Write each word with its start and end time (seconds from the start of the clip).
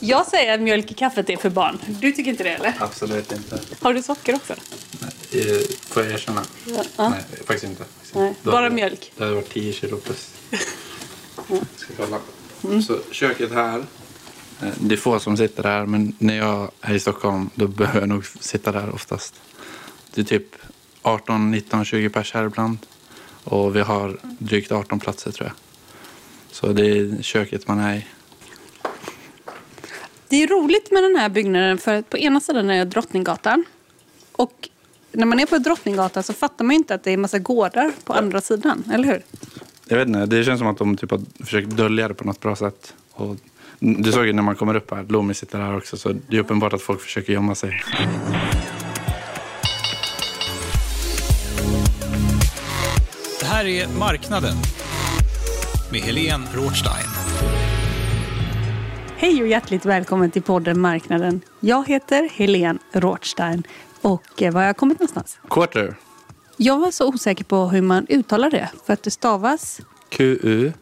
Jag 0.00 0.26
säger 0.26 0.54
att 0.54 0.60
mjölk 0.60 0.90
i 0.90 0.94
kaffet 0.94 1.30
är 1.30 1.36
för 1.36 1.50
barn. 1.50 1.78
Du 1.86 2.12
tycker 2.12 2.30
inte 2.30 2.42
det 2.44 2.50
eller? 2.50 2.74
Absolut 2.78 3.32
inte. 3.32 3.60
Har 3.80 3.94
du 3.94 4.02
socker 4.02 4.34
också? 4.34 4.54
Nej, 5.00 5.10
eh, 5.42 5.60
får 5.88 6.02
jag 6.02 6.12
erkänna? 6.12 6.42
Ja. 6.96 7.08
Nej, 7.08 7.20
faktiskt 7.46 7.64
inte. 7.64 7.84
Faktiskt 7.84 8.14
Nej, 8.14 8.34
bara 8.42 8.56
hade- 8.56 8.70
mjölk. 8.74 9.12
Det 9.16 9.24
hade 9.24 9.34
varit 9.36 9.52
10 9.52 9.72
kilo 9.72 9.96
plus. 9.96 10.30
Ska 11.76 11.92
kolla. 11.96 12.18
Så 12.82 12.98
köket 13.12 13.52
här. 13.52 13.78
eh, 14.62 14.68
Det 14.80 14.94
är 14.94 14.96
få 14.98 15.18
som 15.20 15.36
sitter 15.36 15.62
här, 15.62 15.86
men 15.86 16.14
när 16.18 16.36
jag 16.36 16.70
är 16.80 16.94
i 16.94 17.00
Stockholm 17.00 17.50
då 17.54 17.66
behöver 17.66 18.00
jag 18.00 18.08
nog 18.08 18.26
sitta 18.40 18.72
där 18.72 18.90
oftast. 18.94 19.34
Det 20.14 20.20
är 20.20 20.24
typ 20.24 20.56
18, 21.02 21.50
19, 21.50 21.84
20 21.84 22.08
pers 22.08 22.32
här 22.34 22.44
ibland. 22.46 22.78
Och 23.44 23.76
vi 23.76 23.80
har 23.80 24.18
drygt 24.22 24.72
18 24.72 25.00
platser 25.00 25.30
tror 25.32 25.46
jag. 25.48 25.54
Så 26.52 26.66
det 26.72 26.86
är 26.86 27.22
köket 27.22 27.68
man 27.68 27.78
är 27.78 27.96
i. 27.96 28.06
Det 30.30 30.42
är 30.42 30.46
roligt 30.46 30.90
med 30.90 31.02
den 31.02 31.16
här 31.16 31.28
byggnaden 31.28 31.78
för 31.78 31.94
att 31.94 32.10
på 32.10 32.18
ena 32.18 32.40
sidan 32.40 32.70
är 32.70 32.84
Drottninggatan. 32.84 33.64
Och 34.32 34.68
när 35.12 35.26
man 35.26 35.40
är 35.40 35.46
på 35.46 35.58
Drottninggatan 35.58 36.22
så 36.22 36.32
fattar 36.32 36.64
man 36.64 36.74
ju 36.74 36.78
inte 36.78 36.94
att 36.94 37.04
det 37.04 37.10
är 37.10 37.16
massa 37.16 37.38
gårdar 37.38 37.92
på 38.04 38.12
andra 38.12 38.40
sidan, 38.40 38.84
eller 38.92 39.08
hur? 39.08 39.22
Jag 39.88 39.98
vet 39.98 40.08
inte, 40.08 40.26
det 40.26 40.44
känns 40.44 40.58
som 40.58 40.68
att 40.68 40.78
de 40.78 40.96
typ 40.96 41.10
har 41.10 41.20
försökt 41.44 41.70
dölja 41.70 42.08
det 42.08 42.14
på 42.14 42.24
något 42.24 42.40
bra 42.40 42.56
sätt. 42.56 42.94
Och 43.12 43.36
du 43.78 44.12
såg 44.12 44.26
ju 44.26 44.32
när 44.32 44.42
man 44.42 44.56
kommer 44.56 44.74
upp 44.74 44.90
här, 44.90 45.06
Loomis 45.08 45.38
sitter 45.38 45.58
här 45.58 45.76
också, 45.76 45.96
så 45.96 46.12
det 46.28 46.36
är 46.36 46.40
uppenbart 46.40 46.72
att 46.72 46.82
folk 46.82 47.00
försöker 47.00 47.32
gömma 47.32 47.54
sig. 47.54 47.82
Det 53.40 53.46
här 53.46 53.64
är 53.64 53.88
Marknaden 53.98 54.56
med 55.92 56.00
Helene 56.00 56.46
Rothstein. 56.54 57.59
Hej 59.20 59.42
och 59.42 59.48
hjärtligt 59.48 59.86
välkommen 59.86 60.30
till 60.30 60.42
podden 60.42 60.80
Marknaden. 60.80 61.40
Jag 61.60 61.88
heter 61.88 62.28
Helene 62.28 62.78
Rothstein 62.92 63.62
och 64.00 64.42
eh, 64.42 64.52
var 64.52 64.60
har 64.60 64.66
jag 64.66 64.76
kommit 64.76 64.98
någonstans? 64.98 65.38
Quarter, 65.50 65.96
Jag 66.56 66.78
var 66.78 66.90
så 66.90 67.08
osäker 67.08 67.44
på 67.44 67.56
hur 67.56 67.82
man 67.82 68.06
uttalar 68.08 68.50
det 68.50 68.70
för 68.86 68.92
att 68.92 69.02
det 69.02 69.10
stavas 69.10 69.80
Q-U-A-R-T-R. 70.08 70.72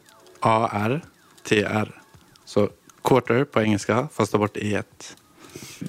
Så 2.44 2.68
quarter 3.04 3.44
på 3.44 3.60
engelska, 3.60 4.08
fast 4.12 4.32
ta 4.32 4.38
bort 4.38 4.56
e 4.56 4.82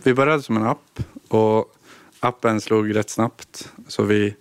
Vi 0.04 0.14
började 0.14 0.44
som 0.44 0.58
en 0.58 0.68
app 0.68 1.00
och 1.28 1.76
appen 2.20 2.62
slog 2.62 2.96
rätt 2.96 3.09
snabbt. 3.09 3.74
Så 3.88 4.04
vi 4.04 4.36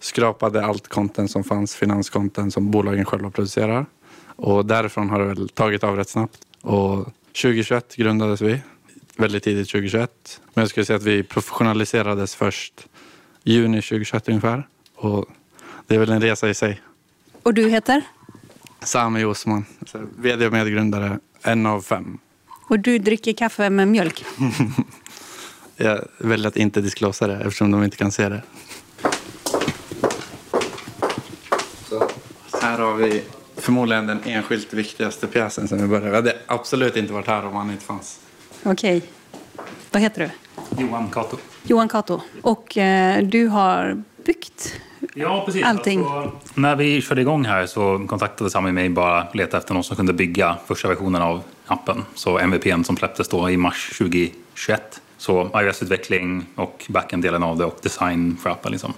skrapade 0.00 0.64
allt 0.64 0.88
content 0.88 1.30
som 1.30 1.44
fanns, 1.44 1.74
finanscontent 1.74 2.52
som 2.52 2.70
bolagen 2.70 3.04
själva 3.04 3.30
producerar. 3.30 3.86
Och 4.26 4.66
därifrån 4.66 5.10
har 5.10 5.18
det 5.18 5.26
väl 5.26 5.48
tagit 5.48 5.84
av 5.84 5.96
rätt 5.96 6.08
snabbt. 6.08 6.38
Och 6.62 7.08
2021 7.32 7.96
grundades 7.96 8.40
vi, 8.40 8.60
väldigt 9.16 9.44
tidigt 9.44 9.68
2021. 9.68 10.40
Men 10.54 10.62
jag 10.62 10.70
skulle 10.70 10.86
säga 10.86 10.96
att 10.96 11.02
vi 11.02 11.22
professionaliserades 11.22 12.34
först 12.34 12.86
juni 13.44 13.82
2021 13.82 14.28
ungefär. 14.28 14.66
Och 14.94 15.26
det 15.86 15.94
är 15.94 15.98
väl 15.98 16.10
en 16.10 16.20
resa 16.22 16.48
i 16.48 16.54
sig. 16.54 16.80
och 17.42 17.54
du 17.54 17.68
heter? 17.68 18.02
Sami 18.82 19.24
Osman, 19.24 19.64
vd 20.16 20.46
och 20.46 20.52
medgrundare, 20.52 21.18
en 21.42 21.66
av 21.66 21.80
fem. 21.80 22.18
Och 22.68 22.78
du 22.78 22.98
dricker 22.98 23.32
kaffe 23.32 23.70
med 23.70 23.88
mjölk. 23.88 24.24
Jag 25.76 26.04
väljer 26.18 26.48
att 26.48 26.56
inte 26.56 26.80
disclosa 26.80 27.26
det 27.26 27.36
eftersom 27.36 27.70
de 27.70 27.84
inte 27.84 27.96
kan 27.96 28.12
se 28.12 28.28
det. 28.28 28.42
Så 32.50 32.58
här 32.60 32.78
har 32.78 32.94
vi 32.94 33.22
förmodligen 33.56 34.06
den 34.06 34.20
enskilt 34.24 34.74
viktigaste 34.74 35.26
pjäsen 35.26 35.68
sen 35.68 35.82
vi 35.82 35.88
började. 35.88 36.10
Vi 36.10 36.16
hade 36.16 36.36
absolut 36.46 36.96
inte 36.96 37.12
varit 37.12 37.26
här 37.26 37.46
om 37.46 37.54
han 37.54 37.70
inte 37.70 37.84
fanns. 37.84 38.20
Okej. 38.62 39.02
Vad 39.90 40.02
heter 40.02 40.20
du? 40.20 40.82
Johan 40.82 41.10
Cato. 41.10 41.36
Johan 41.62 41.88
Kato. 41.88 42.20
Och 42.42 42.78
eh, 42.78 43.22
du 43.22 43.46
har 43.46 44.02
byggt 44.24 44.80
Ja, 45.14 45.42
precis. 45.46 45.64
Allting. 45.64 46.04
Alltså, 46.04 46.32
när 46.54 46.76
vi 46.76 47.02
körde 47.02 47.20
igång 47.20 47.44
här 47.44 47.66
så 47.66 48.06
kontaktade 48.08 48.50
Sami 48.50 48.72
mig 48.72 48.88
bara 48.88 49.26
leta 49.34 49.58
efter 49.58 49.74
någon 49.74 49.84
som 49.84 49.96
kunde 49.96 50.12
bygga 50.12 50.56
första 50.66 50.88
versionen 50.88 51.22
av 51.22 51.42
appen. 51.66 52.04
Så 52.14 52.38
MVPn 52.38 52.84
som 52.84 52.96
släpptes 52.96 53.28
då 53.28 53.50
i 53.50 53.56
mars 53.56 53.98
2021. 53.98 55.00
Så 55.18 55.50
iOS-utveckling 55.54 56.46
och 56.54 56.86
backend-delen 56.88 57.42
av 57.42 57.58
det 57.58 57.64
och 57.64 57.78
design 57.82 58.36
för 58.42 58.50
appen. 58.50 58.72
Liksom. 58.72 58.92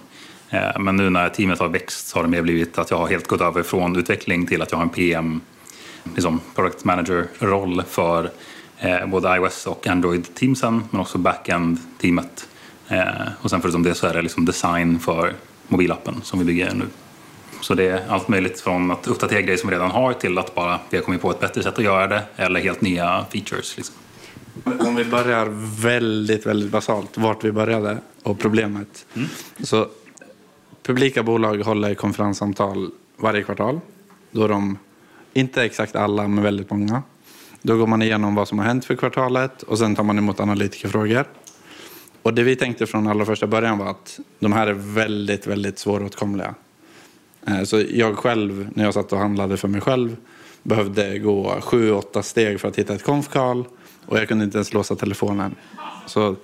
Eh, 0.49 0.79
Men 0.79 0.95
nu 0.95 1.09
när 1.09 1.29
teamet 1.29 1.59
har 1.59 1.69
växt 1.69 2.07
så 2.07 2.17
har 2.17 2.23
det 2.23 2.29
mer 2.29 2.41
blivit 2.41 2.77
att 2.77 2.91
jag 2.91 2.97
har 2.97 3.07
helt 3.07 3.27
gått 3.27 3.41
över 3.41 3.63
från 3.63 3.95
utveckling 3.95 4.47
till 4.47 4.61
att 4.61 4.71
jag 4.71 4.77
har 4.77 4.83
en 4.83 4.89
PM, 4.89 5.41
liksom 6.15 6.41
product 6.55 6.83
manager-roll 6.83 7.83
för 7.89 8.29
eh, 8.79 9.05
både 9.07 9.35
iOS 9.35 9.67
och 9.67 9.87
Android-teamsen 9.87 10.83
men 10.91 11.01
också 11.01 11.17
backend-teamet. 11.17 12.47
Eh, 12.87 13.03
och 13.41 13.49
sen 13.49 13.61
förutom 13.61 13.83
det 13.83 13.95
så 13.95 14.07
är 14.07 14.13
det 14.13 14.21
liksom 14.21 14.45
design 14.45 14.99
för 14.99 15.33
mobilappen 15.67 16.21
som 16.23 16.39
vi 16.39 16.45
bygger 16.45 16.73
nu. 16.73 16.85
Så 17.61 17.73
det 17.73 17.83
är 17.87 18.01
allt 18.09 18.27
möjligt 18.27 18.61
från 18.61 18.91
att 18.91 19.07
uppdatera 19.07 19.41
grejer 19.41 19.57
som 19.57 19.69
vi 19.69 19.75
redan 19.75 19.91
har 19.91 20.13
till 20.13 20.37
att 20.37 20.55
bara 20.55 20.79
vi 20.89 20.97
har 20.97 21.03
kommit 21.03 21.21
på 21.21 21.31
ett 21.31 21.39
bättre 21.39 21.63
sätt 21.63 21.77
att 21.77 21.83
göra 21.83 22.07
det 22.07 22.23
eller 22.35 22.59
helt 22.59 22.81
nya 22.81 23.25
features. 23.31 23.77
Liksom. 23.77 23.95
Om 24.79 24.95
vi 24.95 25.05
börjar 25.05 25.47
väldigt, 25.81 26.45
väldigt 26.45 26.71
basalt, 26.71 27.17
vart 27.17 27.43
vi 27.43 27.51
började 27.51 27.97
och 28.23 28.39
problemet. 28.39 29.05
Så 29.63 29.87
publika 30.85 31.23
bolag 31.23 31.57
håller 31.57 31.95
konferenssamtal 31.95 32.91
varje 33.17 33.43
kvartal. 33.43 33.79
Då 34.31 34.47
de, 34.47 34.77
inte 35.33 35.63
exakt 35.63 35.95
alla, 35.95 36.27
men 36.27 36.43
väldigt 36.43 36.69
många. 36.69 37.03
Då 37.61 37.77
går 37.77 37.87
man 37.87 38.01
igenom 38.01 38.35
vad 38.35 38.47
som 38.47 38.59
har 38.59 38.65
hänt 38.65 38.85
för 38.85 38.95
kvartalet 38.95 39.63
och 39.63 39.77
sen 39.77 39.95
tar 39.95 40.03
man 40.03 40.17
emot 40.17 40.39
analytikerfrågor. 40.39 41.25
Och 42.21 42.33
det 42.33 42.43
vi 42.43 42.55
tänkte 42.55 42.87
från 42.87 43.07
allra 43.07 43.25
första 43.25 43.47
början 43.47 43.77
var 43.77 43.87
att 43.87 44.19
de 44.39 44.53
här 44.53 44.67
är 44.67 44.73
väldigt, 44.73 45.47
väldigt 45.47 45.79
svåråtkomliga. 45.79 46.55
Eh, 47.47 47.63
så 47.63 47.83
jag 47.89 48.17
själv, 48.17 48.69
när 48.73 48.83
jag 48.83 48.93
satt 48.93 49.13
och 49.13 49.19
handlade 49.19 49.57
för 49.57 49.67
mig 49.67 49.81
själv, 49.81 50.15
behövde 50.63 51.19
gå 51.19 51.61
sju, 51.61 51.91
åtta 51.91 52.23
steg 52.23 52.59
för 52.59 52.67
att 52.67 52.75
hitta 52.75 52.93
ett 52.93 53.03
konfkal 53.03 53.65
och 54.05 54.17
jag 54.17 54.27
kunde 54.27 54.45
inte 54.45 54.57
ens 54.57 54.73
låsa 54.73 54.95
telefonen. 54.95 55.55
Så 56.05 56.35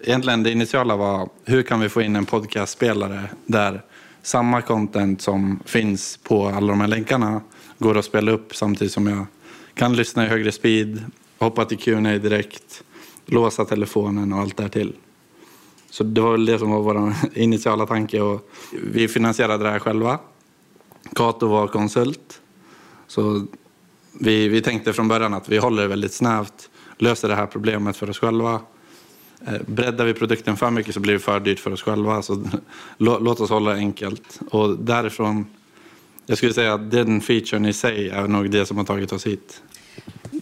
egentligen 0.00 0.42
det 0.42 0.50
initiala 0.50 0.96
var, 0.96 1.28
hur 1.44 1.62
kan 1.62 1.80
vi 1.80 1.88
få 1.88 2.02
in 2.02 2.16
en 2.16 2.26
podcastspelare 2.26 3.28
där 3.46 3.82
samma 4.22 4.62
content 4.62 5.22
som 5.22 5.60
finns 5.64 6.16
på 6.16 6.46
alla 6.46 6.66
de 6.66 6.80
här 6.80 6.88
länkarna 6.88 7.40
går 7.78 7.98
att 7.98 8.04
spela 8.04 8.30
upp 8.30 8.56
samtidigt 8.56 8.92
som 8.92 9.06
jag 9.06 9.26
kan 9.74 9.96
lyssna 9.96 10.24
i 10.24 10.28
högre 10.28 10.52
speed, 10.52 11.04
hoppa 11.38 11.64
till 11.64 11.78
Q&A 11.78 12.18
direkt, 12.18 12.82
låsa 13.26 13.64
telefonen 13.64 14.32
och 14.32 14.40
allt 14.40 14.56
därtill. 14.56 14.92
Så 15.90 16.04
det 16.04 16.20
var 16.20 16.32
väl 16.32 16.46
det 16.46 16.58
som 16.58 16.70
var 16.70 16.80
vår 16.80 17.14
initiala 17.34 17.86
tanke. 17.86 18.20
Och 18.20 18.50
vi 18.72 19.08
finansierade 19.08 19.64
det 19.64 19.70
här 19.70 19.78
själva. 19.78 20.18
Kato 21.14 21.46
var 21.46 21.66
konsult. 21.66 22.40
Så 23.06 23.46
vi, 24.12 24.48
vi 24.48 24.62
tänkte 24.62 24.92
från 24.92 25.08
början 25.08 25.34
att 25.34 25.48
vi 25.48 25.58
håller 25.58 25.82
det 25.82 25.88
väldigt 25.88 26.12
snävt, 26.12 26.70
löser 26.98 27.28
det 27.28 27.34
här 27.34 27.46
problemet 27.46 27.96
för 27.96 28.10
oss 28.10 28.18
själva. 28.18 28.60
Eh, 29.46 29.52
Breddar 29.66 30.04
vi 30.04 30.14
produkten 30.14 30.56
för 30.56 30.70
mycket 30.70 30.94
så 30.94 31.00
blir 31.00 31.12
det 31.12 31.18
för 31.18 31.40
dyrt 31.40 31.60
för 31.60 31.72
oss 31.72 31.82
själva. 31.82 32.22
Så 32.22 32.34
lå- 32.98 33.20
låt 33.20 33.40
oss 33.40 33.50
hålla 33.50 33.70
det 33.70 33.76
enkelt. 33.76 34.40
Och 34.50 34.78
därifrån 34.78 35.46
Jag 36.26 36.38
skulle 36.38 36.52
säga 36.52 36.74
att 36.74 36.90
den 36.90 37.20
featuren 37.20 37.66
i 37.66 37.72
sig 37.72 38.08
är 38.10 38.28
nog 38.28 38.50
det 38.50 38.66
som 38.66 38.76
har 38.76 38.84
tagit 38.84 39.12
oss 39.12 39.26
hit. 39.26 39.62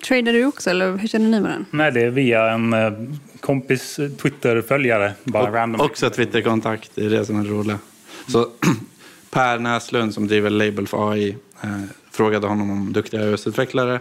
Tradar 0.07 0.33
du 0.33 0.45
också 0.47 0.71
eller 0.71 0.97
hur 0.97 1.09
känner 1.09 1.29
ni 1.31 1.41
varandra? 1.41 1.67
Nej, 1.71 1.93
det 1.93 2.01
är 2.01 2.11
via 2.11 2.51
en 2.51 2.73
eh, 2.73 2.93
kompis 3.41 4.01
Twitter-följare. 4.23 5.13
Bara 5.25 5.53
random. 5.53 5.81
Också 5.81 6.11
Twitterkontakt, 6.11 6.91
det 6.95 7.05
är 7.07 7.11
det 7.11 7.25
som 7.27 7.41
är 7.41 7.45
det 7.45 7.51
roliga. 7.51 7.79
Så 8.29 8.49
Per 9.31 9.59
Näslund 9.59 10.15
som 10.15 10.27
driver 10.27 10.51
Label 10.51 10.87
för 10.87 11.11
AI 11.13 11.37
eh, 11.63 11.71
frågade 12.11 12.47
honom 12.47 12.71
om 12.71 12.93
duktiga 12.93 13.21
iOS-utvecklare. 13.31 14.01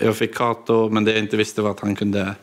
Jag 0.00 0.16
fick 0.16 0.34
Kato, 0.34 0.88
men 0.90 1.04
det 1.04 1.10
jag 1.10 1.20
inte 1.20 1.36
visste 1.36 1.62
var 1.62 1.70
att 1.70 1.80
han 1.80 1.94
kunde 1.96 2.34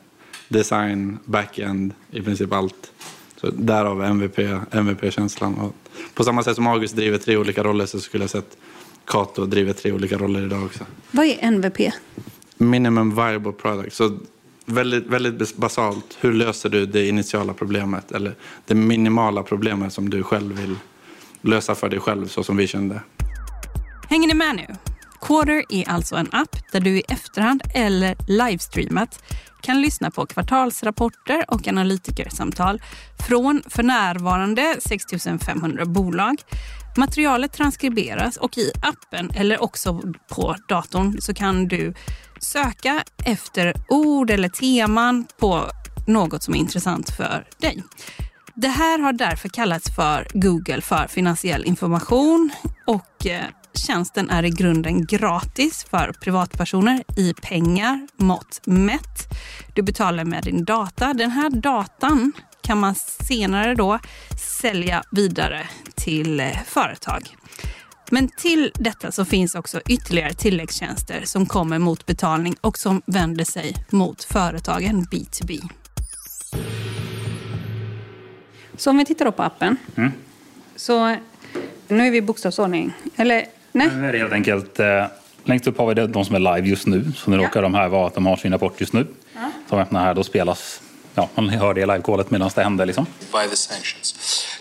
design, 0.53 1.19
backend, 1.25 1.93
i 2.11 2.21
princip 2.21 2.53
allt. 2.53 2.91
Så 3.35 3.49
därav 3.49 4.03
MVP, 4.03 4.39
MVP-känslan. 4.71 5.53
Och 5.55 5.75
på 6.13 6.23
samma 6.23 6.43
sätt 6.43 6.55
som 6.55 6.67
August 6.67 6.95
driver 6.95 7.17
tre 7.17 7.37
olika 7.37 7.63
roller 7.63 7.85
så 7.85 7.99
skulle 7.99 8.23
jag 8.23 8.29
sett 8.29 8.57
Kato 9.05 9.45
driver 9.45 9.73
tre 9.73 9.91
olika 9.91 10.17
roller 10.17 10.45
idag 10.45 10.63
också. 10.63 10.85
Vad 11.11 11.25
är 11.25 11.37
MVP? 11.41 11.93
Minimum 12.57 13.15
viable 13.15 13.51
product. 13.51 13.95
Så 13.95 14.17
väldigt, 14.65 15.07
väldigt 15.07 15.57
basalt, 15.57 16.17
hur 16.19 16.33
löser 16.33 16.69
du 16.69 16.85
det 16.85 17.07
initiala 17.07 17.53
problemet? 17.53 18.11
Eller 18.11 18.35
det 18.65 18.75
minimala 18.75 19.43
problemet 19.43 19.93
som 19.93 20.09
du 20.09 20.23
själv 20.23 20.55
vill 20.61 20.75
lösa 21.41 21.75
för 21.75 21.89
dig 21.89 21.99
själv 21.99 22.27
så 22.27 22.43
som 22.43 22.57
vi 22.57 22.67
kände. 22.67 23.01
Hänger 24.09 24.27
ni 24.27 24.33
med 24.33 24.55
nu? 24.55 24.92
Quarter 25.23 25.63
är 25.69 25.89
alltså 25.89 26.15
en 26.15 26.29
app 26.31 26.71
där 26.71 26.79
du 26.79 26.97
i 26.97 27.03
efterhand 27.07 27.63
eller 27.73 28.15
livestreamat 28.27 29.23
kan 29.61 29.81
lyssna 29.81 30.11
på 30.11 30.25
kvartalsrapporter 30.25 31.45
och 31.47 31.67
analytikersamtal 31.67 32.81
från 33.27 33.63
för 33.69 33.83
närvarande 33.83 34.75
6 34.79 35.03
500 35.45 35.85
bolag. 35.85 36.35
Materialet 36.97 37.53
transkriberas 37.53 38.37
och 38.37 38.57
i 38.57 38.71
appen 38.81 39.31
eller 39.35 39.63
också 39.63 40.01
på 40.29 40.55
datorn 40.67 41.21
så 41.21 41.33
kan 41.33 41.67
du 41.67 41.93
söka 42.39 43.03
efter 43.25 43.73
ord 43.89 44.29
eller 44.29 44.49
teman 44.49 45.27
på 45.39 45.65
något 46.07 46.43
som 46.43 46.53
är 46.53 46.59
intressant 46.59 47.09
för 47.09 47.47
dig. 47.57 47.83
Det 48.55 48.67
här 48.67 48.99
har 48.99 49.13
därför 49.13 49.49
kallats 49.49 49.95
för 49.95 50.27
Google 50.33 50.81
för 50.81 51.07
finansiell 51.07 51.65
information 51.65 52.51
och 52.85 53.25
eh, 53.25 53.45
tjänsten 53.77 54.29
är 54.29 54.45
i 54.45 54.49
grunden 54.49 55.05
gratis 55.05 55.85
för 55.89 56.13
privatpersoner 56.21 57.03
i 57.17 57.33
pengar 57.33 58.07
mått 58.17 58.61
mätt. 58.65 59.29
Du 59.73 59.81
betalar 59.81 60.25
med 60.25 60.43
din 60.43 60.65
data. 60.65 61.13
Den 61.13 61.31
här 61.31 61.49
datan 61.49 62.31
kan 62.61 62.77
man 62.77 62.95
senare 62.95 63.75
då 63.75 63.99
sälja 64.61 65.03
vidare 65.11 65.67
till 65.95 66.39
eh, 66.39 66.63
företag. 66.65 67.35
Men 68.09 68.27
till 68.27 68.71
detta 68.75 69.11
så 69.11 69.25
finns 69.25 69.55
också 69.55 69.81
ytterligare 69.89 70.33
tilläggstjänster 70.33 71.21
som 71.25 71.45
kommer 71.45 71.79
mot 71.79 72.05
betalning 72.05 72.55
och 72.61 72.77
som 72.77 73.01
vänder 73.05 73.45
sig 73.45 73.75
mot 73.89 74.23
företagen 74.23 75.05
B2B. 75.11 75.69
Så 78.77 78.89
om 78.89 78.97
vi 78.97 79.05
tittar 79.05 79.31
på 79.31 79.43
appen. 79.43 79.77
Mm. 79.95 80.11
Så 80.75 81.17
nu 81.87 82.07
är 82.07 82.11
vi 82.11 82.17
i 82.17 82.21
bokstavsordning. 82.21 82.93
Eller 83.15 83.45
nej? 83.73 83.87
Nu 83.95 84.07
är 84.07 84.11
det 84.13 84.19
helt 84.19 84.33
enkelt, 84.33 84.79
eh, 84.79 85.05
längst 85.43 85.67
upp 85.67 85.77
har 85.77 85.87
vi 85.87 86.07
de 86.07 86.25
som 86.25 86.35
är 86.35 86.39
live 86.55 86.67
just 86.69 86.87
nu. 86.87 87.11
Så 87.15 87.29
nu 87.31 87.37
Ja. 87.37 87.43
råkar 87.43 87.61
de 87.61 87.73
här 87.73 87.87
vara 87.87 88.07
att 88.07 88.15
de 88.15 88.25
har 88.25 88.35
sin 88.35 88.51
rapport 88.51 88.81
just 88.81 88.93
nu. 88.93 89.07
Ja. 89.35 89.51
Som 89.69 89.79
öppnar 89.79 90.03
här, 90.05 90.13
då 90.13 90.23
spelas, 90.23 90.81
ja, 91.15 91.29
man 91.35 91.49
hör 91.49 91.73
det 91.73 91.81
i 91.81 91.85
live-callet 91.85 92.31
medan 92.31 92.49
det 92.55 92.63
händer 92.63 92.85
liksom. 92.85 93.05
by 93.31 93.49
the 93.49 93.55
sanctions. 93.55 94.15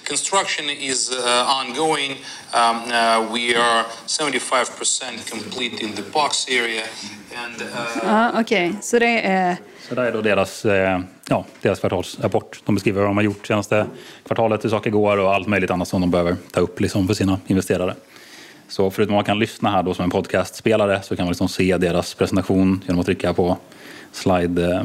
Construction 0.08 0.70
is 0.70 1.10
uh, 1.10 1.60
ongoing. 1.60 2.10
Um, 2.10 2.76
uh, 2.76 3.34
we 3.34 3.56
are 3.56 3.84
75% 4.06 5.30
complete 5.30 5.84
in 5.84 5.92
the 5.92 6.02
box 6.12 6.46
area. 6.48 6.82
And, 7.44 7.62
uh, 7.62 7.68
Ja, 8.06 8.40
okej. 8.40 8.74
Så 8.82 8.98
det 8.98 9.20
är... 9.26 9.56
Så 9.88 9.94
där 9.94 10.02
är 10.02 10.12
då 10.12 10.20
deras, 10.22 10.64
eh, 10.64 11.00
ja, 11.28 11.44
deras 11.60 11.80
kvartalsrapport. 11.80 12.60
De 12.64 12.74
beskriver 12.74 13.00
vad 13.00 13.08
de 13.10 13.16
har 13.16 13.24
gjort 13.24 13.46
senaste 13.46 13.86
kvartalet, 14.26 14.64
hur 14.64 14.68
saker 14.70 14.90
går 14.90 15.16
och 15.16 15.34
allt 15.34 15.48
möjligt 15.48 15.70
annat 15.70 15.88
som 15.88 16.00
de 16.00 16.10
behöver 16.10 16.36
ta 16.52 16.60
upp 16.60 16.80
liksom, 16.80 17.06
för 17.06 17.14
sina 17.14 17.40
investerare. 17.46 17.94
Så 18.72 18.90
förutom 18.90 19.14
att 19.14 19.16
man 19.16 19.24
kan 19.24 19.38
lyssna 19.38 19.70
här 19.70 19.82
då 19.82 19.94
som 19.94 20.04
en 20.04 20.10
podcastspelare 20.10 21.02
så 21.02 21.16
kan 21.16 21.24
man 21.24 21.30
liksom 21.30 21.48
se 21.48 21.76
deras 21.76 22.14
presentation 22.14 22.84
genom 22.86 23.00
att 23.00 23.06
trycka 23.06 23.32
på 23.32 23.56
slide, 24.12 24.64
eh, 24.64 24.84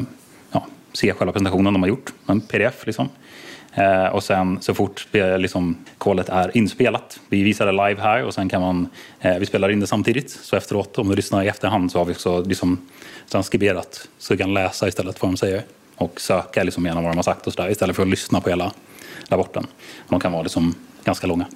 ja, 0.50 0.66
se 0.92 1.12
själva 1.12 1.32
presentationen 1.32 1.72
de 1.72 1.82
har 1.82 1.88
gjort, 1.88 2.12
en 2.26 2.40
pdf 2.40 2.86
liksom. 2.86 3.08
Eh, 3.74 4.06
och 4.06 4.24
sen 4.24 4.58
så 4.60 4.74
fort 4.74 5.06
eh, 5.12 5.38
liksom, 5.38 5.76
callet 5.98 6.28
är 6.28 6.56
inspelat, 6.56 7.20
vi 7.28 7.42
visar 7.42 7.66
det 7.66 7.72
live 7.72 8.02
här 8.02 8.24
och 8.24 8.34
sen 8.34 8.48
kan 8.48 8.60
man, 8.60 8.88
eh, 9.20 9.38
vi 9.38 9.46
spelar 9.46 9.70
in 9.70 9.80
det 9.80 9.86
samtidigt. 9.86 10.30
Så 10.30 10.56
efteråt, 10.56 10.98
om 10.98 11.08
du 11.08 11.16
lyssnar 11.16 11.44
i 11.44 11.48
efterhand 11.48 11.92
så 11.92 11.98
har 11.98 12.04
vi 12.04 12.12
också 12.12 12.40
liksom, 12.40 12.78
transkriberat 13.28 14.08
så 14.18 14.34
du 14.34 14.38
kan 14.38 14.54
läsa 14.54 14.88
istället 14.88 15.22
vad 15.22 15.30
de 15.30 15.36
säger. 15.36 15.62
Och 15.96 16.20
söka 16.20 16.62
liksom, 16.62 16.86
igenom 16.86 17.04
vad 17.04 17.12
de 17.12 17.16
har 17.16 17.22
sagt 17.22 17.46
och 17.46 17.52
sådär 17.52 17.70
istället 17.70 17.96
för 17.96 18.02
att 18.02 18.08
lyssna 18.08 18.40
på 18.40 18.50
hela 18.50 18.72
rapporten. 19.28 19.66
De 20.08 20.20
kan 20.20 20.32
vara 20.32 20.42
liksom, 20.42 20.74
ganska 21.04 21.26
långa. 21.26 21.46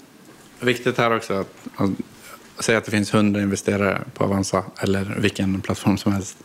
Viktigt 0.61 0.99
här 0.99 1.17
också 1.17 1.35
att, 1.77 1.89
Säg 2.63 2.67
säga 2.67 2.79
att 2.79 2.85
det 2.85 2.91
finns 2.91 3.15
100 3.15 3.43
investerare 3.43 4.03
på 4.15 4.25
Avanza 4.25 4.65
eller 4.81 5.17
vilken 5.19 5.61
plattform 5.61 5.99
som 5.99 6.13
helst. 6.13 6.37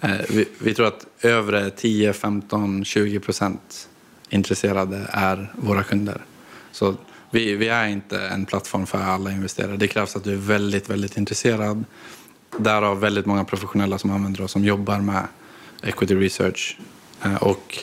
Eh, 0.00 0.10
vi, 0.28 0.48
vi 0.58 0.74
tror 0.74 0.86
att 0.86 1.06
övre 1.20 1.70
10, 1.70 2.12
15, 2.12 2.84
20 2.84 3.20
procent 3.20 3.88
intresserade 4.28 5.06
är 5.08 5.52
våra 5.56 5.82
kunder. 5.82 6.24
Så 6.72 6.96
vi, 7.30 7.54
vi 7.54 7.68
är 7.68 7.86
inte 7.86 8.20
en 8.20 8.46
plattform 8.46 8.86
för 8.86 8.98
alla 8.98 9.32
investerare. 9.32 9.76
Det 9.76 9.88
krävs 9.88 10.16
att 10.16 10.24
du 10.24 10.32
är 10.32 10.36
väldigt, 10.36 10.90
väldigt 10.90 11.16
intresserad. 11.16 11.84
Därav 12.58 13.00
väldigt 13.00 13.26
många 13.26 13.44
professionella 13.44 13.98
som 13.98 14.10
använder 14.10 14.44
oss 14.44 14.52
som 14.52 14.64
jobbar 14.64 14.98
med 14.98 15.26
equity 15.82 16.14
research. 16.14 16.78
Eh, 17.24 17.42
och 17.42 17.78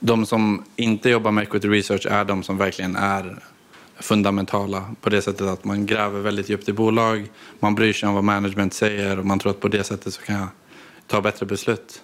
de 0.00 0.26
som 0.26 0.64
inte 0.76 1.10
jobbar 1.10 1.30
med 1.30 1.42
equity 1.42 1.68
research 1.68 2.06
är 2.06 2.24
de 2.24 2.42
som 2.42 2.58
verkligen 2.58 2.96
är 2.96 3.42
fundamentala 4.00 4.84
på 5.00 5.10
det 5.10 5.22
sättet 5.22 5.46
att 5.46 5.64
man 5.64 5.86
gräver 5.86 6.20
väldigt 6.20 6.48
djupt 6.48 6.68
i 6.68 6.72
bolag, 6.72 7.28
man 7.60 7.74
bryr 7.74 7.92
sig 7.92 8.08
om 8.08 8.14
vad 8.14 8.24
management 8.24 8.74
säger 8.74 9.18
och 9.18 9.26
man 9.26 9.38
tror 9.38 9.50
att 9.50 9.60
på 9.60 9.68
det 9.68 9.84
sättet 9.84 10.14
så 10.14 10.22
kan 10.22 10.36
jag 10.36 10.48
ta 11.06 11.20
bättre 11.20 11.46
beslut. 11.46 12.02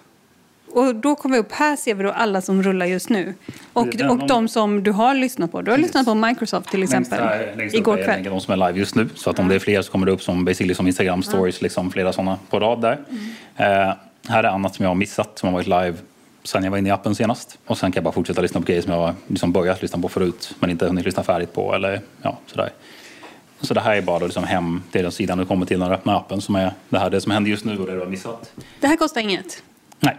Och 0.73 0.95
då 0.95 1.15
kommer 1.15 1.35
vi 1.35 1.39
upp, 1.39 1.51
här 1.51 1.75
ser 1.75 1.95
vi 1.95 2.03
då 2.03 2.11
alla 2.11 2.41
som 2.41 2.63
rullar 2.63 2.85
just 2.85 3.09
nu. 3.09 3.33
Och, 3.73 3.87
och 4.09 4.27
de 4.27 4.47
som 4.47 4.83
du 4.83 4.91
har 4.91 5.15
lyssnat 5.15 5.51
på. 5.51 5.61
Du 5.61 5.71
har 5.71 5.77
lyssnat 5.77 6.05
på 6.05 6.15
Microsoft 6.15 6.69
till 6.69 6.83
exempel. 6.83 7.19
Längst 7.19 7.57
längst 7.57 7.75
igår 7.75 8.03
kväll. 8.03 8.23
de 8.23 8.41
som 8.41 8.61
är 8.61 8.67
live 8.67 8.79
just 8.79 8.95
nu. 8.95 9.09
Så 9.15 9.29
att 9.29 9.39
om 9.39 9.47
det 9.47 9.55
är 9.55 9.59
fler 9.59 9.81
så 9.81 9.91
kommer 9.91 10.05
det 10.05 10.11
upp 10.11 10.21
som, 10.21 10.45
basically 10.45 10.73
som 10.73 10.87
Instagram 10.87 11.23
stories, 11.23 11.61
liksom, 11.61 11.91
flera 11.91 12.13
sådana 12.13 12.39
på 12.49 12.59
rad 12.59 12.81
där. 12.81 12.99
Eh, 13.55 13.93
här 14.27 14.43
är 14.43 14.47
annat 14.47 14.75
som 14.75 14.83
jag 14.83 14.89
har 14.89 14.95
missat, 14.95 15.39
som 15.39 15.47
har 15.47 15.53
varit 15.53 15.67
live 15.67 15.97
sen 16.43 16.63
jag 16.63 16.71
var 16.71 16.77
inne 16.77 16.89
i 16.89 16.91
appen 16.91 17.15
senast. 17.15 17.57
Och 17.65 17.77
sen 17.77 17.91
kan 17.91 17.99
jag 17.99 18.03
bara 18.03 18.13
fortsätta 18.13 18.41
lyssna 18.41 18.59
på 18.59 18.65
grejer 18.65 18.81
som 18.81 18.91
jag 18.91 18.99
har 18.99 19.15
liksom 19.27 19.51
börjat 19.51 19.81
lyssna 19.81 20.01
på 20.01 20.09
förut, 20.09 20.55
men 20.59 20.69
inte 20.69 20.87
hunnit 20.87 21.05
lyssna 21.05 21.23
färdigt 21.23 21.53
på. 21.53 21.75
Eller, 21.75 22.01
ja, 22.21 22.39
sådär. 22.47 22.69
Så 23.61 23.73
det 23.73 23.81
här 23.81 23.95
är 23.95 24.01
bara 24.01 24.19
då 24.19 24.25
liksom 24.25 24.43
hem, 24.43 24.83
det 24.91 24.99
är 24.99 25.03
den 25.03 25.11
sidan 25.11 25.37
du 25.37 25.45
kommer 25.45 25.65
till 25.65 25.79
när 25.79 25.89
du 25.89 25.95
öppnar 25.95 26.17
appen 26.17 26.41
som 26.41 26.55
är 26.55 26.73
det 26.89 26.99
här, 26.99 27.09
det 27.09 27.21
som 27.21 27.31
händer 27.31 27.51
just 27.51 27.65
nu 27.65 27.77
och 27.77 27.87
det 27.87 27.93
du 27.93 27.99
har 27.99 28.07
missat. 28.07 28.51
Det 28.79 28.87
här 28.87 28.97
kostar 28.97 29.21
inget. 29.21 29.63
Nej, 29.99 30.17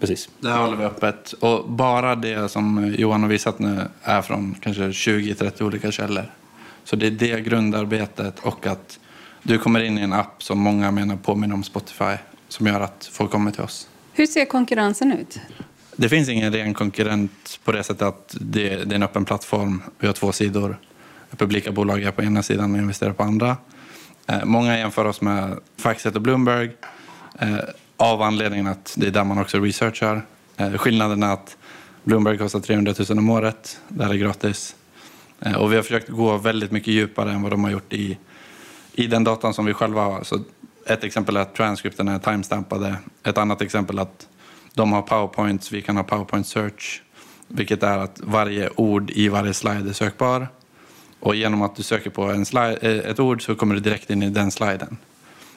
precis. 0.00 0.28
Det 0.40 0.48
här 0.48 0.58
håller 0.58 0.76
vi 0.76 0.84
öppet. 0.84 1.32
Och 1.32 1.68
bara 1.68 2.14
det 2.14 2.48
som 2.48 2.94
Johan 2.98 3.22
har 3.22 3.28
visat 3.28 3.58
nu 3.58 3.80
är 4.02 4.22
från 4.22 4.54
kanske 4.60 4.82
20-30 4.82 5.62
olika 5.62 5.90
källor. 5.90 6.32
Så 6.84 6.96
det 6.96 7.06
är 7.06 7.10
det 7.10 7.40
grundarbetet 7.40 8.38
och 8.38 8.66
att 8.66 8.98
du 9.42 9.58
kommer 9.58 9.80
in 9.82 9.98
i 9.98 10.02
en 10.02 10.12
app 10.12 10.42
som 10.42 10.58
många 10.58 10.90
menar 10.90 11.16
påminner 11.16 11.54
om 11.54 11.64
Spotify 11.64 12.14
som 12.48 12.66
gör 12.66 12.80
att 12.80 13.10
folk 13.12 13.30
kommer 13.30 13.50
till 13.50 13.62
oss. 13.62 13.88
Hur 14.14 14.26
ser 14.26 14.44
konkurrensen 14.44 15.12
ut? 15.12 15.40
Det 15.96 16.08
finns 16.08 16.28
ingen 16.28 16.52
ren 16.52 16.74
konkurrent 16.74 17.60
på 17.64 17.72
det 17.72 17.82
sättet 17.82 18.02
att 18.02 18.36
det, 18.40 18.72
är 18.72 18.92
en 18.92 19.02
öppen 19.02 19.24
plattform. 19.24 19.82
Vi 19.98 20.06
har 20.06 20.14
två 20.14 20.32
sidor. 20.32 20.78
Publika 21.36 21.72
bolag 21.72 22.02
är 22.02 22.10
på 22.10 22.22
ena 22.22 22.42
sidan 22.42 22.72
och 22.72 22.78
investerar 22.78 23.12
på 23.12 23.22
andra. 23.22 23.56
Eh, 24.26 24.44
många 24.44 24.78
jämför 24.78 25.04
oss 25.04 25.20
med 25.20 25.58
Faxet 25.76 26.16
och 26.16 26.22
Bloomberg 26.22 26.70
eh, 27.38 27.56
av 27.96 28.22
anledningen 28.22 28.66
att 28.66 28.94
det 28.96 29.06
är 29.06 29.10
där 29.10 29.24
man 29.24 29.38
också 29.38 29.58
researchar. 29.58 30.26
Eh, 30.56 30.72
skillnaden 30.72 31.22
är 31.22 31.32
att 31.32 31.56
Bloomberg 32.04 32.38
kostar 32.38 32.60
300 32.60 32.94
000 33.08 33.18
om 33.18 33.30
året. 33.30 33.80
Det 33.88 34.04
här 34.04 34.10
är 34.10 34.18
gratis. 34.18 34.76
Och 35.58 35.72
vi 35.72 35.76
har 35.76 35.82
försökt 35.82 36.08
gå 36.08 36.36
väldigt 36.36 36.70
mycket 36.70 36.94
djupare 36.94 37.32
än 37.32 37.42
vad 37.42 37.52
de 37.52 37.64
har 37.64 37.70
gjort 37.70 37.92
i, 37.92 38.18
i 38.92 39.06
den 39.06 39.24
datan 39.24 39.54
som 39.54 39.64
vi 39.64 39.74
själva 39.74 40.02
har. 40.02 40.24
Så 40.24 40.38
ett 40.86 41.04
exempel 41.04 41.36
är 41.36 41.40
att 41.40 41.54
transcripten 41.54 42.08
är 42.08 42.18
timestampade. 42.18 42.96
Ett 43.22 43.38
annat 43.38 43.62
exempel 43.62 43.98
är 43.98 44.02
att 44.02 44.28
de 44.74 44.92
har 44.92 45.02
powerpoints, 45.02 45.72
vi 45.72 45.82
kan 45.82 45.96
ha 45.96 46.04
powerpoint 46.04 46.46
search. 46.46 47.02
Vilket 47.48 47.82
är 47.82 47.98
att 47.98 48.20
varje 48.24 48.70
ord 48.76 49.10
i 49.10 49.28
varje 49.28 49.54
slide 49.54 49.90
är 49.90 49.92
sökbar. 49.92 50.48
Och 51.20 51.34
genom 51.34 51.62
att 51.62 51.76
du 51.76 51.82
söker 51.82 52.10
på 52.10 52.22
en 52.22 52.44
slide, 52.44 52.78
eh, 52.80 53.10
ett 53.10 53.20
ord 53.20 53.44
så 53.44 53.54
kommer 53.54 53.74
du 53.74 53.80
direkt 53.80 54.10
in 54.10 54.22
i 54.22 54.30
den 54.30 54.50
sliden. 54.50 54.96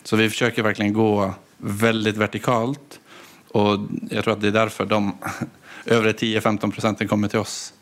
Så 0.03 0.15
vi 0.15 0.29
försöker 0.29 0.63
verkligen 0.63 0.93
gå 0.93 1.33
väldigt 1.57 2.17
vertikalt. 2.17 2.99
Och 3.47 3.79
jag 4.09 4.23
tror 4.23 4.33
att 4.33 4.41
det 4.41 4.47
är 4.47 4.51
därför 4.51 4.85
de 4.85 5.17
övre 5.85 6.11
10-15 6.11 6.71
procenten 6.71 7.07
kommer 7.07 7.27
till 7.27 7.39
oss 7.39 7.73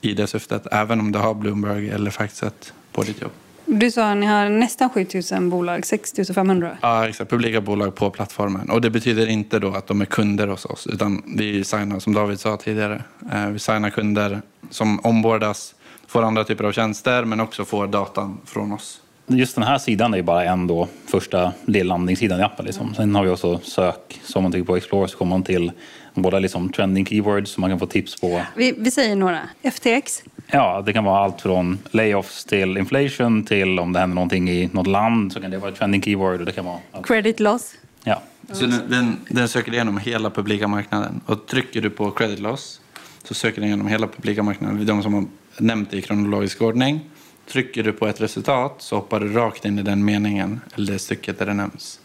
i 0.00 0.14
det 0.14 0.26
syftet. 0.26 0.66
Även 0.70 1.00
om 1.00 1.12
du 1.12 1.18
har 1.18 1.34
Bloomberg 1.34 1.90
eller 1.90 2.10
Factset 2.10 2.72
på 2.92 3.02
ditt 3.02 3.20
jobb. 3.20 3.32
Du 3.70 3.90
sa 3.90 4.10
att 4.10 4.16
ni 4.16 4.26
har 4.26 4.48
nästan 4.48 4.90
7000 4.90 5.50
bolag, 5.50 5.86
6500. 5.86 6.78
Ja, 6.80 7.08
exakt. 7.08 7.30
Publika 7.30 7.60
bolag 7.60 7.94
på 7.94 8.10
plattformen. 8.10 8.70
Och 8.70 8.80
det 8.80 8.90
betyder 8.90 9.26
inte 9.26 9.58
då 9.58 9.68
att 9.68 9.86
de 9.86 10.00
är 10.00 10.04
kunder 10.04 10.46
hos 10.46 10.64
oss. 10.64 10.86
Utan 10.86 11.22
vi 11.36 11.64
signar, 11.64 11.98
som 11.98 12.14
David 12.14 12.40
sa 12.40 12.56
tidigare, 12.56 13.02
eh, 13.32 13.46
vi 13.46 13.58
signar 13.58 13.90
kunder 13.90 14.42
som 14.70 15.00
ombordas, 15.00 15.74
får 16.06 16.22
andra 16.22 16.44
typer 16.44 16.64
av 16.64 16.72
tjänster 16.72 17.24
men 17.24 17.40
också 17.40 17.64
får 17.64 17.86
datan 17.86 18.38
från 18.44 18.72
oss. 18.72 19.00
Just 19.26 19.54
den 19.54 19.64
här 19.64 19.78
sidan 19.78 20.12
är 20.12 20.16
ju 20.16 20.22
bara 20.22 20.44
en 20.44 20.66
då, 20.66 20.88
första 21.06 21.52
landningssidan 21.66 22.40
i 22.40 22.42
appen. 22.42 22.66
Liksom. 22.66 22.94
Sen 22.94 23.14
har 23.14 23.24
vi 23.24 23.30
också 23.30 23.58
sök. 23.58 24.20
Så 24.24 24.38
om 24.38 24.42
man 24.42 24.52
trycker 24.52 24.66
på 24.66 24.76
Explore 24.76 25.08
så 25.08 25.18
kommer 25.18 25.30
man 25.30 25.42
till 25.42 25.72
båda 26.14 26.38
liksom 26.38 26.72
trending 26.72 27.06
keywords 27.06 27.50
som 27.50 27.60
man 27.60 27.70
kan 27.70 27.78
få 27.78 27.86
tips 27.86 28.20
på. 28.20 28.42
Vi, 28.56 28.74
vi 28.78 28.90
säger 28.90 29.16
några. 29.16 29.40
FTX. 29.62 30.22
Ja, 30.50 30.82
det 30.86 30.92
kan 30.92 31.04
vara 31.04 31.18
allt 31.18 31.40
från 31.40 31.78
layoffs 31.90 32.44
till 32.44 32.76
inflation 32.76 33.44
till 33.44 33.78
om 33.78 33.92
det 33.92 34.00
händer 34.00 34.14
någonting 34.14 34.50
i 34.50 34.70
något 34.72 34.86
land 34.86 35.32
så 35.32 35.40
kan 35.40 35.50
det 35.50 35.58
vara 35.58 35.70
ett 35.70 35.76
trending 35.76 36.02
keyword. 36.02 36.40
Och 36.40 36.46
det 36.46 36.52
kan 36.52 36.64
vara 36.64 36.78
allt. 36.92 37.06
Credit 37.06 37.40
loss. 37.40 37.74
Ja. 38.04 38.22
Så 38.52 38.66
den, 38.66 38.90
den, 38.90 39.16
den 39.28 39.48
söker 39.48 39.72
igenom 39.72 39.98
hela 39.98 40.30
publika 40.30 40.68
marknaden. 40.68 41.20
Och 41.26 41.46
trycker 41.46 41.80
du 41.80 41.90
på 41.90 42.10
credit 42.10 42.38
loss 42.38 42.80
så 43.22 43.34
söker 43.34 43.60
den 43.60 43.68
igenom 43.68 43.86
hela 43.86 44.06
publika 44.06 44.42
marknaden. 44.42 44.86
De 44.86 45.02
som 45.02 45.14
har 45.14 45.24
nämnt 45.58 45.90
det 45.90 45.96
i 45.96 46.02
kronologisk 46.02 46.62
ordning. 46.62 47.00
Trycker 47.48 47.82
du 47.82 47.92
på 47.92 48.06
ett 48.06 48.20
resultat 48.20 48.74
så 48.78 48.96
hoppar 48.96 49.20
du 49.20 49.32
rakt 49.32 49.64
in 49.64 49.78
i 49.78 49.82
den 49.82 50.04
meningen 50.04 50.60
eller 50.74 50.92
det 50.92 50.98
stycket 50.98 51.38
där 51.38 51.46
det 51.46 51.54
nämns. 51.54 52.00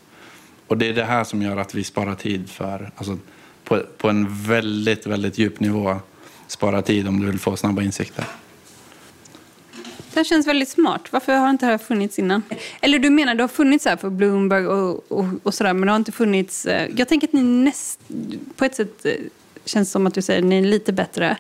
Och 0.68 0.78
det 0.78 0.90
är 0.90 0.94
det 0.94 1.04
här 1.04 1.24
som 1.24 1.42
gör 1.42 1.58
att 1.58 1.76
vi 1.76 1.84
sparar 1.84 2.16
tid 2.16 2.50
för, 2.50 2.92
alltså 2.96 3.18
på, 3.64 3.82
på 3.98 4.10
en 4.10 4.44
väldigt, 4.44 5.08
väldigt 5.08 5.38
djup 5.38 5.60
nivå, 5.60 6.00
spara 6.54 6.82
tid 6.82 7.08
om 7.08 7.20
du 7.20 7.26
vill 7.26 7.40
få 7.40 7.56
snabba 7.56 7.82
insikter. 7.82 8.26
Det 10.14 10.20
här 10.20 10.24
känns 10.24 10.48
väldigt 10.48 10.70
smart. 10.70 11.02
Varför 11.12 11.36
har 11.36 11.50
inte 11.50 11.66
det 11.66 11.72
här 11.72 11.78
funnits 11.78 12.20
innan? 12.20 12.44
Eller 12.82 13.00
du 13.00 13.10
menar 13.10 13.36
det 13.36 13.44
har 13.44 13.48
funnits 13.48 13.86
här 13.86 13.98
för 13.98 14.10
Bloomberg 14.10 14.68
och, 14.68 15.12
och, 15.12 15.26
och 15.44 15.54
sådär, 15.54 15.74
men 15.74 15.86
det 15.86 15.92
har 15.92 15.98
inte 15.98 16.12
funnits... 16.12 16.66
Eh, 16.66 16.90
jag 16.96 17.08
tänker 17.08 17.28
att 17.28 17.34
ni 17.34 17.44
näst, 17.44 18.00
på 18.56 18.66
ett 18.66 18.76
sätt 18.76 19.06
känns 19.66 19.84
känns 19.84 19.92
som 19.92 20.08
att 20.08 20.14
du 20.14 20.22
säger 20.22 20.40
att 20.40 20.46
ni 20.46 20.58
är 20.58 20.62
lite 20.62 20.94
bättre 20.94 21.38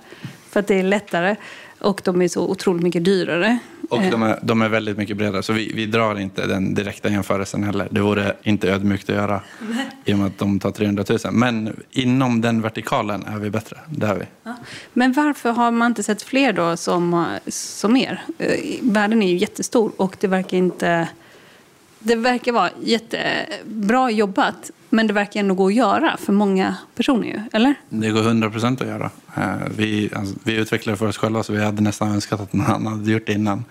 för 0.49 0.59
att 0.59 0.67
det 0.67 0.79
är 0.79 0.83
lättare 0.83 1.35
och 1.79 2.01
de 2.03 2.21
är 2.21 2.27
så 2.27 2.49
otroligt 2.49 2.83
mycket 2.83 3.05
dyrare. 3.05 3.59
Och 3.89 4.03
Eh, 4.03 4.11
de 4.11 4.23
är, 4.23 4.39
de 4.41 4.61
är 4.61 4.69
väldigt 4.69 4.97
mycket 4.97 5.17
bredare, 5.17 5.43
så 5.43 5.53
vi, 5.53 5.71
vi 5.73 5.85
drar 5.85 6.19
inte 6.19 6.47
den 6.47 6.73
direkta 6.73 7.09
jämförelsen 7.09 7.63
heller. 7.63 7.87
Det 7.91 8.01
vore 8.01 8.35
inte 8.43 8.71
ödmjukt 8.71 9.09
att 9.09 9.15
göra 9.15 9.41
i 10.05 10.13
och 10.13 10.17
med 10.17 10.27
att 10.27 10.37
de 10.37 10.59
tar 10.59 10.71
300 10.71 11.03
000. 11.09 11.19
Men 11.31 11.83
inom 11.91 12.41
den 12.41 12.61
vertikalen 12.61 13.25
är 13.25 13.37
vi 13.37 13.49
bättre, 13.49 13.77
det 13.89 14.07
är 14.07 14.15
vi. 14.15 14.25
Men 14.93 15.13
varför 15.13 15.51
har 15.51 15.71
man 15.71 15.91
inte 15.91 16.03
sett 16.03 16.21
fler 16.21 16.53
då 16.53 16.77
som, 16.77 17.25
som 17.47 17.95
er? 17.97 18.23
Eh, 18.37 18.59
Världen 18.81 19.23
är 19.23 19.27
ju 19.27 19.37
jättestor 19.37 19.91
och 19.97 20.17
det 20.19 20.27
verkar 20.27 20.57
inte... 20.57 21.07
Det 22.03 22.15
verkar 22.15 22.51
vara 22.51 22.69
jättebra 22.81 24.11
jobbat, 24.11 24.71
men 24.89 25.07
det 25.07 25.13
verkar 25.13 25.39
ändå 25.39 25.55
gå 25.55 25.67
att 25.67 25.73
göra 25.73 26.17
för 26.17 26.33
många 26.33 26.75
personer 26.95 27.27
ju, 27.27 27.41
eller? 27.53 27.75
Det 27.89 28.09
går 28.09 28.21
100 28.21 28.49
procent 28.49 28.81
att 28.81 28.87
göra. 28.87 29.09
Eh, 29.37 29.55
Vi, 29.75 30.09
alltså, 30.15 30.35
vi 30.43 30.55
utvecklade 30.55 30.97
för 30.97 31.07
oss 31.07 31.17
själva 31.17 31.43
så 31.43 31.53
vi 31.53 31.63
hade 31.63 31.81
nästan 31.81 32.11
önskat 32.11 32.39
att 32.39 32.53
någon 32.53 32.65
annan 32.65 32.93
hade 32.93 33.11
gjort 33.11 33.25
det 33.27 33.33
innan. 33.33 33.65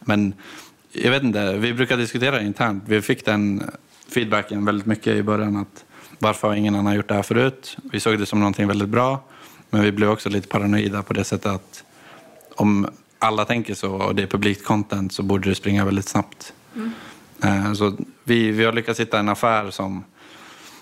Men 0.00 0.34
jag 0.92 1.10
vet 1.10 1.22
inte, 1.22 1.56
vi 1.56 1.72
brukar 1.74 1.96
diskutera 1.96 2.40
internt. 2.40 2.84
Vi 2.86 3.02
fick 3.02 3.24
den 3.24 3.70
feedbacken 4.08 4.64
väldigt 4.64 4.86
mycket 4.86 5.06
i 5.16 5.22
början 5.22 5.56
att 5.56 5.84
varför 6.18 6.48
har 6.48 6.54
ingen 6.54 6.74
annan 6.74 6.94
gjort 6.94 7.08
det 7.08 7.14
här 7.14 7.22
förut? 7.22 7.76
Vi 7.92 8.00
såg 8.00 8.18
det 8.18 8.26
som 8.26 8.38
någonting 8.40 8.66
väldigt 8.68 8.88
bra. 8.88 9.24
Men 9.70 9.82
vi 9.82 9.92
blev 9.92 10.10
också 10.10 10.28
lite 10.28 10.48
paranoida 10.48 11.02
på 11.02 11.12
det 11.12 11.24
sättet 11.24 11.52
att 11.52 11.84
om 12.54 12.86
alla 13.18 13.44
tänker 13.44 13.74
så 13.74 13.92
och 13.92 14.14
det 14.14 14.22
är 14.22 14.26
publikt 14.26 14.64
content 14.64 15.12
så 15.12 15.22
borde 15.22 15.48
det 15.48 15.54
springa 15.54 15.84
väldigt 15.84 16.08
snabbt. 16.08 16.52
Eh, 16.76 16.82
Så 17.76 17.96
vi, 18.24 18.50
vi 18.50 18.64
har 18.64 18.72
lyckats 18.72 19.00
hitta 19.00 19.18
en 19.18 19.28
affär 19.28 19.70
som 19.70 20.04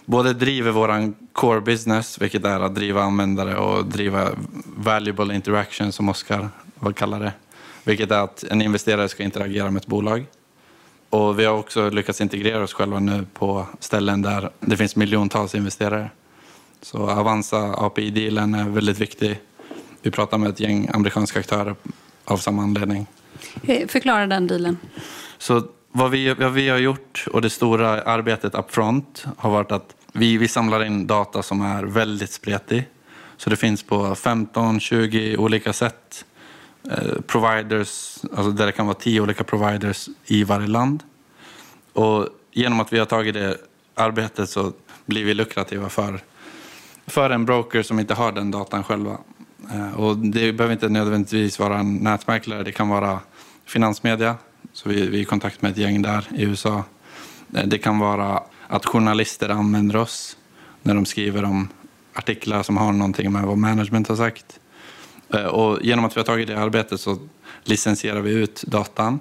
både 0.05 0.33
driver 0.33 0.71
våran 0.71 1.15
core 1.33 1.61
business, 1.61 2.21
vilket 2.23 2.45
är 2.45 2.61
att 2.61 2.75
driva 2.75 3.03
användare 3.03 3.57
och 3.57 3.85
driva 3.85 4.29
valuable 4.77 5.35
interaction 5.35 5.93
som 5.93 6.09
Oskar 6.09 6.49
kallar 6.95 7.21
det. 7.21 7.33
Vilket 7.85 8.11
är 8.11 8.19
att 8.19 8.43
en 8.43 8.63
investerare 8.63 9.09
ska 9.09 9.23
interagera 9.23 9.71
med 9.71 9.81
ett 9.81 9.87
bolag. 9.87 10.27
Och 11.11 11.39
vi 11.39 11.45
har 11.45 11.59
också 11.59 11.91
lyckats 11.91 12.21
integrera 12.21 12.63
oss 12.63 12.73
själva 12.73 13.01
nu 13.01 13.27
på 13.35 13.67
ställen 13.81 14.23
där 14.23 14.51
det 14.61 14.77
finns 14.77 14.97
miljontals 14.97 15.55
investerare. 15.55 16.11
Så 16.83 17.11
Avanza 17.11 17.75
API-dealen 17.75 18.55
är 18.55 18.69
väldigt 18.69 18.99
viktig. 18.99 19.41
Vi 20.03 20.11
pratar 20.11 20.39
med 20.39 20.51
ett 20.51 20.61
gäng 20.61 20.91
amerikanska 20.93 21.41
aktörer 21.41 21.77
av 22.25 22.37
samma 22.37 22.63
anledning. 22.63 23.07
Eh, 23.63 23.89
Förklara 23.89 24.27
den 24.27 24.47
dealen. 24.47 24.79
Så 25.39 25.63
vad 25.97 26.11
vi, 26.11 26.35
vad 26.35 26.53
vi 26.53 26.69
har 26.69 26.79
gjort 26.79 27.25
och 27.33 27.43
det 27.43 27.51
stora 27.51 28.03
arbetet 28.03 28.55
upfront 28.55 29.27
har 29.37 29.51
varit 29.51 29.73
att 29.73 29.97
vi, 30.13 30.37
vi 30.37 30.49
samlar 30.49 30.85
in 30.85 31.07
data 31.07 31.43
som 31.43 31.63
är 31.63 31.85
väldigt 31.85 32.31
spretig. 32.33 32.89
Så 33.37 33.51
det 33.51 33.57
finns 33.57 33.83
på 33.83 34.15
15-20 34.15 35.37
olika 35.37 35.73
sätt. 35.73 36.25
Eh, 36.91 37.21
providers, 37.27 38.19
alltså 38.37 38.51
där 38.51 38.67
det 38.67 38.73
kan 38.73 38.87
vara 38.87 38.97
10 38.97 39.21
olika 39.21 39.45
providers 39.45 40.09
i 40.25 40.45
varje 40.45 40.67
land. 40.67 41.03
Och 41.93 42.29
genom 42.53 42.81
att 42.81 42.93
vi 42.93 42.99
har 42.99 43.07
tagit 43.07 43.35
det 43.35 43.57
arbetet 43.95 44.51
så 44.51 44.73
blir 45.07 45.25
vi 45.25 45.35
lukrativa 45.35 45.89
för, 45.89 46.21
för 47.07 47.31
en 47.31 47.45
broker 47.45 47.83
som 47.83 48.01
inte 48.01 48.15
har 48.15 48.33
den 48.33 48.51
datan 48.51 48.85
själva. 48.85 49.19
Eh, 49.73 50.01
Och 50.01 50.17
det 50.17 50.53
behöver 50.53 50.73
inte 50.73 50.89
nödvändigtvis 50.89 51.59
vara 51.59 51.79
en 51.79 51.97
nätmäklare, 51.97 52.63
det 52.63 52.73
kan 52.73 52.89
vara 52.89 53.19
finansmedia. 53.65 54.37
Så 54.75 54.89
vi, 54.89 55.07
vi 55.07 55.19
är 55.19 55.23
i 55.23 55.25
kontakt 55.25 55.63
med 55.63 55.71
ett 55.71 55.79
gäng 55.79 56.03
där 56.03 56.27
i 56.35 56.43
USA. 56.43 56.85
Eh, 57.55 57.67
det 57.67 57.79
kan 57.79 57.99
vara 57.99 58.43
att 58.67 58.87
journalister 58.87 59.49
använder 59.49 59.97
oss 59.97 60.37
när 60.83 60.95
de 60.95 61.07
skriver 61.07 61.45
om 61.45 61.69
artiklar 62.13 62.63
som 62.63 62.77
har 62.77 62.93
någonting 62.93 63.33
med 63.33 63.43
vad 63.43 63.59
management 63.59 64.09
har 64.09 64.17
sagt. 64.17 64.61
Eh, 65.35 65.45
och 65.45 65.83
genom 65.83 66.05
att 66.05 66.17
vi 66.17 66.21
har 66.21 66.25
tagit 66.25 66.49
det 66.49 66.59
arbetet 66.59 67.01
så 67.01 67.19
licensierar 67.65 68.21
vi 68.21 68.31
ut 68.31 68.63
datan. 68.67 69.21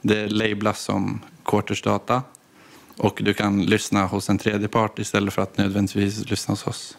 Det 0.00 0.28
lablas 0.28 0.80
som 0.80 1.20
quartersdata. 1.44 2.22
Och 2.96 3.20
du 3.24 3.34
kan 3.34 3.62
lyssna 3.62 4.06
hos 4.06 4.28
en 4.28 4.38
tredje 4.38 4.68
part 4.68 4.98
istället 4.98 5.34
för 5.34 5.42
att 5.42 5.58
nödvändigtvis 5.58 6.30
lyssna 6.30 6.52
hos 6.52 6.66
oss. 6.66 6.98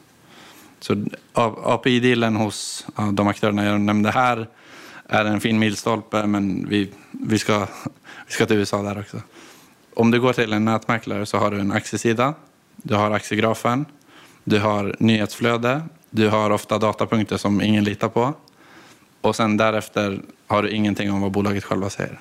Så 0.80 1.06
API-dealen 1.34 2.36
hos 2.36 2.86
de 3.14 3.28
aktörerna 3.28 3.66
jag 3.66 3.82
nämnde 3.82 4.12
här 4.12 4.48
är 5.08 5.26
en 5.26 5.42
fin 5.42 5.60
milstolpe, 5.60 6.28
men 6.28 6.68
vi, 6.70 6.90
vi, 7.12 7.40
ska, 7.40 7.68
vi 8.28 8.34
ska 8.34 8.46
till 8.46 8.58
USA 8.58 8.82
där 8.82 9.00
också. 9.00 9.22
Om 9.96 10.12
du 10.12 10.22
går 10.22 10.34
till 10.34 10.54
en 10.54 10.66
nätmäklare 10.66 11.26
så 11.26 11.38
har 11.38 11.52
du 11.52 11.60
en 11.60 11.72
aktiesida, 11.72 12.34
du 12.76 12.96
har 12.96 13.12
aktiegrafen, 13.12 13.86
du 14.44 14.60
har 14.60 14.96
nyhetsflöde, 15.00 15.82
du 16.10 16.30
har 16.30 16.50
ofta 16.50 16.78
datapunkter 16.78 17.38
som 17.38 17.62
ingen 17.62 17.84
litar 17.84 18.10
på. 18.10 18.34
Och 19.22 19.36
sen 19.36 19.58
därefter 19.58 20.22
har 20.48 20.64
du 20.64 20.70
ingenting 20.70 21.12
om 21.12 21.22
vad 21.22 21.32
bolaget 21.32 21.64
själva 21.64 21.90
säger. 21.90 22.20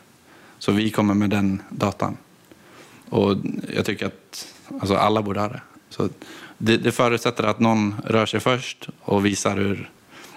Så 0.59 0.73
vi 0.73 0.91
kommer 0.91 1.15
med 1.15 1.31
den 1.31 1.63
datan. 1.71 2.17
Och 3.09 3.37
jag 3.75 3.85
tycker 3.85 4.07
att 4.07 4.47
alltså 4.81 4.95
alla 4.95 5.23
borde 5.23 5.41
ha 5.41 5.49
det. 5.49 5.63
Så 5.91 6.09
det, 6.59 6.77
det 6.77 6.93
förutsätter 6.93 7.45
att 7.45 7.61
någon 7.61 7.95
rör 8.05 8.27
sig 8.27 8.41
först 8.41 8.89
och 9.01 9.27
visar 9.27 9.57
hur 9.57 9.91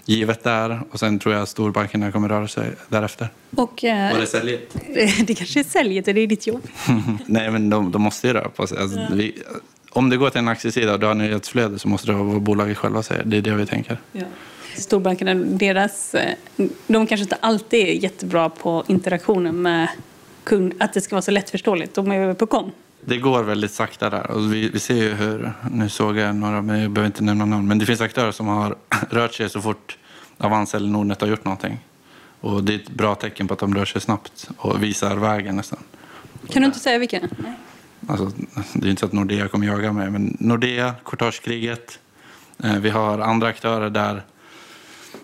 givet 0.06 0.44
det 0.44 0.50
är. 0.50 0.82
Och 0.92 1.00
sen 1.00 1.20
tror 1.20 1.34
jag 1.34 1.44
att 1.44 1.50
storbankerna 1.50 2.12
kommer 2.12 2.30
röra 2.30 2.48
sig 2.48 2.72
därefter. 2.88 3.28
Och, 3.56 3.84
eh, 3.84 4.14
Var 4.14 4.20
det 4.20 4.28
säljet? 4.28 4.76
det 5.28 5.36
kanske 5.36 5.60
är 5.60 5.64
säljet, 5.64 6.06
det 6.06 6.12
är 6.12 6.28
ditt 6.28 6.48
jobb. 6.48 6.68
Nej, 7.26 7.52
men 7.52 7.70
de, 7.70 7.92
de 7.92 8.02
måste 8.02 8.28
ju 8.28 8.34
röra 8.34 8.50
på 8.50 8.68
sig. 8.68 8.78
Alltså, 8.78 9.08
vi, 9.12 9.44
om 9.90 10.10
du 10.10 10.18
går 10.18 10.30
till 10.30 10.40
en 10.40 10.48
aktiesida 10.48 10.94
och 10.94 11.00
du 11.00 11.06
har 11.06 11.14
nyhetsflöde 11.14 11.80
så 11.80 11.88
måste 11.88 12.08
du 12.08 12.14
ha 12.14 12.24
vad 12.24 12.42
bolaget 12.42 12.78
själva 12.78 13.04
säger. 13.04 13.24
Det 13.26 13.38
är 13.38 13.42
det 13.42 13.56
vi 13.56 13.66
tänker. 13.66 13.98
Storbankerna, 14.78 15.34
deras, 15.34 16.16
eh, 16.16 16.34
de 16.88 17.08
kanske 17.08 17.24
inte 17.24 17.38
alltid 17.40 17.88
är 17.88 17.92
jättebra 18.04 18.50
på 18.50 18.84
interaktionen 18.88 19.62
med 19.62 19.90
kund, 20.44 20.74
att 20.80 20.94
det 20.94 21.02
ska 21.02 21.16
vara 21.16 21.22
så 21.22 21.32
lättförståeligt. 21.32 21.96
De 21.96 22.12
är 22.12 22.34
på 22.34 22.46
kom. 22.46 22.72
Det 23.08 23.18
går 23.18 23.44
väldigt 23.44 23.72
sakta 23.72 24.10
där. 24.10 24.32
Och 24.32 24.54
vi, 24.54 24.70
vi 24.70 24.80
ser 24.80 24.96
ju 24.96 25.14
hur, 25.14 25.54
nu 25.72 25.90
såg 25.90 26.18
jag 26.18 26.36
några, 26.36 26.62
men 26.62 26.80
jag 26.82 26.92
behöver 26.92 27.08
inte 27.08 27.24
nämna 27.24 27.46
namn, 27.46 27.68
men 27.68 27.80
det 27.80 27.86
finns 27.86 28.02
aktörer 28.02 28.32
som 28.32 28.48
har 28.48 28.76
rört 29.10 29.34
sig 29.34 29.50
så 29.50 29.62
fort 29.62 29.98
Avanza 30.38 30.78
eller 30.78 30.90
Nordnet 30.90 31.22
har 31.22 31.28
gjort 31.28 31.46
någonting. 31.46 31.80
Och 32.42 32.64
det 32.64 32.74
är 32.74 32.80
ett 32.80 32.90
bra 32.90 33.16
tecken 33.16 33.48
på 33.48 33.54
att 33.54 33.60
de 33.60 33.76
rör 33.76 33.86
sig 33.86 34.02
snabbt 34.02 34.50
och 34.58 34.84
visar 34.84 35.16
vägen 35.16 35.56
nästan. 35.56 35.80
Kan 36.50 36.62
du 36.62 36.66
inte 36.66 36.80
säga 36.80 36.98
vilken? 36.98 37.30
Alltså, 38.08 38.32
det 38.74 38.88
är 38.88 38.90
inte 38.90 39.00
så 39.00 39.06
att 39.06 39.14
Nordea 39.14 39.48
kommer 39.48 39.68
jaga 39.68 39.94
mig, 39.94 40.10
men 40.10 40.38
Nordea, 40.40 40.94
Courtagekriget. 41.06 42.00
Eh, 42.64 42.76
vi 42.76 42.90
har 42.90 43.20
andra 43.20 43.48
aktörer 43.48 43.90
där 43.90 44.24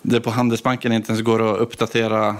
det 0.01 0.21
på 0.21 0.29
Handelsbanken 0.29 0.91
inte 0.91 1.11
ens 1.11 1.23
går 1.23 1.53
att 1.53 1.59
uppdatera 1.59 2.35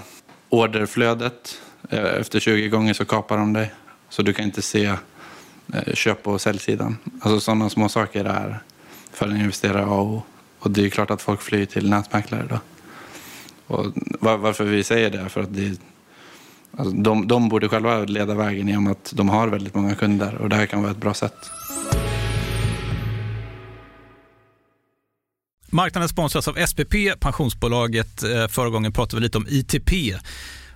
orderflödet. 0.50 1.62
Eh, 1.89 2.19
Efter 2.19 2.39
20 2.39 2.67
gånger 2.69 2.93
så 2.93 3.05
kapar 3.05 3.38
de 3.38 3.53
dig. 3.53 3.71
Så 4.10 4.21
du 4.21 4.33
kan 4.33 4.45
inte 4.45 4.62
se 4.62 4.95
Eh, 5.73 5.93
köp 5.93 6.27
och 6.27 6.41
säljsidan. 6.41 6.97
Alltså 7.21 7.39
sådana 7.39 7.69
små 7.69 7.89
saker 7.89 8.25
är 8.25 8.59
för 9.13 9.27
en 9.27 9.37
investerare 9.37 9.85
A 9.85 9.95
och 9.95 10.05
O. 10.05 10.23
Och 10.59 10.71
det 10.71 10.85
är 10.85 10.89
klart 10.89 11.11
att 11.11 11.21
folk 11.21 11.41
flyr 11.41 11.65
till 11.65 11.89
nätmäklare 11.89 12.45
då. 12.49 12.59
Och 13.67 13.85
varför 14.19 14.63
vi 14.63 14.83
säger 14.83 15.09
det 15.09 15.19
är 15.19 15.29
för 15.29 15.41
att 15.41 15.55
det, 15.55 15.79
Alltså 16.77 16.95
de, 16.95 17.27
de 17.27 17.49
borde 17.49 17.69
själva 17.69 18.03
leda 18.05 18.35
vägen 18.35 18.67
genom 18.67 18.87
att 18.87 19.13
de 19.15 19.29
har 19.29 19.47
väldigt 19.47 19.75
många 19.75 19.95
kunder 19.95 20.35
och 20.35 20.49
det 20.49 20.55
här 20.55 20.65
kan 20.65 20.81
vara 20.81 20.91
ett 20.91 20.97
bra 20.97 21.13
sätt. 21.13 21.35
Marknaden 25.69 26.09
sponsras 26.09 26.47
av 26.47 26.65
SPP, 26.65 26.93
pensionsbolaget. 27.19 28.23
Eh, 28.23 28.47
förra 28.47 28.69
gången 28.69 28.93
pratade 28.93 29.15
vi 29.15 29.23
lite 29.23 29.37
om 29.37 29.47
ITP. 29.49 29.91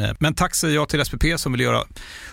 Eh, 0.00 0.10
men 0.18 0.34
tack 0.34 0.54
säger 0.54 0.74
jag 0.74 0.88
till 0.88 1.04
SPP 1.04 1.24
som 1.36 1.52
vill 1.52 1.60
göra 1.60 1.84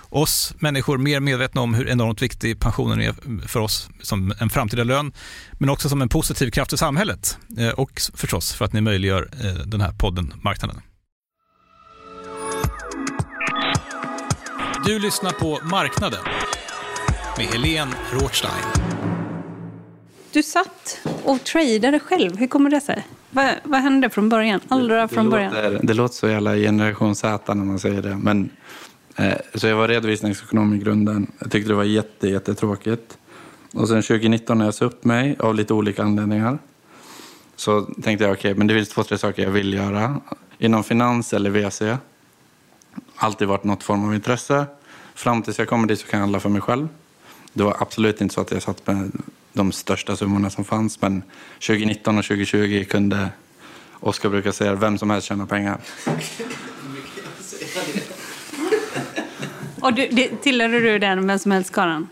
oss 0.10 0.55
människor 0.60 0.98
mer 0.98 1.20
medvetna 1.20 1.61
om 1.61 1.74
hur 1.74 1.89
enormt 1.89 2.22
viktig 2.22 2.59
pensionen 2.59 3.01
är 3.01 3.48
för 3.48 3.59
oss 3.59 3.89
som 4.01 4.33
en 4.39 4.50
framtida 4.50 4.83
lön, 4.83 5.13
men 5.59 5.70
också 5.70 5.89
som 5.89 6.01
en 6.01 6.09
positiv 6.09 6.51
kraft 6.51 6.74
i 6.74 6.77
samhället 6.77 7.37
eh, 7.57 7.70
och 7.70 8.01
förstås 8.13 8.53
för 8.53 8.66
att 8.66 8.74
ni 8.74 8.81
möjliggör 8.81 9.29
eh, 9.44 9.53
den 9.53 9.81
här 9.81 9.92
podden 9.92 10.33
Marknaden. 10.44 10.81
Du 14.85 15.00
lyssnar 15.00 15.31
på 15.31 15.59
Marknaden 15.63 16.24
med 17.37 17.46
Helene 17.46 17.92
Rothstein. 18.11 18.66
Du 20.31 20.44
satt 20.44 21.00
och 21.24 21.44
tradade 21.44 22.00
själv. 22.00 22.37
Hur 22.37 22.48
kommer 22.48 22.70
det 22.70 22.81
sig? 22.81 23.05
Vad, 23.35 23.55
vad 23.63 23.81
hände 23.81 24.09
från 24.09 24.29
början? 24.29 24.59
Allra 24.67 25.01
det, 25.01 25.07
från 25.07 25.29
början? 25.29 25.53
Låter, 25.53 25.79
det 25.83 25.93
låter 25.93 26.15
så 26.15 26.27
jävla 26.27 26.55
generation 26.55 27.15
Z 27.15 27.53
när 27.53 27.65
man 27.65 27.79
säger 27.79 28.01
det. 28.01 28.17
Men, 28.17 28.50
eh, 29.15 29.33
så 29.53 29.67
jag 29.67 29.75
var 29.75 29.87
redovisningsekonom 29.87 30.74
i 30.74 30.77
grunden. 30.77 31.31
Jag 31.39 31.51
tyckte 31.51 31.71
det 31.71 31.75
var 31.75 31.83
jätte, 31.83 32.29
jättetråkigt. 32.29 33.17
Och 33.74 33.87
sen 33.87 34.01
2019 34.01 34.57
när 34.57 34.65
jag 34.65 34.74
sa 34.74 34.85
upp 34.85 35.05
mig 35.05 35.35
av 35.39 35.55
lite 35.55 35.74
olika 35.74 36.03
anledningar 36.03 36.57
så 37.55 37.81
tänkte 37.81 38.25
jag 38.25 38.33
okej, 38.33 38.51
okay, 38.51 38.53
men 38.53 38.67
det 38.67 38.74
finns 38.74 38.89
två, 38.89 39.03
tre 39.03 39.17
saker 39.17 39.43
jag 39.43 39.51
vill 39.51 39.74
göra. 39.74 40.21
Inom 40.57 40.83
finans 40.83 41.33
eller 41.33 41.50
VC. 41.50 41.81
Alltid 43.15 43.48
varit 43.48 43.63
något 43.63 43.83
form 43.83 44.05
av 44.07 44.15
intresse. 44.15 44.65
Fram 45.15 45.41
tills 45.41 45.59
jag 45.59 45.67
kommer 45.67 45.87
dit 45.87 46.00
så 46.00 46.07
kan 46.07 46.17
jag 46.17 46.21
handla 46.21 46.39
för 46.39 46.50
mig 46.50 46.61
själv. 46.61 46.87
Det 47.53 47.63
var 47.63 47.75
absolut 47.79 48.21
inte 48.21 48.33
så 48.33 48.41
att 48.41 48.51
jag 48.51 48.61
satt 48.61 48.87
med 48.87 49.11
de 49.55 49.72
största 49.72 50.15
summorna 50.15 50.50
som 50.50 50.65
fanns. 50.65 51.01
Men 51.01 51.24
2019 51.68 52.18
och 52.18 52.25
2020 52.25 52.85
kunde 52.89 53.29
Oskar 54.00 54.29
brukar 54.29 54.51
säga 54.51 54.75
vem 54.75 54.98
som 54.98 55.09
helst 55.09 55.27
tjäna 55.27 55.46
pengar. 55.46 55.79
Och 59.81 59.94
du, 59.94 60.07
det, 60.07 60.41
tillhörde 60.41 60.79
du 60.79 61.00
den 61.00 61.27
vem 61.27 61.39
som 61.39 61.51
helst-skaran? 61.51 62.07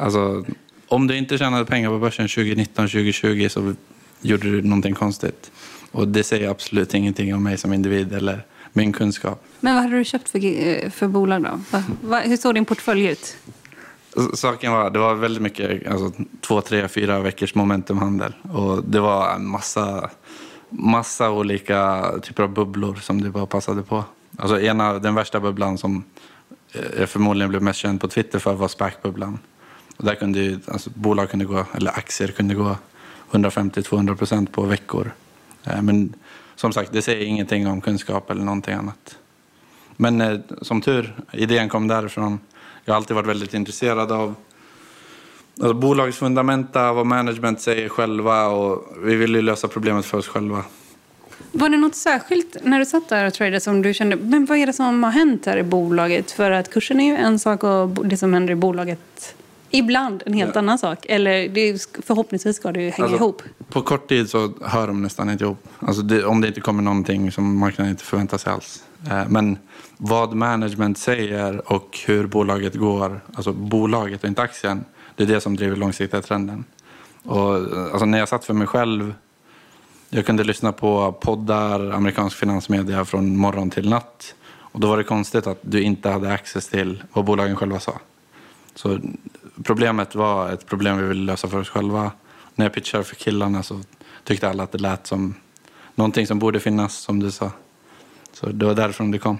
Alltså, 0.00 0.44
om 0.88 1.06
du 1.06 1.16
inte 1.16 1.38
tjänade 1.38 1.64
pengar 1.64 1.90
på 1.90 1.98
börsen 1.98 2.28
2019 2.28 2.88
2020 2.88 3.48
så 3.50 3.74
gjorde 4.20 4.50
du 4.50 4.62
någonting 4.62 4.94
konstigt. 4.94 5.50
Och 5.90 6.08
det 6.08 6.24
säger 6.24 6.48
absolut 6.48 6.94
ingenting 6.94 7.34
om 7.34 7.42
mig 7.42 7.58
som 7.58 7.72
individ 7.72 8.12
eller 8.12 8.44
min 8.72 8.92
kunskap. 8.92 9.44
Men 9.60 9.74
vad 9.74 9.82
hade 9.82 9.96
du 9.98 10.04
köpt 10.04 10.28
för, 10.28 10.44
eh, 10.44 10.90
för 10.90 11.08
bolag 11.08 11.42
då? 11.42 11.78
Hur 12.24 12.36
såg 12.36 12.54
din 12.54 12.64
portfölj 12.64 13.06
ut? 13.06 13.36
Saken 14.34 14.72
var, 14.72 14.90
det 14.90 14.98
var 14.98 15.14
väldigt 15.14 15.42
mycket, 15.42 15.86
alltså, 15.86 16.24
två, 16.40 16.60
tre, 16.60 16.88
fyra 16.88 17.20
veckors 17.20 17.54
momentumhandel. 17.54 18.32
Och 18.52 18.84
det 18.84 19.00
var 19.00 19.34
en 19.34 19.46
massa, 19.46 20.10
massa 20.68 21.30
olika 21.30 22.10
typer 22.22 22.42
av 22.42 22.48
bubblor 22.48 22.94
som 22.94 23.20
det 23.20 23.30
bara 23.30 23.46
passade 23.46 23.82
på. 23.82 24.04
Alltså 24.36 24.60
ena, 24.60 24.98
den 24.98 25.14
värsta 25.14 25.40
bubblan 25.40 25.78
som 25.78 26.04
eh, 26.72 26.82
jag 26.98 27.08
förmodligen 27.08 27.50
blev 27.50 27.62
mest 27.62 27.78
känd 27.78 28.00
på 28.00 28.08
Twitter 28.08 28.38
för 28.38 28.54
var 28.54 28.68
SPAC-bubblan. 28.68 29.38
Och 29.96 30.04
där 30.04 30.14
kunde 30.14 30.38
ju, 30.38 30.58
alltså, 30.66 30.90
bolag 30.94 31.30
kunde 31.30 31.44
gå, 31.44 31.64
eller 31.74 31.90
aktier 31.90 32.28
kunde 32.28 32.54
gå 32.54 32.76
150-200 33.30 34.16
procent 34.16 34.52
på 34.52 34.62
veckor. 34.62 35.12
Eh, 35.64 35.82
men 35.82 36.14
som 36.56 36.72
sagt, 36.72 36.92
det 36.92 37.02
säger 37.02 37.26
ingenting 37.26 37.66
om 37.66 37.80
kunskap 37.80 38.30
eller 38.30 38.42
någonting 38.42 38.74
annat. 38.74 39.18
Men 39.96 40.20
eh, 40.20 40.38
som 40.62 40.80
tur, 40.80 41.14
idén 41.32 41.68
kom 41.68 41.88
därifrån. 41.88 42.40
Jag 42.88 42.94
har 42.94 42.96
alltid 42.96 43.14
varit 43.16 43.26
väldigt 43.26 43.54
intresserad 43.54 44.12
av 44.12 44.34
alltså, 45.60 45.74
bolagets 45.74 46.18
fundamenta, 46.18 46.92
vad 46.92 47.06
management 47.06 47.60
säger 47.60 47.88
själva 47.88 48.46
och 48.46 48.96
vi 49.02 49.16
vill 49.16 49.34
ju 49.34 49.42
lösa 49.42 49.68
problemet 49.68 50.04
för 50.04 50.18
oss 50.18 50.28
själva. 50.28 50.64
Var 51.52 51.68
det 51.68 51.76
något 51.76 51.94
särskilt 51.94 52.56
när 52.62 52.78
du 52.78 52.86
satt 52.86 53.08
där 53.08 53.26
och 53.26 53.34
tradade 53.34 53.60
som 53.60 53.82
du 53.82 53.94
kände, 53.94 54.16
men 54.16 54.44
vad 54.44 54.58
är 54.58 54.66
det 54.66 54.72
som 54.72 55.02
har 55.02 55.10
hänt 55.10 55.46
här 55.46 55.56
i 55.56 55.62
bolaget? 55.62 56.30
För 56.30 56.50
att 56.50 56.70
kursen 56.70 57.00
är 57.00 57.04
ju 57.04 57.16
en 57.16 57.38
sak 57.38 57.64
och 57.64 57.88
det 57.88 58.16
som 58.16 58.34
händer 58.34 58.52
i 58.52 58.56
bolaget 58.56 59.34
ibland 59.70 60.22
en 60.26 60.32
helt 60.32 60.54
ja. 60.54 60.58
annan 60.58 60.78
sak. 60.78 61.06
Eller 61.08 61.48
det, 61.48 61.86
förhoppningsvis 62.06 62.56
ska 62.56 62.72
det 62.72 62.82
ju 62.82 62.90
hänga 62.90 63.04
alltså, 63.04 63.16
ihop. 63.16 63.42
På 63.68 63.82
kort 63.82 64.08
tid 64.08 64.30
så 64.30 64.52
hör 64.62 64.86
de 64.86 65.02
nästan 65.02 65.30
inte 65.30 65.44
ihop. 65.44 65.68
Alltså 65.78 66.02
det, 66.02 66.24
om 66.24 66.40
det 66.40 66.48
inte 66.48 66.60
kommer 66.60 66.82
någonting 66.82 67.32
som 67.32 67.58
marknaden 67.58 67.90
inte 67.90 68.04
förväntar 68.04 68.38
sig 68.38 68.52
alls. 68.52 68.82
Eh, 69.06 69.28
men 69.28 69.58
vad 69.96 70.34
management 70.34 70.98
säger 70.98 71.72
och 71.72 71.98
hur 72.06 72.26
bolaget 72.26 72.74
går, 72.74 73.20
alltså 73.34 73.52
bolaget 73.52 74.22
och 74.22 74.28
inte 74.28 74.42
aktien, 74.42 74.84
det 75.16 75.22
är 75.22 75.26
det 75.26 75.40
som 75.40 75.56
driver 75.56 75.76
långsiktiga 75.76 76.22
trenden. 76.22 76.64
Och, 77.22 77.56
eh, 77.56 77.82
alltså 77.82 78.04
när 78.04 78.18
jag 78.18 78.28
satt 78.28 78.44
för 78.44 78.54
mig 78.54 78.66
själv, 78.66 79.14
jag 80.10 80.26
kunde 80.26 80.44
lyssna 80.44 80.72
på 80.72 81.12
poddar, 81.12 81.90
amerikansk 81.90 82.36
finansmedia 82.36 83.04
från 83.04 83.36
morgon 83.36 83.70
till 83.70 83.88
natt. 83.88 84.34
Och 84.58 84.80
då 84.80 84.88
var 84.88 84.96
det 84.96 85.04
konstigt 85.04 85.46
att 85.46 85.58
du 85.60 85.82
inte 85.82 86.10
hade 86.10 86.32
access 86.32 86.68
till 86.68 87.02
vad 87.12 87.24
bolagen 87.24 87.56
själva 87.56 87.80
sa. 87.80 87.98
Så 88.74 88.98
problemet 89.64 90.14
var 90.14 90.50
ett 90.50 90.66
problem 90.66 90.98
vi 90.98 91.06
ville 91.06 91.32
lösa 91.32 91.48
för 91.48 91.60
oss 91.60 91.68
själva. 91.68 92.12
När 92.54 92.64
jag 92.64 92.72
pitchade 92.72 93.04
för 93.04 93.14
killarna 93.14 93.62
så 93.62 93.80
tyckte 94.24 94.48
alla 94.48 94.62
att 94.62 94.72
det 94.72 94.78
lät 94.78 95.06
som 95.06 95.34
någonting 95.94 96.26
som 96.26 96.38
borde 96.38 96.60
finnas, 96.60 96.94
som 96.94 97.20
du 97.20 97.30
sa. 97.30 97.50
Så 98.40 98.46
det 98.46 98.66
var 98.66 98.74
därifrån 98.74 99.10
det 99.10 99.18
kom. 99.18 99.38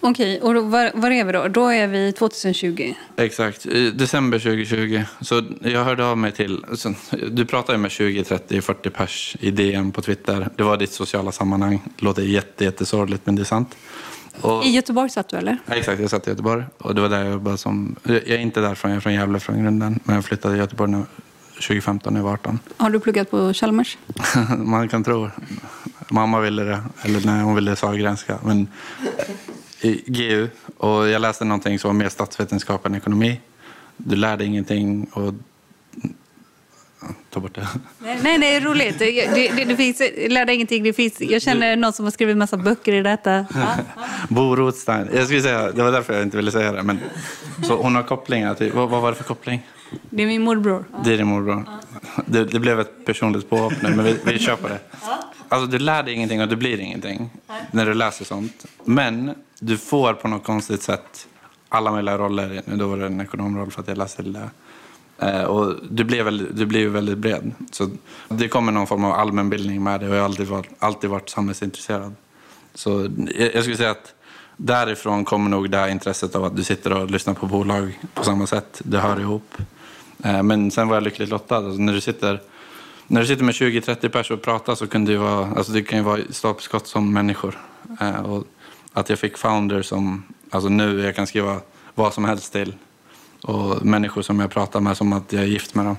Okej, 0.00 0.40
och 0.40 0.54
då, 0.54 0.60
var, 0.60 0.90
var 0.94 1.10
är 1.10 1.24
vi 1.24 1.32
då? 1.32 1.48
Då 1.48 1.68
är 1.68 1.86
vi 1.86 2.12
2020. 2.12 2.94
Exakt, 3.16 3.66
i 3.66 3.90
december 3.90 4.38
2020. 4.38 5.02
Så 5.20 5.42
jag 5.60 5.84
hörde 5.84 6.06
av 6.06 6.18
mig 6.18 6.32
till, 6.32 6.64
så, 6.74 6.94
du 7.30 7.46
pratar 7.46 7.72
ju 7.72 7.78
med 7.78 7.90
20, 7.90 8.24
30, 8.24 8.60
40 8.60 8.90
pers 8.90 9.36
i 9.40 9.50
DM 9.50 9.92
på 9.92 10.02
Twitter. 10.02 10.48
Det 10.56 10.62
var 10.62 10.76
ditt 10.76 10.92
sociala 10.92 11.32
sammanhang. 11.32 11.82
Det 11.96 12.04
låter 12.04 12.22
jätte, 12.22 12.64
jättesorgligt 12.64 13.26
men 13.26 13.36
det 13.36 13.42
är 13.42 13.44
sant. 13.44 13.76
Och, 14.40 14.64
I 14.64 14.70
Göteborg 14.70 15.10
satt 15.10 15.28
du 15.28 15.36
eller? 15.36 15.58
Ja, 15.66 15.74
exakt, 15.74 16.00
jag 16.00 16.10
satt 16.10 16.26
i 16.26 16.30
Göteborg. 16.30 16.64
Och 16.78 16.94
det 16.94 17.00
var 17.00 17.08
där 17.08 17.24
jag 17.24 17.32
jobbade 17.32 17.58
som, 17.58 17.96
jag 18.02 18.28
är 18.28 18.38
inte 18.38 18.60
därifrån, 18.60 18.90
jag 18.90 18.96
är 18.96 19.00
från 19.00 19.14
Gävle 19.14 19.40
från 19.40 19.62
grunden. 19.62 20.00
Men 20.04 20.14
jag 20.14 20.24
flyttade 20.24 20.54
till 20.54 20.60
Göteborg 20.60 20.90
nu, 20.90 21.02
2015 21.54 22.12
när 22.12 22.20
jag 22.20 22.24
var 22.24 22.32
18. 22.32 22.58
Har 22.76 22.90
du 22.90 23.00
pluggat 23.00 23.30
på 23.30 23.52
Chalmers? 23.52 23.98
Man 24.58 24.88
kan 24.88 25.04
tro. 25.04 25.30
Mamma 26.08 26.40
ville 26.40 26.62
det, 26.62 26.82
eller 27.02 27.26
nej, 27.26 27.42
hon 27.42 27.54
ville 27.54 27.76
Sahlgrenska. 27.76 28.38
Men 28.44 28.68
i 29.80 30.02
GU, 30.06 30.48
och 30.76 31.08
jag 31.08 31.22
läste 31.22 31.44
någonting 31.44 31.78
som 31.78 31.88
var 31.88 31.94
mer 31.94 32.08
statsvetenskap 32.08 32.86
än 32.86 32.94
ekonomi. 32.94 33.40
Du 33.96 34.16
lärde 34.16 34.44
ingenting 34.44 35.04
och... 35.12 35.34
Ta 37.30 37.40
bort 37.40 37.54
det. 37.54 37.68
Nej, 37.98 38.18
nej, 38.22 38.38
det 38.38 38.54
är 38.54 38.60
roligt. 38.60 38.98
Det, 38.98 39.26
det, 39.26 39.64
det 39.64 39.76
finns, 39.76 40.00
jag 40.00 40.32
lärde 40.32 40.54
ingenting. 40.54 40.82
Det 40.82 40.92
finns, 40.92 41.20
jag 41.20 41.42
känner 41.42 41.76
någon 41.76 41.92
som 41.92 42.04
har 42.04 42.10
skrivit 42.10 42.36
massa 42.36 42.56
böcker 42.56 42.92
i 42.92 43.02
detta. 43.02 43.46
Bo 44.28 44.56
Rothstein. 44.56 45.08
Jag 45.14 45.24
skulle 45.24 45.42
säga, 45.42 45.72
det 45.72 45.82
var 45.82 45.92
därför 45.92 46.14
jag 46.14 46.22
inte 46.22 46.36
ville 46.36 46.50
säga 46.50 46.72
det. 46.72 46.82
Men, 46.82 46.98
så 47.62 47.76
hon 47.76 47.94
har 47.94 48.02
kopplingar 48.02 48.54
till... 48.54 48.72
Vad, 48.72 48.88
vad 48.88 49.02
var 49.02 49.10
det 49.10 49.16
för 49.16 49.24
koppling? 49.24 49.66
Det 50.10 50.22
är 50.22 50.26
min 50.26 50.42
morbror. 50.42 50.84
Det 51.04 51.12
är 51.12 51.16
din 51.16 51.26
morbror. 51.26 51.64
Det, 52.26 52.44
det 52.44 52.60
blev 52.60 52.80
ett 52.80 53.04
personligt 53.04 53.50
påhopp 53.50 53.72
nu, 53.82 53.90
men 53.96 54.04
vi, 54.04 54.16
vi 54.24 54.46
på 54.46 54.68
det. 54.68 54.78
Alltså, 55.48 55.66
du 55.66 55.78
lär 55.78 56.02
dig 56.02 56.14
ingenting 56.14 56.42
och 56.42 56.48
det 56.48 56.56
blir 56.56 56.80
ingenting 56.80 57.30
när 57.70 57.86
du 57.86 57.94
läser 57.94 58.24
sånt. 58.24 58.66
Men 58.84 59.34
du 59.60 59.78
får 59.78 60.14
på 60.14 60.28
något 60.28 60.44
konstigt 60.44 60.82
sätt 60.82 61.26
alla 61.68 61.90
möjliga 61.92 62.18
roller. 62.18 62.62
Då 62.66 62.86
var 62.86 62.96
det 62.96 63.06
en 63.06 63.20
ekonomroll 63.20 63.70
för 63.70 63.80
att 63.80 63.88
jag 63.88 63.98
läste 63.98 64.22
det. 64.22 64.38
Eh, 64.38 64.46
Eh, 65.22 65.44
och 65.44 65.74
du 65.90 66.04
blir, 66.04 66.22
väl, 66.22 66.48
du 66.56 66.66
blir 66.66 66.88
väldigt 66.88 67.18
bred. 67.18 67.52
Så 67.70 67.90
det 68.28 68.48
kommer 68.48 68.72
någon 68.72 68.86
form 68.86 69.04
av 69.04 69.12
allmänbildning 69.12 69.82
med 69.82 70.00
det 70.00 70.08
och 70.08 70.14
jag 70.14 70.20
har 70.20 70.24
alltid 70.24 70.46
varit, 70.46 70.68
alltid 70.78 71.10
varit 71.10 71.28
samhällsintresserad. 71.28 72.14
Så 72.74 73.08
jag, 73.36 73.54
jag 73.54 73.62
skulle 73.62 73.76
säga 73.76 73.90
att 73.90 74.14
därifrån 74.56 75.24
kommer 75.24 75.50
nog 75.50 75.70
det 75.70 75.78
här 75.78 75.88
intresset 75.88 76.34
av 76.34 76.44
att 76.44 76.56
du 76.56 76.64
sitter 76.64 76.92
och 76.92 77.10
lyssnar 77.10 77.34
på 77.34 77.46
bolag 77.46 77.98
på 78.14 78.24
samma 78.24 78.46
sätt. 78.46 78.80
Det 78.84 78.98
hör 78.98 79.20
ihop. 79.20 79.56
Eh, 80.24 80.42
men 80.42 80.70
sen 80.70 80.88
var 80.88 80.96
jag 80.96 81.02
lyckligt 81.02 81.28
lottad. 81.28 81.56
Alltså 81.56 81.82
när, 81.82 81.92
du 81.92 82.00
sitter, 82.00 82.40
när 83.06 83.20
du 83.20 83.26
sitter 83.26 83.44
med 83.44 83.54
20-30 83.54 84.08
personer 84.08 84.38
och 84.38 84.44
pratar 84.44 84.74
så 84.74 84.86
kan 84.86 85.04
det 85.04 85.12
ju 85.12 85.18
vara, 85.18 85.46
alltså 85.46 85.72
det 85.72 85.82
kan 85.82 85.98
ju 85.98 86.04
vara 86.04 86.20
stapelskott 86.30 86.86
som 86.86 87.12
människor. 87.12 87.58
Eh, 88.00 88.22
och 88.22 88.44
att 88.92 89.10
jag 89.10 89.18
fick 89.18 89.38
founder 89.38 89.82
som, 89.82 90.22
alltså 90.50 90.68
nu 90.68 91.00
jag 91.00 91.16
kan 91.16 91.26
skriva 91.26 91.60
vad 91.94 92.14
som 92.14 92.24
helst 92.24 92.52
till. 92.52 92.74
Och 93.42 93.86
människor 93.86 94.22
som 94.22 94.40
jag 94.40 94.50
pratar 94.50 94.80
med 94.80 94.96
som 94.96 95.12
att 95.12 95.32
jag 95.32 95.42
är 95.42 95.46
gift 95.46 95.74
med 95.74 95.84
dem. 95.84 95.96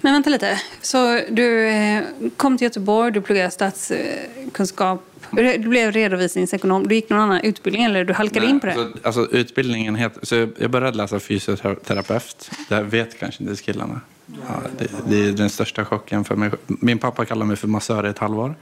Men 0.00 0.12
vänta 0.12 0.30
lite. 0.30 0.60
Så 0.80 1.20
du 1.30 1.68
eh, 1.68 2.04
kom 2.36 2.58
till 2.58 2.64
Göteborg, 2.64 3.12
du 3.12 3.20
pluggade 3.20 3.50
statskunskap. 3.50 5.04
Du 5.30 5.58
blev 5.58 5.92
redovisningsekonom. 5.92 6.88
Du 6.88 6.94
gick 6.94 7.10
någon 7.10 7.20
annan 7.20 7.40
utbildning 7.40 7.84
eller 7.84 8.04
du 8.04 8.12
halkade 8.12 8.40
Nej, 8.40 8.50
in 8.50 8.60
på 8.60 8.66
det? 8.66 8.72
Alltså, 8.72 8.98
alltså 9.02 9.36
utbildningen 9.36 9.94
heter... 9.94 10.26
Så 10.26 10.48
jag 10.58 10.70
började 10.70 10.96
läsa 10.96 11.20
fysioterapeut. 11.20 12.50
Det 12.68 12.74
här 12.74 12.82
vet 12.82 13.18
kanske 13.18 13.44
inte 13.44 13.62
killarna. 13.62 14.00
Ja, 14.26 14.60
det, 14.78 14.90
det 15.08 15.28
är 15.28 15.32
den 15.32 15.50
största 15.50 15.84
chocken 15.84 16.24
för 16.24 16.36
mig. 16.36 16.50
Min 16.66 16.98
pappa 16.98 17.24
kallade 17.24 17.48
mig 17.48 17.56
för 17.56 17.68
massör 17.68 18.06
i 18.06 18.10
ett 18.10 18.18
halvår. 18.18 18.54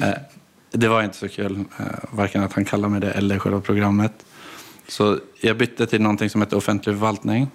Eh, 0.00 0.08
det 0.70 0.88
var 0.88 1.02
inte 1.02 1.16
så 1.16 1.28
kul. 1.28 1.64
Eh, 1.78 1.86
varken 2.10 2.42
att 2.42 2.52
han 2.52 2.64
kallade 2.64 2.92
mig 2.92 3.00
det 3.00 3.10
eller 3.10 3.38
själva 3.38 3.60
programmet. 3.60 4.12
Så 4.88 5.18
jag 5.40 5.56
bytte 5.56 5.86
till 5.86 6.00
någonting 6.00 6.30
som 6.30 6.42
heter 6.42 6.56
offentlig 6.56 6.94
förvaltning. 6.94 7.50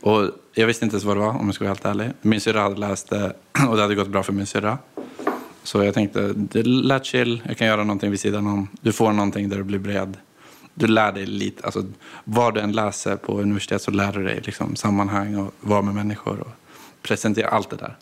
Och 0.00 0.30
jag 0.54 0.66
visste 0.66 0.84
inte 0.84 0.94
ens 0.94 1.04
vad 1.04 1.16
det 1.16 1.20
var 1.20 1.38
om 1.38 1.46
jag 1.46 1.54
ska 1.54 1.64
vara 1.64 1.74
helt 1.74 1.84
ärlig. 1.84 2.10
Min 2.22 2.40
syrra 2.40 2.60
hade 2.62 2.76
läst 2.76 3.08
det 3.08 3.32
och 3.68 3.76
det 3.76 3.82
hade 3.82 3.94
gått 3.94 4.08
bra 4.08 4.22
för 4.22 4.32
min 4.32 4.46
syrra. 4.46 4.78
Så 5.62 5.84
jag 5.84 5.94
tänkte, 5.94 6.32
det 6.36 6.62
lät 6.62 7.04
chill, 7.04 7.42
jag 7.46 7.56
kan 7.56 7.66
göra 7.66 7.84
någonting 7.84 8.10
vid 8.10 8.20
sidan 8.20 8.46
om. 8.46 8.68
Du 8.80 8.92
får 8.92 9.12
någonting 9.12 9.48
där 9.48 9.56
du 9.56 9.62
blir 9.62 9.78
bred. 9.78 10.16
Du 10.74 10.86
lär 10.86 11.12
dig 11.12 11.26
lite, 11.26 11.64
alltså 11.64 11.84
vad 12.24 12.54
du 12.54 12.60
än 12.60 12.72
läser 12.72 13.16
på 13.16 13.40
universitet 13.40 13.82
så 13.82 13.90
lär 13.90 14.12
du 14.12 14.24
dig 14.24 14.40
liksom, 14.44 14.76
sammanhang 14.76 15.36
och 15.36 15.54
vara 15.60 15.82
med 15.82 15.94
människor 15.94 16.40
och 16.40 16.52
presentera 17.02 17.48
allt 17.48 17.70
det 17.70 17.76
där. 17.76 17.96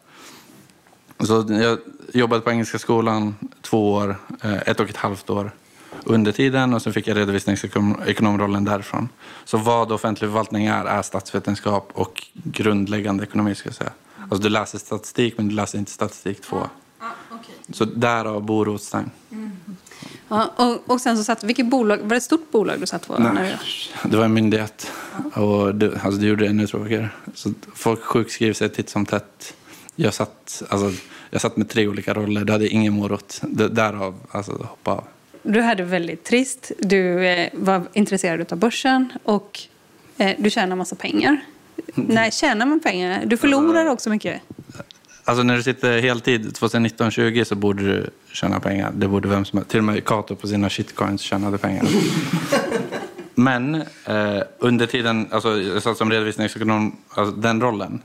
Så 1.26 1.46
jag 1.48 1.78
jobbade 2.14 2.42
på 2.42 2.50
Engelska 2.50 2.78
skolan 2.78 3.34
två 3.62 3.92
år, 3.92 4.16
eh, 4.42 4.68
ett 4.68 4.80
och 4.80 4.88
ett 4.88 4.96
halvt 4.96 5.30
år 5.30 5.50
under 6.05 6.33
tiden 6.33 6.74
och 6.74 6.83
så 6.83 6.92
fick 6.92 7.09
jag 7.09 7.16
redovisningsekonomrollen 7.16 8.64
därifrån. 8.64 9.09
Så 9.44 9.57
vad 9.59 9.92
offentlig 9.92 10.31
förvaltning 10.31 10.66
är, 10.66 10.85
är 10.85 11.03
statsvetenskap 11.03 11.90
och 11.94 12.26
grundläggande 12.33 13.24
ekonomi 13.24 13.55
ska 13.55 13.68
jag 13.68 13.76
säga. 13.76 13.92
Alltså 14.22 14.38
du 14.38 14.48
läser 14.48 14.79
statistik 14.79 15.35
men 15.37 15.48
du 15.48 15.55
läser 15.55 15.79
inte 15.79 15.90
statistik 15.90 16.42
två. 16.42 16.59
Så 17.72 17.85
därav 17.85 18.42
Bo 18.42 18.64
Rothstein. 18.64 19.11
Ja, 20.29 20.50
och, 20.57 20.90
och 20.90 21.00
sen 21.00 21.16
så 21.16 21.24
satt, 21.24 21.44
vilket 21.44 21.66
bolag, 21.66 21.98
var 21.98 22.09
det 22.09 22.16
ett 22.16 22.22
stort 22.22 22.50
bolag 22.53 22.81
du 22.81 22.87
satt 22.87 23.07
på? 23.07 23.18
När 23.18 23.33
Nej, 23.33 23.57
du, 24.03 24.09
det 24.11 24.16
var 24.16 24.24
en 24.24 24.33
myndighet. 24.33 24.92
Och 25.35 25.74
det, 25.74 25.92
alltså 26.05 26.20
det 26.20 26.26
gjorde 26.26 26.44
det 26.44 26.50
ännu 26.50 26.66
tråkigare. 26.66 27.09
Så 27.35 27.53
folk 27.74 28.03
sjukskriver 28.03 28.55
sig 28.55 28.68
titt 28.68 28.90
som 28.90 29.07
tätt. 29.07 29.55
Jag 29.96 30.14
satt, 30.14 30.62
alltså, 30.68 31.03
jag 31.31 31.40
satt 31.40 31.57
med 31.57 31.68
tre 31.68 31.88
olika 31.88 32.14
roller. 32.14 32.44
Du 32.44 32.53
hade 32.53 32.68
ingen 32.68 32.92
morot. 32.92 33.40
Det- 33.42 33.68
Därav 33.68 34.14
alltså, 34.31 34.53
hoppa 34.53 34.90
av. 34.92 35.05
du 35.42 35.61
hade 35.61 35.83
väldigt 35.83 36.24
trist. 36.24 36.72
Du 36.79 37.26
eh, 37.26 37.48
var 37.53 37.83
intresserad 37.92 38.53
av 38.53 38.59
börsen 38.59 39.12
och 39.22 39.61
eh, 40.18 40.37
du 40.38 40.50
tjänar 40.50 40.76
massa 40.76 40.96
pengar. 40.96 41.40
Nej, 41.94 42.33
tjänar 42.33 42.66
man 42.66 42.81
pengar? 42.81 43.22
Du 43.26 43.37
förlorar 43.37 43.87
också 43.87 44.11
mycket. 44.11 44.42
Alltså 45.24 45.42
när 45.42 45.57
du 45.57 45.62
sitter 45.62 46.00
heltid 46.00 46.46
2019-20 46.46 47.44
så 47.44 47.55
borde 47.55 47.83
du 47.83 48.11
tjäna 48.33 48.61
pengar. 48.61 48.92
Det 48.94 49.09
borde 49.09 49.29
vem 49.29 49.44
som 49.44 49.57
helst. 49.57 49.70
Till 49.70 49.79
och 49.79 49.85
med 49.85 50.05
Kato 50.05 50.37
på 50.37 50.48
sina 50.48 50.70
shitcoins 50.70 51.20
tjänade 51.20 51.59
pengar. 51.59 51.87
Men 53.35 53.74
eh, 54.05 54.42
under 54.59 54.87
tiden, 54.87 55.29
alltså 55.31 55.61
jag 55.61 55.83
satt 55.83 55.96
som 55.96 56.11
redovisningsekonom, 56.11 56.96
alltså 57.09 57.37
den 57.37 57.61
rollen. 57.61 58.03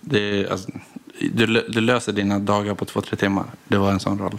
Det, 0.00 0.48
alltså, 0.50 0.70
du, 1.32 1.46
du 1.46 1.80
löser 1.80 2.12
dina 2.12 2.38
dagar 2.38 2.74
på 2.74 2.84
två, 2.84 3.00
tre 3.00 3.16
timmar. 3.16 3.44
Det 3.68 3.76
var 3.76 3.90
en 3.92 4.00
sån 4.00 4.18
roll. 4.18 4.38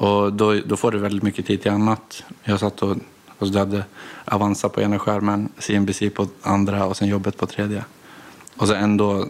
Och 0.00 0.32
då, 0.32 0.54
då 0.66 0.76
får 0.76 0.92
du 0.92 0.98
väldigt 0.98 1.22
mycket 1.22 1.46
tid 1.46 1.62
till 1.62 1.70
annat. 1.70 2.24
Jag 2.44 2.60
satt 2.60 2.82
och, 2.82 2.96
och 3.38 3.48
så 3.48 3.58
hade 3.58 3.84
Avanza 4.24 4.68
på 4.68 4.80
ena 4.80 4.98
skärmen, 4.98 5.48
CNBC 5.58 6.02
på 6.14 6.28
andra 6.42 6.86
och 6.86 6.96
sen 6.96 7.08
jobbet 7.08 7.36
på 7.36 7.46
tredje. 7.46 7.84
Och 8.56 8.68
så 8.68 8.74
ändå 8.74 9.26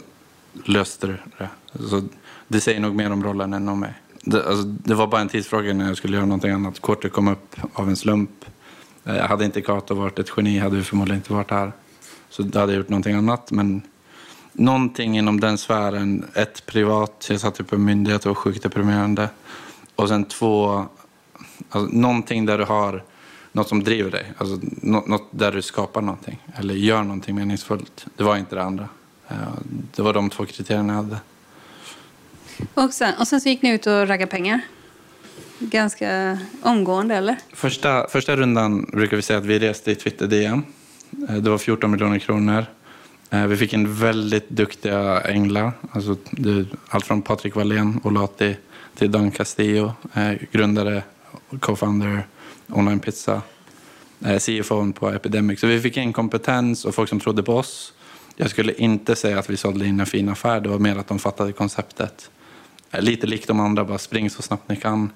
löste 0.64 1.06
du 1.06 1.16
det. 1.38 1.48
Så 1.88 2.02
det 2.48 2.60
säger 2.60 2.80
nog 2.80 2.94
mer 2.94 3.12
om 3.12 3.24
rollen 3.24 3.52
än 3.52 3.68
om 3.68 3.80
mig. 3.80 3.94
Det, 4.22 4.46
alltså, 4.46 4.62
det 4.62 4.94
var 4.94 5.06
bara 5.06 5.20
en 5.20 5.28
tidsfråga 5.28 5.74
när 5.74 5.86
jag 5.86 5.96
skulle 5.96 6.16
göra 6.16 6.26
någonting 6.26 6.50
annat. 6.50 6.80
Kortet 6.80 7.12
kom 7.12 7.28
upp 7.28 7.56
av 7.72 7.88
en 7.88 7.96
slump. 7.96 8.44
Eh, 9.04 9.16
Hade 9.16 9.44
inte 9.44 9.60
Kato 9.60 9.94
varit 9.94 10.18
ett 10.18 10.32
geni 10.36 10.58
hade 10.58 10.76
vi 10.76 10.82
förmodligen 10.82 11.18
inte 11.18 11.32
varit 11.32 11.50
här. 11.50 11.72
Så 12.28 12.42
då 12.42 12.58
hade 12.58 12.72
jag 12.72 12.78
gjort 12.78 12.88
någonting 12.88 13.14
annat. 13.14 13.50
Men 13.50 13.82
någonting 14.52 15.18
inom 15.18 15.40
den 15.40 15.58
sfären. 15.58 16.24
Ett, 16.34 16.66
privat. 16.66 17.26
Jag 17.30 17.40
satt 17.40 17.60
ju 17.60 17.64
på 17.64 17.74
en 17.74 17.84
myndighet 17.84 18.26
och 18.26 18.28
var 18.28 18.34
sjukt 18.34 18.62
deprimerande. 18.62 19.28
Och 20.00 20.08
sen 20.08 20.24
två, 20.24 20.84
alltså, 21.70 21.96
någonting 21.96 22.46
där 22.46 22.58
du 22.58 22.64
har 22.64 23.02
något 23.52 23.68
som 23.68 23.84
driver 23.84 24.10
dig. 24.10 24.32
Alltså, 24.38 24.58
nå- 24.82 25.04
något 25.06 25.28
där 25.30 25.52
du 25.52 25.62
skapar 25.62 26.00
någonting. 26.00 26.38
Eller 26.56 26.74
gör 26.74 27.02
någonting 27.02 27.34
meningsfullt. 27.36 28.06
Det 28.16 28.24
var 28.24 28.36
inte 28.36 28.54
det 28.56 28.62
andra. 28.62 28.88
Eh, 29.28 29.36
Det 29.96 30.02
var 30.02 30.12
de 30.12 30.30
två 30.30 30.46
kriterierna 30.46 30.92
jag 30.92 31.02
hade. 31.02 31.16
Och 32.74 32.92
sen, 32.92 33.14
och 33.18 33.28
sen 33.28 33.40
så 33.40 33.48
gick 33.48 33.62
ni 33.62 33.70
ut 33.70 33.86
och 33.86 34.08
raggade 34.08 34.26
pengar. 34.30 34.60
Ganska 35.58 36.38
omgående, 36.62 37.14
eller? 37.16 37.36
Första, 37.52 38.08
första 38.08 38.36
rundan 38.36 38.82
brukar 38.92 39.16
vi 39.16 39.22
säga 39.22 39.38
att 39.38 39.44
vi 39.44 39.58
reste 39.58 39.90
i 39.90 39.94
Twitter-DM. 39.94 40.62
Eh, 41.28 41.34
Det 41.36 41.50
var 41.50 41.58
14 41.58 41.90
miljoner 41.90 42.18
kronor. 42.18 42.64
Eh, 43.30 43.46
Vi 43.46 43.56
fick 43.56 43.72
in 43.72 43.94
väldigt 43.94 44.48
duktiga 44.48 45.20
änglar. 45.20 45.72
Alltså, 45.92 46.16
allt 46.88 47.06
från 47.06 47.22
Patrik 47.22 47.54
Wallén, 47.56 48.00
Olati, 48.04 48.56
till 48.94 49.10
Dan 49.10 49.30
Castillo, 49.30 49.92
eh, 50.14 50.32
grundare 50.52 51.02
och 51.48 51.60
co-founder 51.60 52.22
Online 52.68 53.00
Pizza, 53.00 53.42
eh, 54.24 54.38
CFO 54.38 54.92
på 54.92 55.10
Epidemic. 55.10 55.60
Så 55.60 55.66
vi 55.66 55.80
fick 55.80 55.96
in 55.96 56.12
kompetens 56.12 56.84
och 56.84 56.94
folk 56.94 57.08
som 57.08 57.20
trodde 57.20 57.42
på 57.42 57.56
oss. 57.56 57.92
Jag 58.36 58.50
skulle 58.50 58.72
inte 58.74 59.16
säga 59.16 59.38
att 59.38 59.50
vi 59.50 59.56
sålde 59.56 59.86
in 59.86 60.00
en 60.00 60.06
fin 60.06 60.28
affär. 60.28 60.60
Det 60.60 60.68
var 60.68 60.78
mer 60.78 60.96
att 60.96 61.08
de 61.08 61.18
fattade 61.18 61.52
konceptet. 61.52 62.30
Eh, 62.90 63.00
Lite 63.02 63.26
likt 63.26 63.48
de 63.48 63.60
andra, 63.60 63.84
bara 63.84 63.98
spring 63.98 64.30
så 64.30 64.42
snabbt 64.42 64.68
ni 64.68 64.76
kan. 64.76 65.10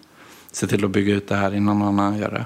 Se 0.53 0.67
till 0.67 0.85
att 0.85 0.91
bygga 0.91 1.15
ut 1.15 1.29
det 1.29 1.37
här 1.37 1.55
innan 1.55 1.79
någon 1.79 1.99
annan 1.99 2.19
gör 2.19 2.31
det. 2.31 2.45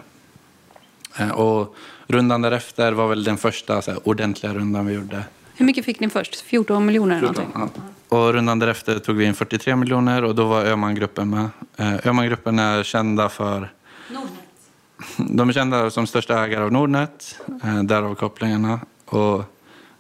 Eh, 1.24 1.30
Och 1.30 1.74
rundan 2.06 2.42
därefter 2.42 2.92
var 2.92 3.08
väl 3.08 3.24
den 3.24 3.36
första 3.36 3.82
så 3.82 3.90
här, 3.90 4.08
ordentliga 4.08 4.54
rundan 4.54 4.86
vi 4.86 4.94
gjorde. 4.94 5.24
Hur 5.56 5.66
mycket 5.66 5.84
fick 5.84 6.00
ni 6.00 6.08
först? 6.08 6.40
14 6.40 6.86
miljoner 6.86 7.16
eller 7.16 7.32
någonting? 7.32 7.50
Ja. 7.54 7.68
Och 8.08 8.32
rundan 8.32 8.58
därefter 8.58 8.98
tog 8.98 9.16
vi 9.16 9.24
in 9.24 9.34
43 9.34 9.76
miljoner 9.76 10.24
och 10.24 10.34
då 10.34 10.44
var 10.44 10.64
Öhmangruppen 10.64 11.30
med. 11.30 11.48
Eh, 11.76 12.06
Öhmangruppen 12.06 12.58
är 12.58 12.82
kända 12.82 13.28
för... 13.28 13.72
de 15.16 15.48
är 15.48 15.52
kända 15.52 15.90
som 15.90 16.06
största 16.06 16.44
ägare 16.44 16.64
av 16.64 16.72
Nordnet, 16.72 17.40
eh, 17.64 17.82
därav 17.82 18.14
kopplingarna. 18.14 18.80
Och 19.04 19.44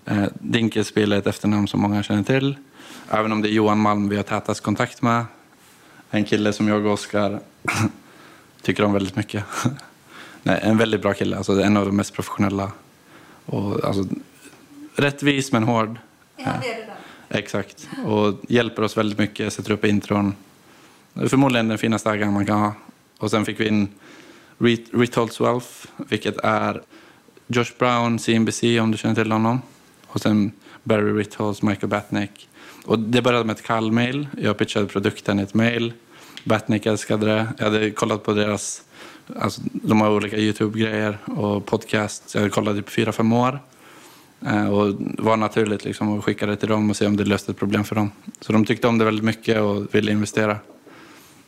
eh, 0.04 0.24
Dinkelspiel 0.34 1.12
är 1.12 1.18
ett 1.18 1.26
efternamn 1.26 1.68
som 1.68 1.80
många 1.80 2.02
känner 2.02 2.22
till. 2.22 2.56
Även 3.10 3.32
om 3.32 3.42
det 3.42 3.48
är 3.48 3.52
Johan 3.52 3.78
Malm 3.78 4.08
vi 4.08 4.16
har 4.16 4.22
tätast 4.22 4.60
kontakt 4.60 5.02
med. 5.02 5.24
En 6.10 6.24
kille 6.24 6.52
som 6.52 6.68
jag 6.68 6.86
och 6.86 6.92
Oskar 6.92 7.40
tycker 8.62 8.84
om 8.84 8.92
väldigt 8.92 9.16
mycket. 9.16 9.44
Nej, 10.42 10.60
en 10.62 10.78
väldigt 10.78 11.02
bra 11.02 11.14
kille, 11.14 11.36
alltså 11.36 11.60
en 11.62 11.76
av 11.76 11.86
de 11.86 11.96
mest 11.96 12.14
professionella. 12.14 12.72
Och, 13.44 13.84
alltså, 13.84 14.04
rättvis 14.96 15.52
men 15.52 15.62
hård. 15.62 15.98
Ja, 16.36 16.44
det 16.62 16.72
är 16.72 16.76
det 16.76 16.86
där. 16.86 16.97
Exakt. 17.28 17.88
Och 18.04 18.34
hjälper 18.48 18.82
oss 18.82 18.96
väldigt 18.96 19.18
mycket, 19.18 19.52
sätter 19.52 19.70
upp 19.70 19.84
intron. 19.84 20.34
Förmodligen 21.28 21.68
den 21.68 21.78
finaste 21.78 22.10
ägaren 22.10 22.32
man 22.32 22.46
kan 22.46 22.60
ha. 22.60 22.72
Och 23.18 23.30
sen 23.30 23.44
fick 23.44 23.60
vi 23.60 23.68
in 23.68 23.88
Re- 24.58 25.00
Retolds 25.00 25.40
Wealth, 25.40 25.68
vilket 25.96 26.36
är 26.38 26.82
Josh 27.46 27.72
Brown, 27.78 28.18
CNBC 28.18 28.62
om 28.80 28.90
du 28.90 28.98
känner 28.98 29.14
till 29.14 29.32
honom. 29.32 29.62
Och 30.06 30.20
sen 30.20 30.52
Barry 30.84 31.12
Ritholtz, 31.12 31.62
Michael 31.62 31.88
Batnick. 31.88 32.48
Och 32.84 32.98
det 32.98 33.22
började 33.22 33.44
med 33.44 33.56
ett 33.56 33.62
kallmail. 33.62 34.28
Jag 34.38 34.58
pitchade 34.58 34.86
produkten 34.86 35.40
i 35.40 35.42
ett 35.42 35.54
mail. 35.54 35.92
Batnick 36.44 36.86
älskade 36.86 37.26
det. 37.26 37.48
Jag 37.58 37.64
hade 37.64 37.90
kollat 37.90 38.22
på 38.22 38.32
deras, 38.32 38.82
alltså, 39.40 39.60
de 39.64 40.00
har 40.00 40.10
olika 40.10 40.36
YouTube-grejer 40.36 41.18
och 41.24 41.66
podcasts. 41.66 42.34
Jag 42.34 42.40
hade 42.40 42.50
kollat 42.50 42.76
typ 42.76 42.90
fyra, 42.90 43.12
fem 43.12 43.32
år. 43.32 43.60
Eh, 44.46 44.68
och 44.68 44.94
var 45.18 45.36
naturligt 45.36 45.84
liksom 45.84 46.08
och 46.08 46.24
skickade 46.24 46.56
till 46.56 46.68
dem 46.68 46.90
och 46.90 46.96
se 46.96 47.06
om 47.06 47.16
det 47.16 47.24
löste 47.24 47.52
ett 47.52 47.58
problem 47.58 47.84
för 47.84 47.94
dem. 47.94 48.10
Så 48.40 48.52
de 48.52 48.64
tyckte 48.64 48.88
om 48.88 48.98
det 48.98 49.04
väldigt 49.04 49.24
mycket 49.24 49.60
och 49.60 49.94
ville 49.94 50.12
investera. 50.12 50.56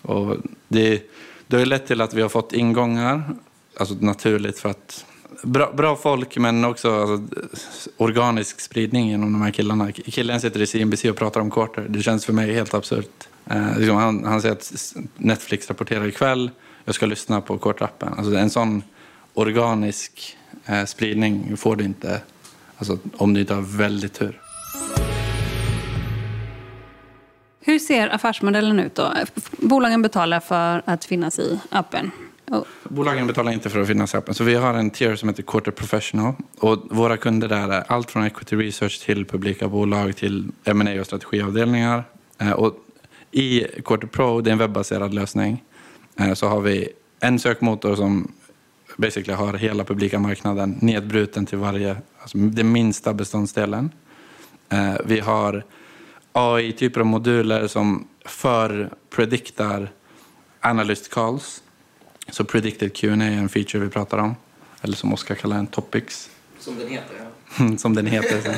Och 0.02 0.36
det, 0.68 1.02
det 1.46 1.56
har 1.56 1.60
ju 1.60 1.66
lett 1.66 1.86
till 1.86 2.00
att 2.00 2.14
vi 2.14 2.22
har 2.22 2.28
fått 2.28 2.52
ingångar, 2.52 3.22
alltså 3.76 3.94
naturligt 4.00 4.58
för 4.58 4.68
att 4.68 5.04
bra, 5.42 5.72
bra 5.72 5.96
folk 5.96 6.36
men 6.36 6.64
också 6.64 7.00
alltså, 7.00 7.38
organisk 7.96 8.60
spridning 8.60 9.08
genom 9.08 9.32
de 9.32 9.42
här 9.42 9.50
killarna. 9.50 9.92
Killen 9.92 10.40
sitter 10.40 10.62
i 10.62 10.66
CNBC 10.66 11.04
och 11.10 11.16
pratar 11.16 11.40
om 11.40 11.50
quarter. 11.50 11.86
Det 11.88 12.02
känns 12.02 12.26
för 12.26 12.32
mig 12.32 12.54
helt 12.54 12.74
absurt. 12.74 13.28
Eh, 13.46 13.78
liksom 13.78 13.96
han, 13.96 14.24
han 14.24 14.42
säger 14.42 14.54
att 14.54 14.94
Netflix 15.16 15.68
rapporterar 15.68 16.06
ikväll, 16.06 16.50
jag 16.84 16.94
ska 16.94 17.06
lyssna 17.06 17.40
på 17.40 17.58
quarter-appen. 17.58 18.18
Alltså, 18.18 18.34
en 18.34 18.50
sån 18.50 18.82
organisk 19.34 20.36
eh, 20.66 20.84
spridning 20.84 21.56
får 21.56 21.76
du 21.76 21.84
inte 21.84 22.20
alltså, 22.80 22.98
om 23.16 23.34
du 23.34 23.40
inte 23.40 23.54
har 23.54 23.62
väldigt 23.78 24.12
tur. 24.14 24.40
Hur 27.60 27.78
ser 27.78 28.08
affärsmodellen 28.08 28.80
ut 28.80 28.94
då? 28.94 29.12
Bolagen 29.58 30.02
betalar 30.02 30.40
för 30.40 30.82
att 30.84 31.04
finnas 31.04 31.38
i 31.38 31.60
appen. 31.70 32.10
Och 32.50 32.66
Bolagen 32.84 33.26
betalar 33.26 33.52
inte 33.52 33.70
för 33.70 33.80
att 33.80 33.86
finnas 33.88 34.14
i 34.14 34.16
appen. 34.16 34.34
Så 34.34 34.44
vi 34.44 34.54
har 34.54 34.74
en 34.74 34.90
tier 34.90 35.16
som 35.16 35.28
heter 35.28 35.42
Quarter 35.42 35.70
Professional. 35.70 36.34
Och 36.58 36.78
våra 36.90 37.16
kunder 37.16 37.48
där 37.48 37.68
är 37.68 37.84
allt 37.92 38.10
från 38.10 38.24
equity 38.24 38.56
research 38.56 39.04
till 39.04 39.24
publika 39.24 39.68
bolag 39.68 40.16
till 40.16 40.48
M&A 40.64 41.00
och 41.00 41.06
strategiavdelningar. 41.06 42.04
Eh, 42.38 42.50
Och 42.52 42.74
I 43.30 43.60
Quarter 43.84 44.06
Pro, 44.06 44.40
det 44.40 44.50
är 44.50 44.52
en 44.52 44.58
webbaserad 44.58 45.14
lösning, 45.14 45.64
eh, 46.20 46.34
så 46.34 46.46
har 46.48 46.60
vi 46.60 46.88
en 47.20 47.38
sökmotor 47.38 47.96
som 47.96 48.32
basically 49.00 49.36
har 49.36 49.54
hela 49.54 49.84
publika 49.84 50.18
marknaden 50.18 50.78
nedbruten 50.80 51.46
till 51.46 51.58
varje, 51.58 51.96
alltså 52.20 52.38
den 52.38 52.72
minsta 52.72 53.14
beståndsdelen. 53.14 53.90
Eh, 54.68 54.94
Vi 55.04 55.20
har 55.20 55.64
AI-typer 56.32 57.00
av 57.00 57.06
moduler 57.06 57.66
som 57.66 58.08
förprediktar 58.24 59.88
analyst 60.60 61.10
calls. 61.10 61.62
Så 62.30 62.44
predicted 62.44 62.94
Q&A 62.94 63.24
är 63.24 63.30
en 63.30 63.48
feature 63.48 63.84
vi 63.84 63.90
pratar 63.90 64.18
om. 64.18 64.34
Eller 64.82 64.96
som 64.96 65.12
Oskar 65.12 65.34
kallar 65.34 65.56
den, 65.56 65.66
topics. 65.66 66.30
Som 66.58 66.78
den 66.78 66.88
heter, 66.88 67.14
ja. 67.58 67.76
som 67.78 67.94
den 67.94 68.06
heter. 68.06 68.40
Så. 68.40 68.52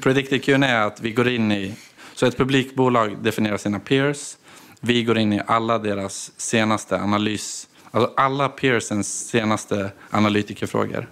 Predicted 0.00 0.44
Q&A 0.44 0.66
är 0.66 0.86
att 0.86 1.00
vi 1.00 1.12
går 1.12 1.28
in 1.28 1.52
i... 1.52 1.74
Så 2.14 2.26
ett 2.26 2.36
publikbolag 2.36 3.22
definierar 3.22 3.56
sina 3.56 3.78
peers. 3.78 4.36
Vi 4.80 5.02
går 5.02 5.18
in 5.18 5.32
i 5.32 5.40
alla 5.46 5.78
deras 5.78 6.32
senaste 6.36 7.00
analys... 7.00 7.67
Alltså 7.90 8.12
alla 8.16 8.48
peersens 8.48 9.28
senaste 9.28 9.90
analytikerfrågor. 10.10 11.08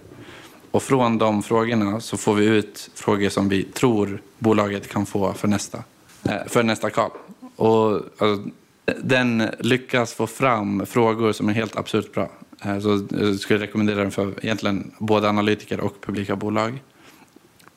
Och 0.71 0.83
från 0.83 1.17
de 1.17 1.43
frågorna 1.43 1.99
så 1.99 2.17
får 2.17 2.35
vi 2.35 2.45
ut 2.45 2.89
frågor 2.95 3.29
som 3.29 3.49
vi 3.49 3.63
tror 3.63 4.21
bolaget 4.39 4.87
kan 4.87 5.05
få 5.05 5.33
för 5.33 5.47
nästa, 5.47 5.83
eh, 6.23 6.47
för 6.47 6.63
nästa 6.63 6.89
call. 6.89 7.11
Och, 7.55 7.91
alltså, 7.91 8.49
den 8.97 9.49
lyckas 9.59 10.13
få 10.13 10.27
fram 10.27 10.85
frågor 10.85 11.31
som 11.31 11.49
är 11.49 11.53
helt 11.53 11.75
absurt 11.75 12.13
bra. 12.13 12.29
Eh, 12.61 12.79
så 12.79 12.93
eh, 12.93 13.01
jag 13.09 13.39
skulle 13.39 13.59
rekommendera 13.59 14.01
den 14.01 14.11
för 14.11 14.45
egentligen 14.45 14.91
både 14.97 15.29
analytiker 15.29 15.79
och 15.79 16.01
publika 16.01 16.35
bolag. 16.35 16.83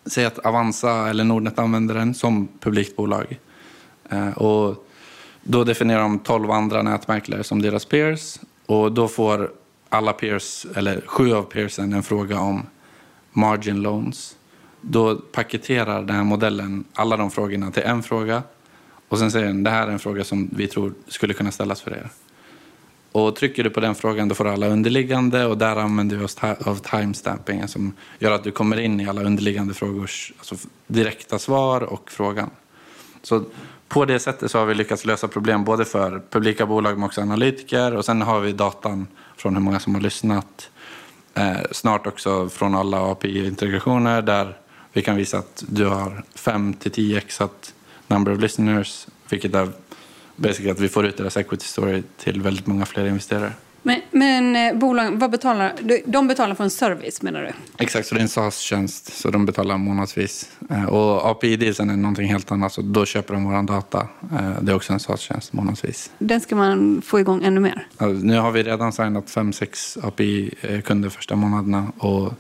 Säg 0.07 0.25
att 0.25 0.39
Avanza 0.39 1.09
eller 1.09 1.25
Nordnet 1.25 1.59
använder 1.59 1.95
den 1.95 2.15
som 2.15 2.49
publikt 2.61 2.97
bolag. 2.97 3.39
Och 4.37 4.87
då 5.43 5.65
definierar 5.65 6.01
de 6.01 6.19
12 6.19 6.51
andra 6.51 6.83
nätmäklare 6.83 7.45
som 7.45 7.63
deras 7.63 7.85
peers. 7.85 8.39
Och 8.71 8.93
då 8.93 9.09
får 9.09 9.51
alla 9.89 10.13
peers, 10.13 10.67
eller 10.75 11.01
sju 11.07 11.33
av 11.33 11.43
peersen, 11.43 11.93
en 11.93 12.03
fråga 12.03 12.41
om 12.41 12.67
margin 13.33 13.83
loans. 13.83 14.37
Då 14.81 15.17
paketerar 15.17 16.03
den 16.03 16.17
här 16.17 16.25
modellen 16.25 16.85
alla 16.95 17.17
de 17.17 17.31
frågorna 17.31 17.71
till 17.71 17.83
en 17.83 18.03
fråga. 18.03 18.43
Och 19.09 19.19
sen 19.19 19.31
säger 19.31 19.47
den, 19.47 19.65
det 19.65 19.71
här 19.71 19.89
är 19.89 19.93
en 19.93 19.99
fråga 19.99 20.25
som 20.25 20.51
vi 20.53 20.67
tror 20.67 20.93
skulle 21.07 21.35
kunna 21.35 21.53
ställas 21.53 21.81
för 21.81 21.91
er. 21.91 22.09
Och 23.13 23.37
trycker 23.37 23.65
du 23.65 23.71
på 23.71 23.81
den 23.81 23.95
frågan 23.95 24.29
då 24.29 24.35
får 24.35 24.45
du 24.45 24.51
alla 24.51 24.69
underliggande 24.69 25.47
och 25.47 25.59
där 25.59 25.77
använder 25.77 26.17
vi 26.17 26.25
oss 26.25 26.37
av 26.67 26.77
timestampingen 26.77 27.69
som 27.69 27.93
gör 28.19 28.33
att 28.33 28.45
du 28.45 28.51
kommer 28.51 28.81
in 28.81 29.01
i 29.01 29.09
alla 29.09 29.23
underliggande 29.23 29.75
frågors 29.75 30.33
alltså 30.39 30.57
direkta 30.87 31.39
svar 31.39 31.81
och 31.81 32.11
frågan. 32.11 32.51
Så 33.23 33.45
på 33.91 34.05
det 34.05 34.19
sättet 34.19 34.51
så 34.51 34.59
har 34.59 34.67
vi 34.67 34.75
lyckats 34.75 35.05
lösa 35.05 35.29
problem 35.29 35.65
både 35.65 35.85
för 35.85 36.23
publika 36.31 36.67
bolag 36.67 36.95
men 36.95 37.05
också 37.05 37.21
analytiker 37.21 37.95
och 37.95 38.05
sen 38.05 38.23
har 38.23 38.41
vi 38.41 38.53
datan 38.53 39.07
från 39.37 39.55
hur 39.55 39.63
många 39.63 39.81
som 39.81 39.95
har 39.95 40.03
lyssnat. 40.03 40.71
Eh, 41.35 41.61
snart 41.71 42.07
också 42.07 42.49
från 42.49 42.75
alla 42.75 43.13
API-integrationer 43.13 44.23
där 44.23 44.57
vi 44.93 45.03
kan 45.03 45.17
visa 45.17 45.39
att 45.39 45.65
du 45.69 45.87
har 45.87 46.25
5 46.35 46.75
till 46.75 46.91
10 46.91 47.19
exat 47.19 47.75
number 48.07 48.33
of 48.33 48.41
listeners 48.41 49.07
vilket 49.29 49.55
är 49.55 49.69
basically 50.37 50.71
att 50.71 50.81
vi 50.81 50.89
får 50.89 51.07
ut 51.07 51.17
deras 51.17 51.37
equity 51.37 51.67
story 51.67 52.03
till 52.19 52.43
väldigt 52.43 52.67
många 52.67 52.87
fler 52.87 53.07
investerare. 53.07 53.53
Men, 53.83 54.01
men 54.11 54.57
eh, 54.57 54.75
bolagen, 54.79 55.19
vad 55.19 55.31
betalar, 55.31 55.73
de- 56.07 56.29
betalar 56.29 56.55
för 56.55 56.65
en 56.65 56.71
service 56.71 57.23
menar 57.23 57.43
du? 57.43 57.51
Exakt, 57.85 58.09
så 58.09 58.15
det 58.15 58.21
är 58.21 58.23
en 58.23 58.29
SaaS-tjänst 58.29 59.13
så 59.21 59.31
de 59.31 59.47
betalar 59.47 59.79
månadsvis. 59.79 60.51
Eh, 60.71 60.85
Och 60.85 61.27
API-dealsen 61.31 61.91
är 61.91 61.97
någonting 61.97 62.29
helt 62.29 62.53
annat, 62.53 62.73
så 62.73 62.83
då 62.83 63.05
köper 63.07 63.35
de 63.35 63.45
vår 63.45 63.63
data. 63.63 64.09
Eh, 64.33 64.61
Det 64.63 64.73
är 64.73 64.77
också 64.77 64.93
en 64.93 65.01
SaaS-tjänst 65.01 65.53
månadsvis. 65.53 66.11
Den 66.19 66.41
ska 66.41 66.57
man 66.57 67.03
få 67.05 67.21
igång 67.21 67.45
ännu 67.45 67.61
mer. 67.61 67.87
Nu 68.23 68.39
har 68.39 68.51
vi 68.51 68.63
redan 68.63 68.93
signat 68.93 69.31
fem 69.31 69.53
sex 69.53 69.99
API-kunder 70.03 71.09
första 71.09 71.37
månaderna 71.37 71.93
och 71.99 72.33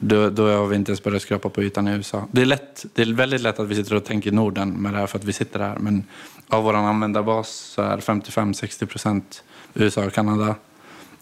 då, 0.00 0.30
då 0.30 0.48
har 0.56 0.66
vi 0.66 0.76
inte 0.76 0.90
ens 0.90 1.02
börjat 1.02 1.22
skrapa 1.22 1.48
på 1.48 1.62
ytan 1.62 1.88
i 1.88 1.90
USA. 1.92 2.24
Det 2.30 2.40
är, 2.40 2.46
lätt, 2.46 2.84
det 2.94 3.02
är 3.02 3.12
väldigt 3.14 3.40
lätt 3.40 3.58
att 3.60 3.68
vi 3.68 3.74
sitter 3.74 3.94
och 3.94 4.04
tänker 4.04 4.32
Norden 4.32 4.70
med 4.70 4.92
det 4.92 4.98
här 4.98 5.06
för 5.06 5.18
att 5.18 5.24
vi 5.24 5.32
sitter 5.32 5.60
här. 5.60 5.76
Men 5.78 6.04
av 6.48 6.64
vår 6.64 6.74
användarbas 6.74 7.48
så 7.48 7.82
är 7.82 7.96
55-60 7.98 8.86
procent 8.86 9.42
USA 9.78 10.04
och 10.04 10.12
Kanada. 10.12 10.54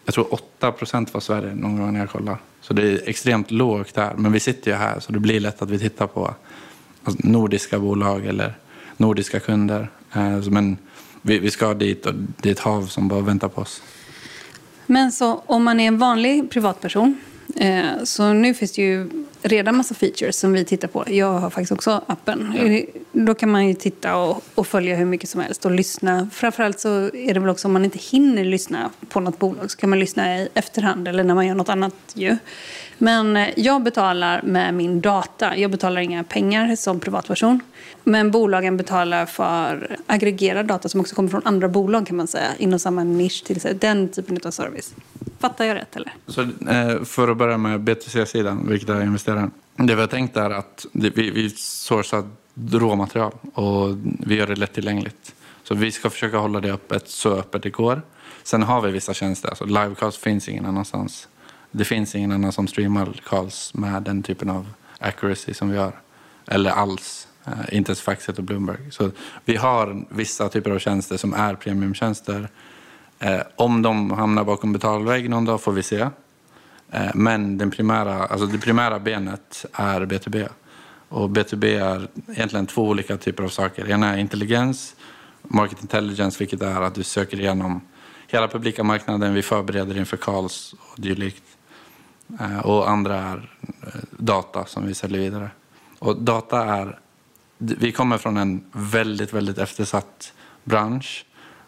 Jag 0.05 0.15
tror 0.15 0.35
8 0.35 0.73
procent 0.73 1.15
var 1.15 1.21
Sverige 1.21 1.55
någon 1.55 1.77
gång 1.77 1.93
när 1.93 2.01
jag 2.01 2.11
kollade. 2.11 2.39
Så 2.61 2.75
det 2.75 2.83
är 2.83 3.09
extremt 3.09 3.51
lågt 3.51 3.97
här. 3.97 4.15
Men 4.15 4.33
vi 4.33 4.41
sitter 4.41 4.71
ju 4.71 4.77
här 4.77 5.01
så 5.01 5.13
det 5.13 5.19
blir 5.19 5.41
lätt 5.41 5.63
att 5.63 5.71
vi 5.71 5.79
tittar 5.79 6.07
på 6.07 6.35
alltså, 7.05 7.29
nordiska 7.29 7.79
bolag 7.79 8.27
eller 8.27 8.55
nordiska 8.97 9.41
kunder. 9.41 9.89
Eh, 10.13 10.41
men 10.51 10.79
vi 11.23 11.51
ska 11.51 11.75
dit 11.75 12.07
och 12.07 12.15
det 12.15 12.49
är 12.49 12.53
ett 12.53 12.59
hav 12.59 12.87
som 12.87 13.09
bara 13.09 13.21
väntar 13.21 13.49
på 13.49 13.61
oss. 13.61 13.83
Men 14.87 15.13
så 15.13 15.43
om 15.47 15.65
man 15.65 15.81
är 15.81 15.89
en 15.89 15.99
vanlig 15.99 16.51
privatperson, 16.51 17.21
eh, 17.57 18.05
så 18.05 18.33
nu 18.33 18.55
finns 18.55 18.73
det 18.73 18.83
ju 18.83 19.11
redan 19.43 19.77
massa 19.77 19.95
features 19.95 20.37
som 20.39 20.53
vi 20.53 20.65
tittar 20.65 20.89
på. 20.89 21.05
Jag 21.07 21.33
har 21.33 21.51
faktiskt 21.51 21.73
också 21.73 22.03
appen. 22.07 22.53
Eh, 22.57 22.85
Då 23.13 23.35
kan 23.35 23.51
man 23.51 23.67
ju 23.69 23.75
titta 23.75 24.17
och, 24.17 24.45
och 24.55 24.67
följa 24.67 24.97
hur 24.97 25.05
mycket 25.05 25.31
som 25.31 25.41
helst 25.41 25.65
och 25.65 25.71
lyssna. 25.71 26.29
Framförallt 26.33 26.81
så 26.81 26.89
är 27.15 27.35
det 27.35 27.41
väl 27.41 27.49
också 27.49 27.69
om 27.69 27.73
man 27.73 27.85
inte 27.85 27.99
hinner 27.99 28.45
lyssna 28.45 28.91
på 29.09 29.21
något 29.21 29.39
bolag 29.39 29.71
så 29.71 29.77
kan 29.77 29.91
man 29.91 29.99
lyssna 29.99 30.39
i 30.39 30.49
efterhand 30.55 31.09
eller 31.09 31.25
när 31.25 31.35
man 31.35 31.47
gör 31.47 31.55
något 31.55 31.69
annat 31.69 31.95
ju. 32.15 32.37
Men 32.99 33.37
eh, 33.37 33.49
jag 33.57 33.83
betalar 33.83 34.43
med 34.43 34.75
min 34.75 35.01
data. 35.01 35.57
Jag 35.57 35.71
betalar 35.71 36.01
inga 36.01 36.25
pengar 36.25 36.77
som 36.77 37.01
privatperson. 37.01 37.61
Men 38.05 38.31
bolagen 38.31 38.77
betalar 38.77 39.27
för 39.27 39.97
aggregerad 40.07 40.67
data 40.67 40.89
som 40.89 41.01
också 41.01 41.15
kommer 41.15 41.29
från 41.29 41.43
andra 41.45 41.69
bolag 41.69 42.07
kan 42.07 42.17
man 42.17 42.27
säga. 42.27 42.49
Inom 42.59 42.79
samma 42.79 43.05
nisch. 43.05 43.45
Till 43.45 43.61
den 43.81 44.09
typen 44.09 44.39
av 44.45 44.51
service. 44.51 44.95
Fattar 45.39 45.65
jag 45.65 45.75
rätt 45.75 45.97
eller? 45.97 46.15
Så, 46.27 46.43
eh, 46.43 47.05
för 47.05 47.29
att 47.29 47.37
börja 47.37 47.59
med 47.59 47.81
BTC-sidan, 47.81 48.69
vilket 48.69 48.89
är 48.89 49.03
investeraren. 49.03 49.51
Det 49.77 49.95
vi 49.95 50.01
har 50.01 50.09
tänkt 50.09 50.37
är 50.37 50.51
att 50.51 50.87
vi, 50.93 51.31
vi 51.31 51.51
sourcar 51.51 52.25
råmaterial 52.73 53.33
och 53.55 53.97
vi 54.03 54.35
gör 54.35 54.47
det 54.47 54.57
lättillgängligt. 54.57 55.35
Så 55.63 55.75
vi 55.75 55.93
ska 55.93 56.11
försöka 56.11 56.39
hålla 56.39 56.61
det 56.61 56.73
öppet 56.73 57.09
så 57.09 57.37
öppet 57.37 57.63
det 57.63 57.71
går. 57.71 58.03
Sen 58.43 58.63
har 58.63 58.81
vi 58.81 58.91
vissa 58.91 59.15
tjänster. 59.15 59.49
Alltså 59.49 59.65
livecast 59.65 60.17
finns 60.17 60.49
ingen 60.49 60.67
annanstans. 60.67 61.29
Det 61.71 61.85
finns 61.85 62.15
ingen 62.15 62.33
annan 62.33 62.53
som 62.53 62.67
streamar 62.67 63.21
calls 63.29 63.75
med 63.75 64.03
den 64.03 64.23
typen 64.23 64.51
av 64.51 64.67
accuracy 64.99 65.55
som 65.55 65.71
vi 65.71 65.79
har. 65.79 65.93
Eller 66.47 66.71
alls. 66.71 67.29
Uh, 67.49 67.75
inte 67.77 67.91
ens 67.91 68.01
Faxet 68.01 68.39
och 68.39 68.45
Bloomberg. 68.45 68.91
Så 68.91 69.11
vi 69.45 69.57
har 69.57 70.05
vissa 70.09 70.49
typer 70.49 70.71
av 70.71 70.79
tjänster 70.79 71.17
som 71.17 71.35
är 71.35 71.55
premiumtjänster. 71.55 72.49
Eh, 73.19 73.41
om 73.57 73.83
de 73.83 74.11
hamnar 74.11 74.45
bakom 74.45 74.73
betalvägg 74.73 75.31
någon 75.31 75.45
dag 75.45 75.61
får 75.61 75.73
vi 75.73 75.83
se. 75.83 76.09
Eh, 76.91 77.11
men 77.15 77.59
den 77.59 77.71
primära, 77.71 78.27
alltså 78.27 78.47
det 78.47 78.59
primära 78.59 78.99
benet 78.99 79.67
är 79.73 80.01
B2B. 80.01 80.49
Och 81.09 81.29
B2B 81.29 81.65
är 81.65 82.09
egentligen 82.29 82.67
två 82.67 82.89
olika 82.89 83.17
typer 83.17 83.45
av 83.45 83.49
saker. 83.49 83.91
Ena 83.91 84.15
är 84.15 84.19
intelligens, 84.19 84.97
market 85.43 85.83
intelligence, 85.83 86.39
vilket 86.39 86.63
är 86.63 86.81
att 86.81 86.95
du 86.95 87.03
söker 87.03 87.41
igenom 87.41 87.81
hela 88.29 88.49
publika 88.49 88.85
marknaden. 88.85 89.35
Vi 89.35 89.43
förbereder 89.43 89.97
inför 89.97 90.17
calls 90.17 90.75
och 90.79 91.01
dylikt. 91.01 91.43
Eh, 92.41 92.59
och 92.59 92.91
andra 92.91 93.17
är 93.17 93.51
eh, 93.83 94.01
data 94.11 94.65
som 94.65 94.87
vi 94.87 94.95
säljer 94.95 95.21
vidare. 95.21 95.51
Och 95.99 96.17
data 96.17 96.65
är 96.65 96.99
vi 97.59 97.93
kommer 97.93 98.19
från 98.19 98.37
en 98.37 98.65
väldigt, 98.73 99.33
väldigt 99.33 99.59
eftersatt 99.59 100.33
bransch. 100.65 101.26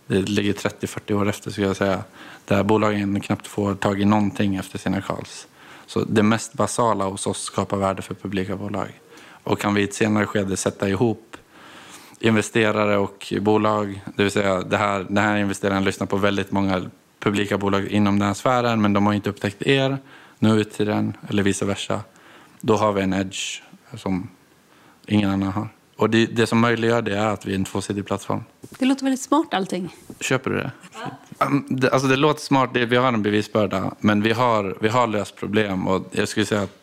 Det 0.08 0.28
ligger 0.28 0.52
30-40 0.52 1.12
år 1.12 1.28
efter, 1.28 1.50
skulle 1.50 1.66
jag 1.66 1.76
säga. 1.76 2.04
Där 2.44 2.62
bolagen 2.62 3.20
knappt 3.20 3.46
får 3.46 3.74
tag 3.74 4.00
i 4.00 4.04
någonting 4.04 4.56
efter 4.56 4.78
sina 4.78 5.00
calls. 5.00 5.46
Så 5.86 6.04
det 6.04 6.22
mest 6.22 6.52
basala 6.52 7.04
hos 7.04 7.26
oss 7.26 7.42
skapar 7.42 7.76
värde 7.76 8.02
för 8.02 8.14
publika 8.14 8.56
bolag. 8.56 8.88
Och 9.42 9.60
kan 9.60 9.74
vi 9.74 9.80
i 9.80 9.84
ett 9.84 9.94
senare 9.94 10.26
skede 10.26 10.56
sätta 10.56 10.88
ihop 10.88 11.36
investerare 12.20 12.96
och 12.96 13.32
bolag, 13.40 14.00
det 14.16 14.22
vill 14.22 14.32
säga 14.32 14.62
det 14.62 14.76
här, 14.76 15.06
den 15.08 15.18
här 15.18 15.36
investeraren 15.36 15.84
lyssnar 15.84 16.06
på 16.06 16.16
väldigt 16.16 16.50
många 16.50 16.90
publika 17.20 17.58
bolag 17.58 17.86
inom 17.86 18.18
den 18.18 18.26
här 18.26 18.34
sfären, 18.34 18.82
men 18.82 18.92
de 18.92 19.06
har 19.06 19.12
inte 19.12 19.30
upptäckt 19.30 19.62
er, 19.62 19.98
nå 20.38 20.56
ut 20.56 20.72
till 20.72 20.86
den, 20.86 21.16
eller 21.28 21.42
vice 21.42 21.64
versa. 21.64 22.00
Då 22.60 22.76
har 22.76 22.92
vi 22.92 23.02
en 23.02 23.12
edge 23.12 23.62
som 23.96 24.28
ingen 25.06 25.30
annan 25.30 25.52
har. 25.52 25.68
Och 25.98 26.10
det, 26.10 26.26
det 26.26 26.46
som 26.46 26.60
möjliggör 26.60 27.02
det 27.02 27.16
är 27.16 27.26
att 27.26 27.46
vi 27.46 27.50
är 27.50 27.54
en 27.54 27.64
tvåsidig 27.64 28.06
plattform. 28.06 28.44
Det 28.78 28.84
låter 28.84 29.04
väldigt 29.04 29.20
smart 29.20 29.54
allting. 29.54 29.96
Köper 30.20 30.50
du 30.50 30.56
det? 30.56 30.70
Ja. 31.38 31.50
det 31.68 31.90
alltså 31.90 32.08
det 32.08 32.16
låter 32.16 32.40
smart, 32.40 32.70
vi 32.72 32.96
har 32.96 33.08
en 33.08 33.22
bevisbörda, 33.22 33.94
men 34.00 34.22
vi 34.22 34.32
har, 34.32 34.76
vi 34.80 34.88
har 34.88 35.06
löst 35.06 35.36
problem. 35.36 35.88
Och 35.88 36.06
jag 36.10 36.28
skulle 36.28 36.46
säga 36.46 36.62
att 36.62 36.78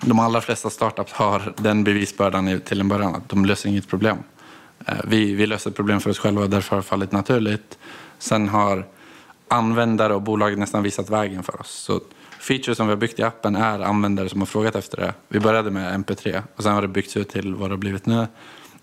de 0.00 0.18
allra 0.18 0.40
flesta 0.40 0.70
startups 0.70 1.12
har 1.12 1.54
den 1.56 1.84
bevisbördan 1.84 2.60
till 2.60 2.80
en 2.80 2.88
början, 2.88 3.14
att 3.14 3.28
de 3.28 3.44
löser 3.44 3.68
inget 3.68 3.88
problem. 3.88 4.18
Eh, 4.86 4.94
vi, 5.04 5.34
vi 5.34 5.46
löser 5.46 5.70
problem 5.70 6.00
för 6.00 6.10
oss 6.10 6.18
själva 6.18 6.42
och 6.42 6.50
därför 6.50 6.70
har 6.70 6.82
det 6.82 6.88
fallit 6.88 7.12
naturligt. 7.12 7.78
Sen 8.18 8.48
har 8.48 8.86
användare 9.48 10.14
och 10.14 10.22
bolag 10.22 10.58
nästan 10.58 10.82
visat 10.82 11.10
vägen 11.10 11.42
för 11.42 11.60
oss. 11.60 11.70
Så 11.70 12.00
feature 12.46 12.74
som 12.74 12.86
vi 12.86 12.92
har 12.92 12.96
byggt 12.96 13.18
i 13.18 13.22
appen 13.22 13.56
är 13.56 13.80
användare 13.80 14.28
som 14.28 14.40
har 14.40 14.46
frågat 14.46 14.76
efter 14.76 14.96
det. 14.96 15.14
Vi 15.28 15.40
började 15.40 15.70
med 15.70 16.06
MP3 16.06 16.42
och 16.56 16.62
sen 16.62 16.72
har 16.72 16.82
det 16.82 16.88
byggts 16.88 17.16
ut 17.16 17.28
till 17.28 17.54
vad 17.54 17.70
det 17.70 17.72
har 17.72 17.78
blivit 17.78 18.06
nu. 18.06 18.26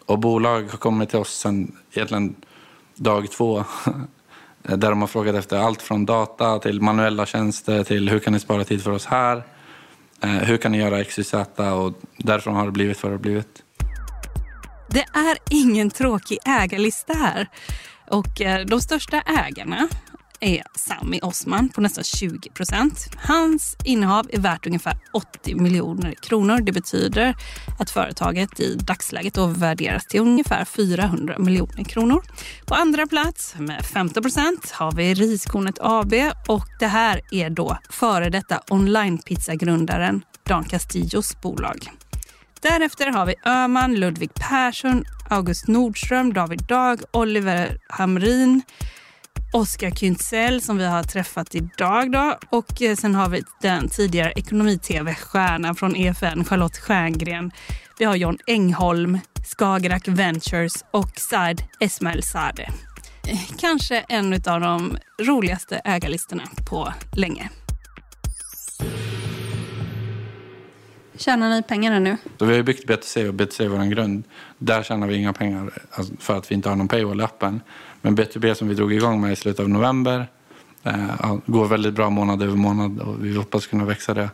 Och 0.06 0.20
bolag 0.20 0.62
har 0.62 0.78
kommit 0.78 1.10
till 1.10 1.20
oss 1.20 1.34
sen 1.34 1.76
egentligen 1.94 2.36
dag 2.96 3.32
två. 3.32 3.64
Där 4.64 4.90
de 4.90 5.02
har 5.02 5.08
frågat 5.08 5.36
efter 5.36 5.58
allt 5.58 5.82
från 5.82 6.06
data 6.06 6.60
till 6.60 6.82
manuella 6.82 7.26
tjänster 7.26 7.84
till 7.84 8.10
hur 8.10 8.20
kan 8.20 8.34
ni 8.34 8.40
spara 8.40 8.64
tid 8.64 8.84
för 8.84 8.92
oss 8.92 9.06
här? 9.06 9.44
Eh, 10.22 10.30
hur 10.30 10.58
kan 10.58 10.72
ni 10.72 10.78
göra 10.78 11.04
XYZ? 11.04 11.34
Och 11.34 11.94
därifrån 12.18 12.56
har 12.56 12.66
det 12.66 12.72
blivit 12.72 13.04
vad 13.04 13.12
det 13.12 13.14
har 13.14 13.22
blivit. 13.22 13.64
Det 14.90 15.06
är 15.14 15.38
ingen 15.50 15.90
tråkig 15.90 16.38
ägarlista 16.46 17.14
här. 17.14 17.48
Och 18.08 18.42
eh, 18.42 18.66
de 18.66 18.82
största 18.82 19.22
ägarna 19.22 19.88
är 20.44 20.64
Sami 20.76 21.20
Osman 21.22 21.70
på 21.70 21.82
nästan 21.82 22.04
20 22.04 22.50
procent. 22.50 23.10
Hans 23.18 23.78
innehav 23.84 24.28
är 24.30 24.40
värt 24.40 24.68
ungefär 24.68 24.98
80 25.14 25.56
miljoner 25.56 26.16
kronor. 26.22 26.62
Det 26.62 26.72
betyder 26.72 27.36
att 27.80 27.90
företaget 27.90 28.60
i 28.60 28.76
dagsläget 28.76 29.34
då 29.34 29.46
värderas 29.46 30.08
till 30.08 30.20
ungefär 30.20 30.66
400 30.66 31.40
miljoner 31.40 31.84
kronor. 31.84 32.24
På 32.66 32.76
andra 32.76 33.08
plats 33.08 33.56
med 33.58 33.86
15 33.86 34.24
procent 34.24 34.72
har 34.72 34.92
vi 34.92 35.14
Riskornet 35.14 35.78
AB 35.82 36.14
och 36.48 36.68
det 36.80 36.88
här 36.88 37.22
är 37.32 37.50
då 37.50 37.78
före 37.90 38.30
detta 38.30 38.62
onlinepizzagrundaren 38.70 40.22
Dan 40.44 40.64
Castillos 40.64 41.42
bolag. 41.42 41.90
Därefter 42.62 43.08
har 43.08 43.26
vi 43.26 43.36
Öman, 43.46 43.96
Ludvig 43.96 44.34
Persson, 44.34 45.06
August 45.30 45.68
Nordström, 45.68 46.34
David 46.34 46.64
Dag, 46.68 47.02
Oliver 47.12 47.78
Hamrin, 47.90 48.62
Oskar 49.54 49.92
Kyntzell 49.92 50.62
som 50.62 50.78
vi 50.78 50.86
har 50.86 51.04
träffat 51.04 51.56
idag. 51.56 52.12
Då. 52.12 52.38
Och 52.50 52.82
eh, 52.82 52.96
sen 52.96 53.16
har 53.16 53.30
vi 53.30 53.44
den 53.62 53.90
tidigare 53.90 54.32
ekonomi-tv-stjärnan 54.32 55.76
från 55.76 55.96
EFN, 55.96 56.46
Charlotte 56.46 56.78
Stjärngren. 56.78 57.52
Vi 58.00 58.06
har 58.06 58.16
John 58.16 58.38
Engholm, 58.48 59.20
Skagerrak 59.58 60.08
Ventures 60.08 60.74
och 60.92 61.12
Saad 61.16 61.64
Esmail 61.80 62.24
Sade. 62.24 62.70
Kanske 63.60 64.06
en 64.10 64.34
av 64.34 64.62
de 64.62 64.98
roligaste 65.22 65.82
ägarlistorna 65.86 66.44
på 66.70 66.94
länge. 67.16 67.50
Tjänar 71.18 71.50
ni 71.50 71.64
pengar 71.64 72.00
nu? 72.00 72.18
Så 72.40 72.46
vi 72.46 72.56
har 72.56 72.64
byggt 72.64 72.88
BTC. 72.88 73.28
och 73.28 73.34
BTC 73.34 73.64
är 73.64 73.68
vår 73.68 73.86
grund. 73.86 74.24
Där 74.58 74.84
tjänar 74.84 75.08
vi 75.08 75.16
inga 75.16 75.34
pengar 75.34 75.72
alltså, 75.92 76.14
för 76.20 76.38
att 76.38 76.52
vi 76.52 76.56
inte 76.56 76.70
har 76.70 76.76
någon 76.76 76.88
paywall 76.88 77.22
i 77.22 77.24
appen. 77.24 77.62
Men 78.06 78.18
B2B 78.18 78.54
som 78.54 78.68
vi 78.68 78.76
drog 78.76 78.94
igång 78.94 79.22
med 79.22 79.32
i 79.32 79.36
slutet 79.36 79.60
av 79.60 79.70
november 79.70 80.28
eh, 80.84 81.36
går 81.46 81.68
väldigt 81.68 81.94
bra 81.94 82.10
månad 82.10 82.42
över 82.42 82.56
månad 82.56 83.00
och 83.00 83.26
vi 83.26 83.36
hoppas 83.36 83.68
kunna 83.68 83.86
växa 83.86 84.14
det 84.14 84.30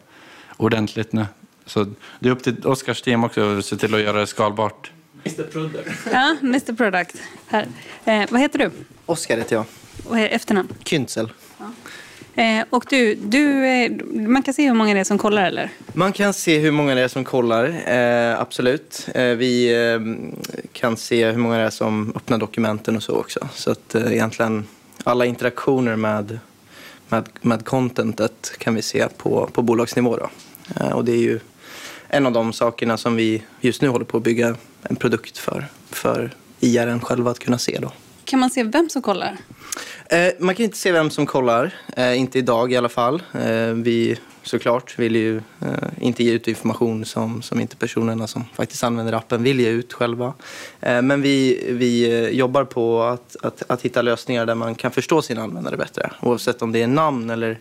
ordentligt 0.57 1.13
nu. 1.13 1.25
Så 1.65 1.85
det 2.19 2.29
är 2.29 2.31
upp 2.31 2.43
till 2.43 2.67
Oskars 2.67 3.01
team 3.01 3.23
också 3.23 3.57
att 3.57 3.65
se 3.65 3.77
till 3.77 3.95
att 3.95 4.01
göra 4.01 4.19
det 4.19 4.27
skalbart. 4.27 4.91
Mr 5.25 5.43
Product. 5.43 5.89
Ja, 6.11 6.35
Mr 6.41 6.73
Product. 6.73 7.15
Här. 7.47 7.67
Eh, 8.05 8.25
vad 8.29 8.41
heter 8.41 8.59
du? 8.59 8.71
Oskar 9.05 9.37
heter 9.37 9.55
jag. 9.55 9.65
Är 10.21 10.27
efternamn? 10.29 10.69
Künzel. 10.83 11.29
Ja. 11.57 11.71
Eh, 12.35 12.65
och 12.69 12.85
du, 12.89 13.15
du 13.15 13.65
eh, 13.65 13.91
man 14.13 14.43
kan 14.43 14.53
se 14.53 14.67
hur 14.67 14.73
många 14.73 14.93
det 14.93 14.99
är 14.99 15.03
som 15.03 15.17
kollar 15.17 15.43
eller? 15.43 15.69
Man 15.93 16.13
kan 16.13 16.33
se 16.33 16.59
hur 16.59 16.71
många 16.71 16.95
det 16.95 17.01
är 17.01 17.07
som 17.07 17.23
kollar, 17.23 17.65
eh, 17.87 18.39
absolut. 18.41 19.07
Eh, 19.15 19.23
vi 19.23 19.73
eh, 19.73 19.99
kan 20.73 20.97
se 20.97 21.31
hur 21.31 21.37
många 21.37 21.57
det 21.57 21.63
är 21.63 21.69
som 21.69 22.13
öppnar 22.15 22.37
dokumenten 22.37 22.95
och 22.95 23.03
så 23.03 23.15
också. 23.15 23.47
Så 23.53 23.71
att 23.71 23.95
eh, 23.95 24.13
egentligen 24.13 24.67
alla 25.03 25.25
interaktioner 25.25 25.95
med, 25.95 26.39
med, 27.07 27.29
med 27.41 27.65
contentet 27.65 28.51
kan 28.57 28.75
vi 28.75 28.81
se 28.81 29.07
på, 29.17 29.49
på 29.53 29.61
bolagsnivå. 29.61 30.17
Då. 30.17 30.29
Eh, 30.79 30.91
och 30.91 31.05
det 31.05 31.11
är 31.11 31.21
ju 31.21 31.39
en 32.07 32.25
av 32.25 32.31
de 32.31 32.53
sakerna 32.53 32.97
som 32.97 33.15
vi 33.15 33.43
just 33.61 33.81
nu 33.81 33.87
håller 33.87 34.05
på 34.05 34.17
att 34.17 34.23
bygga 34.23 34.55
en 34.83 34.95
produkt 34.95 35.37
för, 35.37 35.67
för 35.89 36.31
IRN 36.59 36.99
själva 36.99 37.31
att 37.31 37.39
kunna 37.39 37.57
se. 37.57 37.79
Då. 37.81 37.91
Kan 38.29 38.39
man 38.39 38.49
se 38.49 38.63
vem 38.63 38.89
som 38.89 39.01
kollar? 39.01 39.37
Eh, 40.09 40.33
man 40.39 40.55
kan 40.55 40.63
inte 40.63 40.77
se 40.77 40.91
vem 40.91 41.09
som 41.09 41.25
kollar, 41.25 41.73
eh, 41.97 42.19
inte 42.19 42.39
idag 42.39 42.71
i 42.71 42.77
alla 42.77 42.89
fall. 42.89 43.23
Eh, 43.33 43.73
vi 43.73 44.17
såklart 44.43 44.99
vill 44.99 45.15
ju 45.15 45.37
eh, 45.37 45.89
inte 45.99 46.23
ge 46.23 46.31
ut 46.31 46.47
information 46.47 47.05
som, 47.05 47.41
som 47.41 47.59
inte 47.59 47.75
personerna 47.75 48.27
som 48.27 48.45
faktiskt 48.53 48.83
använder 48.83 49.13
appen 49.13 49.43
vill 49.43 49.59
ge 49.59 49.69
ut 49.69 49.93
själva. 49.93 50.33
Eh, 50.81 51.01
men 51.01 51.21
vi, 51.21 51.65
vi 51.69 52.23
eh, 52.23 52.29
jobbar 52.29 52.63
på 52.63 53.03
att, 53.03 53.35
att, 53.41 53.63
att 53.67 53.81
hitta 53.81 54.01
lösningar 54.01 54.45
där 54.45 54.55
man 54.55 54.75
kan 54.75 54.91
förstå 54.91 55.21
sina 55.21 55.41
användare 55.41 55.77
bättre. 55.77 56.11
Oavsett 56.21 56.61
om 56.61 56.71
det 56.71 56.81
är 56.81 56.87
namn 56.87 57.29
eller 57.29 57.59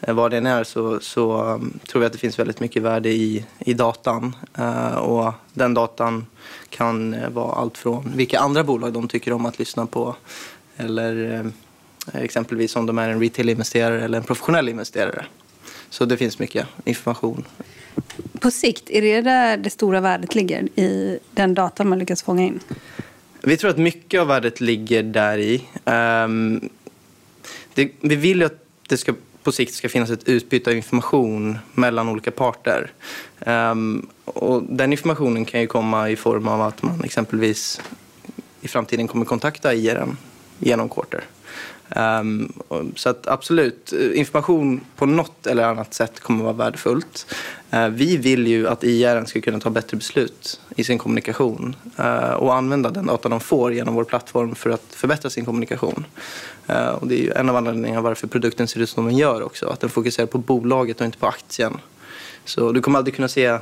eh, 0.00 0.14
vad 0.14 0.30
det 0.30 0.36
än 0.36 0.46
är 0.46 0.64
så, 0.64 1.00
så 1.00 1.42
um, 1.42 1.78
tror 1.86 2.00
vi 2.00 2.06
att 2.06 2.12
det 2.12 2.18
finns 2.18 2.38
väldigt 2.38 2.60
mycket 2.60 2.82
värde 2.82 3.08
i, 3.08 3.44
i 3.58 3.74
datan. 3.74 4.36
Eh, 4.58 4.96
och 4.96 5.32
den 5.52 5.74
datan 5.74 6.26
kan 6.68 7.16
vara 7.32 7.52
allt 7.52 7.78
från 7.78 8.12
vilka 8.16 8.38
andra 8.38 8.64
bolag 8.64 8.92
de 8.92 9.08
tycker 9.08 9.32
om 9.32 9.46
att 9.46 9.58
lyssna 9.58 9.86
på 9.86 10.16
eller 10.76 11.44
exempelvis 12.12 12.76
om 12.76 12.86
de 12.86 12.98
är 12.98 13.08
en 13.08 13.20
retail-investerare 13.20 14.04
eller 14.04 14.18
en 14.18 14.24
professionell 14.24 14.68
investerare. 14.68 15.26
Så 15.90 16.04
det 16.04 16.16
finns 16.16 16.38
mycket 16.38 16.66
information. 16.84 17.44
På 18.40 18.50
sikt, 18.50 18.90
är 18.90 19.02
det 19.02 19.20
där 19.20 19.56
det 19.56 19.70
stora 19.70 20.00
värdet 20.00 20.34
ligger 20.34 20.80
i 20.80 21.18
den 21.34 21.54
data 21.54 21.84
man 21.84 21.98
lyckas 21.98 22.22
fånga 22.22 22.42
in? 22.42 22.60
Vi 23.42 23.56
tror 23.56 23.70
att 23.70 23.78
mycket 23.78 24.20
av 24.20 24.26
värdet 24.26 24.60
ligger 24.60 25.02
där 25.02 25.38
i. 25.38 25.64
Um, 25.84 26.68
det, 27.74 27.90
vi 28.00 28.16
vill 28.16 28.38
ju 28.38 28.46
att 28.46 28.64
det 28.88 28.96
ska, 28.96 29.14
på 29.42 29.52
sikt 29.52 29.74
ska 29.74 29.88
finnas 29.88 30.10
ett 30.10 30.28
utbyte 30.28 30.70
av 30.70 30.76
information 30.76 31.58
mellan 31.74 32.08
olika 32.08 32.30
parter. 32.30 32.92
Um, 33.46 34.08
och 34.24 34.62
den 34.62 34.92
informationen 34.92 35.44
kan 35.44 35.60
ju 35.60 35.66
komma 35.66 36.10
i 36.10 36.16
form 36.16 36.48
av 36.48 36.62
att 36.62 36.82
man 36.82 37.04
exempelvis 37.04 37.80
i 38.60 38.68
framtiden 38.68 39.08
kommer 39.08 39.24
kontakta 39.24 39.74
IRM 39.74 40.16
genom 40.58 40.88
Quarter. 40.88 41.24
Um, 41.88 42.52
så 42.94 43.08
att 43.08 43.26
absolut, 43.26 43.92
eh, 43.92 44.18
information 44.18 44.80
på 44.96 45.06
något 45.06 45.46
eller 45.46 45.64
annat 45.64 45.94
sätt 45.94 46.20
kommer 46.20 46.38
att 46.38 46.44
vara 46.44 46.66
värdefullt. 46.66 47.34
Uh, 47.74 47.88
vi 47.88 48.16
vill 48.16 48.46
ju 48.46 48.68
att 48.68 48.84
IR 48.84 49.24
ska 49.24 49.40
kunna 49.40 49.60
ta 49.60 49.70
bättre 49.70 49.96
beslut 49.96 50.60
i 50.76 50.84
sin 50.84 50.98
kommunikation 50.98 51.76
uh, 52.00 52.32
och 52.32 52.54
använda 52.54 52.90
den 52.90 53.06
data 53.06 53.28
de 53.28 53.40
får 53.40 53.72
genom 53.72 53.94
vår 53.94 54.04
plattform 54.04 54.54
för 54.54 54.70
att 54.70 54.84
förbättra 54.90 55.30
sin 55.30 55.44
kommunikation. 55.44 56.04
Uh, 56.70 56.88
och 56.88 57.06
det 57.06 57.14
är 57.14 57.22
ju 57.22 57.32
en 57.32 57.48
av 57.48 57.56
anledningarna 57.56 58.00
varför 58.00 58.26
produkten 58.26 58.68
ser 58.68 58.80
ut 58.80 58.90
som 58.90 59.06
den 59.06 59.16
gör 59.16 59.42
också, 59.42 59.68
att 59.68 59.80
den 59.80 59.90
fokuserar 59.90 60.26
på 60.26 60.38
bolaget 60.38 61.00
och 61.00 61.06
inte 61.06 61.18
på 61.18 61.26
aktien. 61.26 61.78
Så 62.44 62.72
du 62.72 62.80
kommer 62.80 62.98
aldrig 62.98 63.14
kunna 63.14 63.28
se 63.28 63.58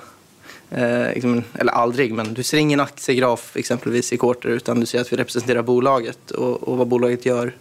liksom 1.15 1.43
eller 1.55 1.73
aldrig, 1.73 2.15
men 2.15 2.35
du 2.35 2.43
ser 2.43 2.59
ingen 2.59 2.81
aktiegraf 2.81 3.57
exempelvis 3.57 4.13
i 4.13 4.19
Quarter 4.19 4.49
utan 4.49 4.81
du 4.81 4.87
ser 4.87 5.01
att 5.01 5.13
vi 5.13 5.17
representerar 5.17 5.63
bolaget 5.63 6.31
och, 6.31 6.63
och 6.63 6.79
vad 6.79 6.87
bolaget 6.87 7.27
gör 7.27 7.53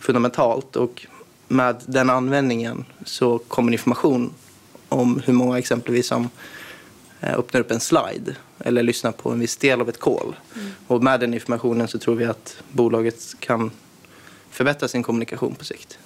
fundamentalt. 0.00 0.76
Och 0.76 1.06
med 1.48 1.82
den 1.86 2.10
användningen 2.10 2.84
så 3.04 3.38
kommer 3.38 3.72
information 3.72 4.34
om 4.88 5.22
hur 5.24 5.32
många 5.32 5.58
exempelvis 5.58 6.06
som 6.06 6.30
eh, 7.20 7.34
öppnar 7.34 7.60
upp 7.60 7.70
en 7.70 7.80
slide 7.80 8.34
eller 8.58 8.82
lyssnar 8.82 9.12
på 9.12 9.30
en 9.30 9.40
viss 9.40 9.56
del 9.56 9.80
av 9.80 9.88
ett 9.88 10.00
call. 10.00 10.36
Mm. 10.54 10.70
Och 10.86 11.02
med 11.02 11.20
den 11.20 11.34
informationen 11.34 11.88
så 11.88 11.98
tror 11.98 12.14
vi 12.14 12.24
att 12.24 12.62
bolaget 12.72 13.34
kan 13.38 13.70
förbättra 14.50 14.88
sin 14.88 15.02
kommunikation 15.02 15.54
på 15.54 15.64
sikt. 15.64 15.98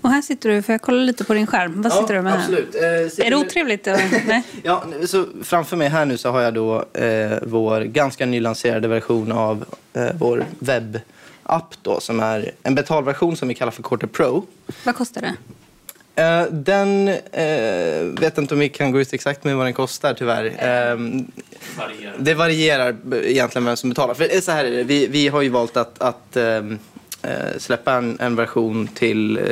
Och 0.00 0.10
här 0.10 0.22
sitter 0.22 0.48
du, 0.48 0.62
för 0.62 0.72
jag 0.72 0.82
kollar 0.82 1.04
lite 1.04 1.24
på 1.24 1.34
din 1.34 1.46
skärm. 1.46 1.82
Vad 1.82 1.92
sitter 1.92 2.14
ja, 2.14 2.20
du 2.20 2.22
med 2.22 2.34
absolut. 2.34 2.74
här? 2.74 3.20
Eh, 3.20 3.26
är 3.26 3.30
det 3.30 3.36
otrevligt? 3.36 3.86
Nej. 4.26 4.42
ja, 4.62 4.84
så 5.06 5.26
framför 5.42 5.76
mig 5.76 5.88
här 5.88 6.04
nu 6.04 6.18
så 6.18 6.30
har 6.30 6.40
jag 6.40 6.54
då 6.54 6.84
eh, 6.92 7.38
vår 7.42 7.80
ganska 7.80 8.26
nylanserade 8.26 8.88
version 8.88 9.32
av 9.32 9.64
eh, 9.92 10.08
vår 10.18 10.44
webbapp 11.50 11.74
då, 11.82 12.00
som 12.00 12.20
är 12.20 12.50
en 12.62 12.74
betalversion 12.74 13.36
som 13.36 13.48
vi 13.48 13.54
kallar 13.54 13.72
för 13.72 13.82
Quarter 13.82 14.06
Pro. 14.06 14.46
Vad 14.84 14.94
kostar 14.94 15.20
det? 15.20 15.34
Uh, 16.18 16.52
den 16.52 17.08
uh, 17.08 18.20
vet 18.20 18.38
inte 18.38 18.54
om 18.54 18.60
vi 18.60 18.68
kan 18.68 18.92
gå 18.92 19.00
ut 19.00 19.12
exakt 19.12 19.44
med 19.44 19.56
vad 19.56 19.66
den 19.66 19.74
kostar 19.74 20.14
tyvärr. 20.14 20.44
Uh, 20.44 21.24
varierar. 21.78 22.16
Det 22.18 22.34
varierar 22.34 22.96
egentligen 23.14 23.64
vem 23.64 23.76
som 23.76 23.90
betalar. 23.90 24.14
För 24.14 24.40
så 24.40 24.52
här 24.52 24.64
är 24.64 24.70
det, 24.70 24.84
vi, 24.84 25.06
vi 25.06 25.28
har 25.28 25.42
ju 25.42 25.48
valt 25.48 25.76
att, 25.76 26.02
att 26.02 26.36
um, 26.36 26.78
eh, 27.22 27.58
släppa 27.58 27.94
en, 27.94 28.16
en, 28.20 28.36
version 28.36 28.86
till 28.86 29.36
eh, 29.36 29.44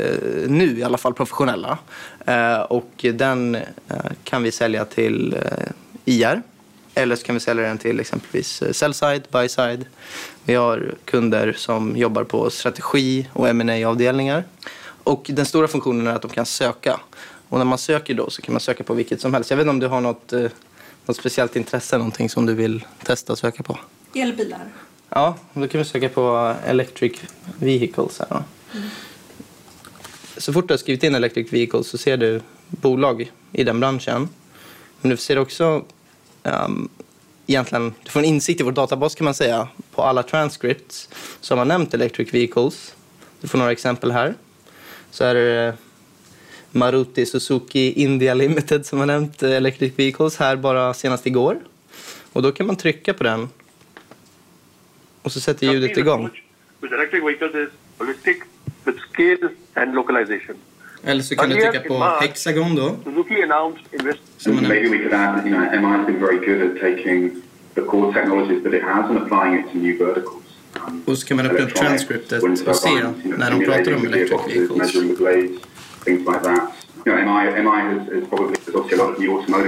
nu 0.48 0.78
i 0.78 0.82
alla 0.82 0.98
fall 0.98 1.14
professionella. 1.14 1.78
Eh, 2.26 2.60
och 2.60 3.04
den 3.14 3.54
eh, 3.54 3.62
kan 4.24 4.42
vi 4.42 4.50
sälja 4.50 4.84
till 4.84 5.34
eh, 5.34 5.70
IR. 6.04 6.42
Eller 6.98 7.16
så 7.16 7.22
kan 7.22 7.34
vi 7.34 7.40
sälja 7.40 7.62
den 7.68 7.78
till 7.78 8.00
exempelvis 8.00 8.62
eh, 8.62 8.72
sell-side, 8.72 9.22
buy-side. 9.30 9.84
Vi 10.44 10.54
har 10.54 10.94
kunder 11.04 11.52
som 11.52 11.96
jobbar 11.96 12.24
på 12.24 12.50
strategi 12.50 13.28
och 13.32 13.56
ma 13.56 13.86
avdelningar 13.86 14.44
Och 15.04 15.26
den 15.28 15.46
stora 15.46 15.68
funktionen 15.68 16.06
är 16.06 16.12
att 16.12 16.22
de 16.22 16.30
kan 16.30 16.46
söka. 16.46 17.00
Och 17.48 17.58
när 17.58 17.64
man 17.64 17.78
söker 17.78 18.14
då 18.14 18.30
så 18.30 18.42
kan 18.42 18.52
man 18.52 18.60
söka 18.60 18.84
på 18.84 18.94
vilket 18.94 19.20
som 19.20 19.34
helst. 19.34 19.50
Jag 19.50 19.56
vet 19.56 19.64
inte 19.64 19.70
om 19.70 19.78
du 19.78 19.86
har 19.86 20.00
något, 20.00 20.32
något 21.06 21.16
speciellt 21.16 21.56
intresse, 21.56 21.98
någonting 21.98 22.30
som 22.30 22.46
du 22.46 22.54
vill 22.54 22.84
testa 23.02 23.32
att 23.32 23.38
söka 23.38 23.62
på? 23.62 23.78
Elbilar. 24.14 24.68
Ja, 25.08 25.36
då 25.52 25.68
kan 25.68 25.78
vi 25.78 25.84
söka 25.84 26.08
på 26.08 26.54
Electric 26.66 27.20
Vehicles. 27.58 28.18
Här, 28.18 28.42
mm. 28.74 28.88
Så 30.36 30.52
fort 30.52 30.68
du 30.68 30.72
har 30.72 30.78
skrivit 30.78 31.02
in 31.02 31.14
Electric 31.14 31.52
Vehicles 31.52 31.88
så 31.88 31.98
ser 31.98 32.16
du 32.16 32.40
bolag 32.68 33.32
i 33.52 33.64
den 33.64 33.80
branschen. 33.80 34.28
Men 35.00 35.10
du 35.10 35.16
ser 35.16 35.38
också 35.38 35.84
um, 36.42 36.88
egentligen, 37.46 37.94
du 38.04 38.10
får 38.10 38.20
en 38.20 38.26
insikt 38.26 38.60
i 38.60 38.64
vår 38.64 38.72
databas 38.72 39.14
kan 39.14 39.24
man 39.24 39.34
säga 39.34 39.68
på 39.94 40.02
alla 40.02 40.22
transcripts 40.22 41.08
som 41.40 41.58
har 41.58 41.64
nämnt 41.64 41.94
Electric 41.94 42.34
Vehicles. 42.34 42.94
Du 43.40 43.48
får 43.48 43.58
några 43.58 43.72
exempel 43.72 44.10
här. 44.10 44.34
Så 45.10 45.24
är 45.24 45.34
det 45.34 45.76
Maruti 46.70 47.26
Suzuki 47.26 47.92
India 47.92 48.34
Limited 48.34 48.86
som 48.86 48.98
har 48.98 49.06
nämnt 49.06 49.42
Electric 49.42 49.98
Vehicles 49.98 50.36
här 50.36 50.56
bara 50.56 50.94
senast 50.94 51.26
igår. 51.26 51.58
Och 52.32 52.42
då 52.42 52.52
kan 52.52 52.66
man 52.66 52.76
trycka 52.76 53.14
på 53.14 53.24
den 53.24 53.48
och 55.22 55.32
så 55.32 55.40
sätter 55.40 55.66
ljudet 55.66 55.96
igång. 55.96 56.30
With 56.80 56.94
electric 56.94 57.24
vehicles 57.24 57.54
is 57.54 57.68
holistic 57.98 58.36
with 58.84 58.98
scale 59.12 59.48
and 59.74 59.94
localization. 59.94 60.56
Eller 61.04 61.22
så 61.22 61.36
kan 61.36 61.50
du 61.50 61.56
trycka 61.56 61.80
på 61.80 62.04
hexagon 62.20 62.74
då. 62.74 62.96
Suzuki 63.04 63.42
announced 63.42 64.16
so 64.38 64.52
maybe 64.52 64.88
we 64.88 64.98
could 64.98 65.12
add, 65.12 65.46
you 65.46 65.56
know, 65.56 65.80
MI 65.80 65.96
has 65.96 66.06
been 66.06 66.20
very 66.20 66.38
good 66.46 66.70
at 66.70 66.80
taking 66.80 67.42
the 67.74 67.80
core 67.80 68.12
technologies 68.12 68.62
that 68.62 68.74
it 68.74 68.82
has 68.82 69.10
and 69.10 69.18
applying 69.18 69.54
it 69.60 69.72
to 69.72 69.78
new 69.78 69.98
verticals. 69.98 70.44
Och 71.04 71.18
så 71.18 71.26
kan 71.26 71.36
man 71.36 71.46
öppna 71.46 71.64
upp 71.64 71.74
transcriptet 71.74 72.42
och 72.42 72.76
se 72.76 72.90
när 73.24 73.50
de 73.50 73.64
pratar 73.64 73.94
om 73.94 74.06
electric 74.06 74.40
vehicles. 74.46 74.92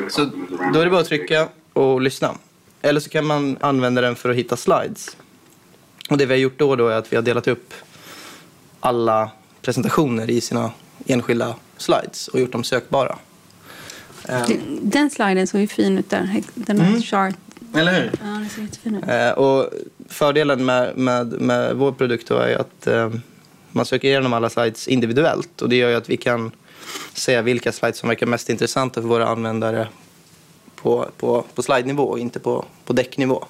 Så 0.09 0.25
då 0.73 0.81
är 0.81 0.85
det 0.85 0.91
bara 0.91 1.01
att 1.01 1.07
trycka 1.07 1.49
och 1.73 2.01
lyssna. 2.01 2.35
Eller 2.83 3.01
så 3.01 3.11
kan 3.11 3.27
man 3.27 3.57
använda 3.61 4.01
den 4.01 4.17
för 4.17 4.31
att 4.31 4.37
hitta 4.37 4.57
slides. 4.57 5.17
Och 6.11 6.19
det 6.19 6.27
vi 6.27 6.35
har 6.35 6.39
gjort 6.39 6.59
då, 6.59 6.77
då 6.77 6.89
är 6.89 6.97
att 6.97 7.13
vi 7.13 7.17
har 7.17 7.23
delat 7.23 7.49
upp 7.49 7.75
alla 8.81 9.31
presentationer 9.63 10.31
i 10.31 10.41
sina 10.41 10.71
enskilda 11.13 11.55
slides 11.77 12.29
och 12.29 12.41
gjort 12.41 12.53
dem 12.53 12.65
sökbara. 12.65 13.19
Den, 14.27 14.79
den 14.83 15.11
sliden 15.11 15.47
såg 15.47 15.61
ju 15.61 15.67
fin 15.67 15.99
ut 15.99 16.11
där. 16.11 16.43
Den 16.55 16.81
här 16.81 16.89
mm. 16.89 17.03
chart. 17.03 17.35
Eller 17.75 18.01
hur? 18.01 18.11
Ja, 18.23 18.27
den 18.27 18.49
ser 18.49 18.63
jättefin 18.63 18.97
ut. 18.97 19.09
Eh, 19.09 19.31
och 19.31 19.71
fördelen 20.09 20.65
med, 20.65 20.97
med, 20.97 21.41
med 21.41 21.77
vår 21.77 21.93
produkt 21.93 22.31
är 22.31 22.61
att 22.61 22.87
eh, 22.87 23.11
man 23.73 23.87
söker 23.87 24.09
igenom 24.09 24.33
alla 24.33 24.51
slides 24.51 24.89
individuellt 24.89 25.63
och 25.63 25.69
det 25.69 25.77
gör 25.77 25.95
att 25.95 26.11
vi 26.11 26.17
kan 26.17 26.51
säga 27.13 27.43
vilka 27.43 27.73
slides 27.73 27.99
som 27.99 28.09
verkar 28.09 28.27
mest 28.27 28.51
intressanta 28.51 29.01
för 29.01 29.09
våra 29.09 29.29
användare 29.29 29.89
på, 30.75 31.09
på, 31.17 31.45
på 31.55 31.63
slide-nivå 31.63 32.03
och 32.03 32.19
inte 32.19 32.41
på, 32.41 32.65
på 32.85 32.93
däcknivå. 32.93 33.45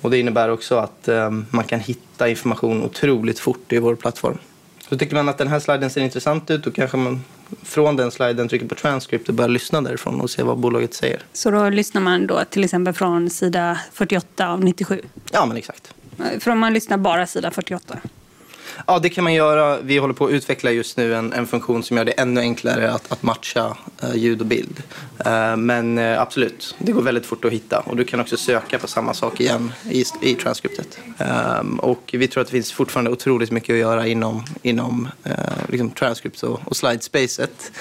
Och 0.00 0.10
det 0.10 0.18
innebär 0.18 0.48
också 0.48 0.76
att 0.76 1.08
man 1.50 1.64
kan 1.64 1.80
hitta 1.80 2.28
information 2.28 2.82
otroligt 2.82 3.38
fort 3.38 3.72
i 3.72 3.78
vår 3.78 3.94
plattform. 3.94 4.38
Så 4.88 4.98
tycker 4.98 5.14
man 5.14 5.28
att 5.28 5.38
den 5.38 5.48
här 5.48 5.60
sliden 5.60 5.90
ser 5.90 6.00
intressant 6.00 6.50
ut 6.50 6.64
då 6.64 6.70
kanske 6.70 6.96
man 6.96 7.24
från 7.62 7.96
den 7.96 8.10
sliden 8.10 8.48
trycker 8.48 8.66
på 8.66 8.74
transcript 8.74 9.28
och 9.28 9.34
börjar 9.34 9.48
lyssna 9.48 9.80
därifrån 9.80 10.20
och 10.20 10.30
se 10.30 10.42
vad 10.42 10.58
bolaget 10.58 10.94
säger. 10.94 11.22
Så 11.32 11.50
då 11.50 11.70
lyssnar 11.70 12.00
man 12.00 12.26
då 12.26 12.44
till 12.50 12.64
exempel 12.64 12.94
från 12.94 13.30
sida 13.30 13.78
48 13.92 14.48
av 14.48 14.64
97? 14.64 15.00
Ja, 15.32 15.46
men 15.46 15.56
exakt. 15.56 15.94
Om 16.46 16.58
man 16.58 16.72
lyssnar 16.72 16.96
bara 16.96 17.26
sida 17.26 17.50
48? 17.50 17.98
Ja, 18.86 18.98
det 18.98 19.08
kan 19.08 19.24
man 19.24 19.34
göra. 19.34 19.80
Vi 19.80 19.98
håller 19.98 20.14
på 20.14 20.24
att 20.24 20.30
utveckla 20.30 20.70
just 20.70 20.96
nu 20.96 21.14
en, 21.14 21.32
en 21.32 21.46
funktion 21.46 21.82
som 21.82 21.96
gör 21.96 22.04
det 22.04 22.12
ännu 22.12 22.40
enklare 22.40 22.92
att, 22.92 23.12
att 23.12 23.22
matcha 23.22 23.76
uh, 24.04 24.16
ljud 24.16 24.40
och 24.40 24.46
bild. 24.46 24.82
Eh, 25.24 25.56
men 25.56 25.98
eh, 25.98 26.20
absolut, 26.20 26.74
det 26.78 26.92
går 26.92 27.02
väldigt 27.02 27.26
fort 27.26 27.44
att 27.44 27.52
hitta. 27.52 27.80
Och 27.80 27.96
du 27.96 28.04
kan 28.04 28.20
också 28.20 28.36
söka 28.36 28.78
på 28.78 28.86
samma 28.86 29.14
sak 29.14 29.40
igen 29.40 29.72
i, 29.90 30.04
i 30.22 30.34
transkriptet. 30.34 30.98
Ehm, 31.18 31.78
och 31.78 32.10
vi 32.12 32.28
tror 32.28 32.40
att 32.40 32.46
det 32.46 32.52
finns 32.52 32.72
fortfarande 32.72 33.10
otroligt 33.10 33.50
mycket 33.50 33.72
att 33.72 33.78
göra 33.78 34.06
inom, 34.06 34.44
inom 34.62 35.08
eh, 35.24 35.32
liksom 35.68 35.90
transcript 35.90 36.42
och, 36.42 36.60
och 36.64 36.76
slidespacet. 36.76 37.72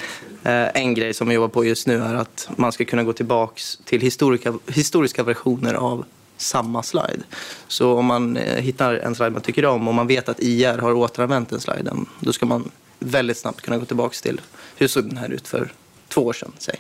en 0.73 0.93
grej 0.93 1.13
som 1.13 1.27
vi 1.27 1.35
jobbar 1.35 1.47
på 1.47 1.65
just 1.65 1.87
nu 1.87 2.01
är 2.01 2.15
att 2.15 2.49
man 2.55 2.71
ska 2.71 2.85
kunna 2.85 3.03
gå 3.03 3.13
tillbaka 3.13 3.61
till 3.85 4.01
historiska, 4.01 4.53
historiska 4.67 5.23
versioner 5.23 5.73
av 5.73 6.05
samma 6.37 6.83
slide. 6.83 7.23
Så 7.67 7.93
om 7.93 8.05
man 8.05 8.35
hittar 8.57 8.93
en 8.93 9.15
slide 9.15 9.31
man 9.31 9.41
tycker 9.41 9.65
om 9.65 9.87
och 9.87 9.93
man 9.93 10.07
vet 10.07 10.29
att 10.29 10.39
IR 10.39 10.77
har 10.77 10.93
återanvänt 10.93 11.49
den 11.49 11.59
sliden, 11.59 12.05
då 12.19 12.33
ska 12.33 12.45
man 12.45 12.71
väldigt 12.99 13.37
snabbt 13.37 13.61
kunna 13.61 13.77
gå 13.77 13.85
tillbaka 13.85 14.15
till 14.21 14.41
hur 14.75 14.87
såg 14.87 15.03
den 15.03 15.17
här 15.17 15.29
ut 15.29 15.47
för 15.47 15.71
två 16.07 16.25
år 16.25 16.33
sedan. 16.33 16.51
Säg. 16.59 16.79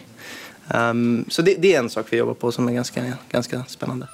Um, 0.73 1.25
så 1.29 1.41
det, 1.41 1.55
det, 1.59 1.75
är 1.75 1.79
en 1.79 1.89
sak 1.89 2.07
vi 2.09 2.17
jobbar 2.17 2.33
på 2.33 2.51
som 2.51 2.67
är 2.67 2.71
ganska, 2.71 3.13
ganska 3.31 3.63
spännande. 3.67 4.07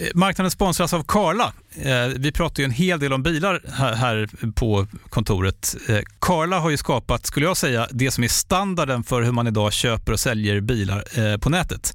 Eh, 0.00 0.08
marknaden 0.14 0.50
sponsras 0.50 0.94
av 0.94 1.02
Karla. 1.02 1.52
Eh, 1.74 2.06
vi 2.16 2.32
pratar 2.32 2.60
ju 2.60 2.64
en 2.64 2.70
hel 2.70 3.00
del 3.00 3.12
om 3.12 3.22
bilar 3.22 3.62
här 3.94 4.28
på 4.54 4.86
kontoret. 5.08 5.76
Eh, 5.88 5.98
Karla 6.18 6.58
har 6.58 6.70
ju 6.70 6.76
skapat, 6.76 7.26
skulle 7.26 7.46
jag 7.46 7.56
säga, 7.56 7.88
det 7.90 8.10
som 8.10 8.24
är 8.24 8.28
standarden 8.28 9.02
för 9.02 9.22
hur 9.22 9.32
man 9.32 9.46
idag 9.46 9.72
köper 9.72 10.12
och 10.12 10.20
säljer 10.20 10.60
bilar 10.60 11.38
på 11.38 11.50
nätet. 11.50 11.94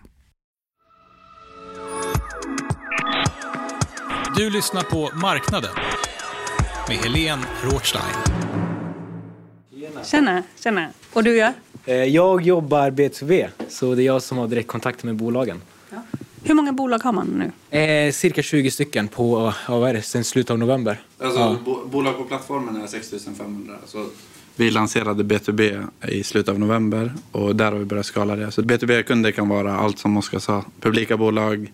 Du 4.41 4.49
lyssnar 4.49 4.81
på 4.83 5.09
Marknaden 5.15 5.69
med 6.87 6.97
Helene 6.97 7.41
Rothstein. 7.63 8.03
Tjena, 10.05 10.43
tjena. 10.63 10.87
Och 11.13 11.23
du 11.23 11.37
gör? 11.37 11.53
Eh, 11.85 11.95
Jag 11.95 12.41
jobbar 12.41 12.91
B2B, 12.91 13.47
så 13.69 13.95
det 13.95 14.03
är 14.03 14.05
jag 14.05 14.21
som 14.21 14.37
har 14.37 14.47
direktkontakt 14.47 15.03
med 15.03 15.15
bolagen. 15.15 15.61
Hur 16.43 16.53
många 16.53 16.73
bolag 16.73 16.99
har 16.99 17.11
man 17.11 17.51
nu? 17.71 17.77
Eh, 17.79 18.11
cirka 18.11 18.41
20 18.41 18.71
stycken 18.71 19.07
på, 19.07 19.53
ja, 19.67 19.79
vad 19.79 19.89
är 19.89 19.93
det, 19.93 20.01
sen 20.01 20.23
slutet 20.23 20.51
av 20.51 20.59
november. 20.59 21.01
Alltså, 21.19 21.39
Ja. 21.39 21.57
bo- 21.65 21.85
bolag 21.85 22.17
på 22.17 22.23
plattformen 22.23 22.81
är 22.81 22.87
6500. 22.87 23.75
Så 23.85 24.05
vi 24.55 24.71
lanserade 24.71 25.23
B2B 25.23 25.87
i 26.07 26.23
slutet 26.23 26.49
av 26.49 26.59
november 26.59 27.13
och 27.31 27.55
där 27.55 27.71
har 27.71 27.79
vi 27.79 27.85
börjat 27.85 28.05
skala 28.05 28.35
det. 28.35 28.51
Så 28.51 28.61
B2B-kunder 28.61 29.31
kan 29.31 29.49
vara 29.49 29.75
allt 29.77 29.99
som 29.99 30.17
Oskar 30.17 30.39
sa. 30.39 30.65
Publika 30.79 31.17
bolag, 31.17 31.71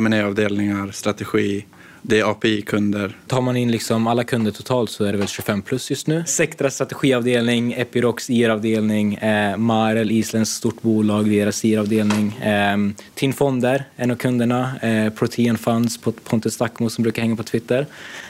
ma 0.00 0.22
avdelningar 0.24 0.90
strategi. 0.90 1.64
Det 2.04 2.20
är 2.20 2.30
API-kunder. 2.30 3.16
Tar 3.26 3.40
man 3.40 3.56
in 3.56 3.70
liksom 3.70 4.06
alla 4.06 4.24
kunder 4.24 4.50
totalt 4.50 4.90
så 4.90 5.04
är 5.04 5.12
det 5.12 5.18
väl 5.18 5.28
25 5.28 5.62
plus 5.62 5.90
just 5.90 6.06
nu. 6.06 6.24
Sectra 6.26 6.70
strategiavdelning, 6.70 7.72
Epirox 7.72 8.30
IR-avdelning, 8.30 9.14
eh, 9.14 9.56
Marel, 9.56 10.10
Islands 10.10 10.50
stort 10.50 10.82
bolag, 10.82 11.30
deras 11.30 11.64
IR-avdelning. 11.64 12.32
Eh, 12.32 12.76
Tin 13.14 13.32
Fonder, 13.32 13.84
en 13.96 14.10
av 14.10 14.16
kunderna. 14.16 14.80
Eh, 14.82 15.12
Protein 15.12 15.58
Funds, 15.58 15.98
Pontus 16.24 16.54
Stackmo 16.54 16.90
som 16.90 17.02
brukar 17.02 17.22
hänga 17.22 17.36
på 17.36 17.42
Twitter. 17.42 17.86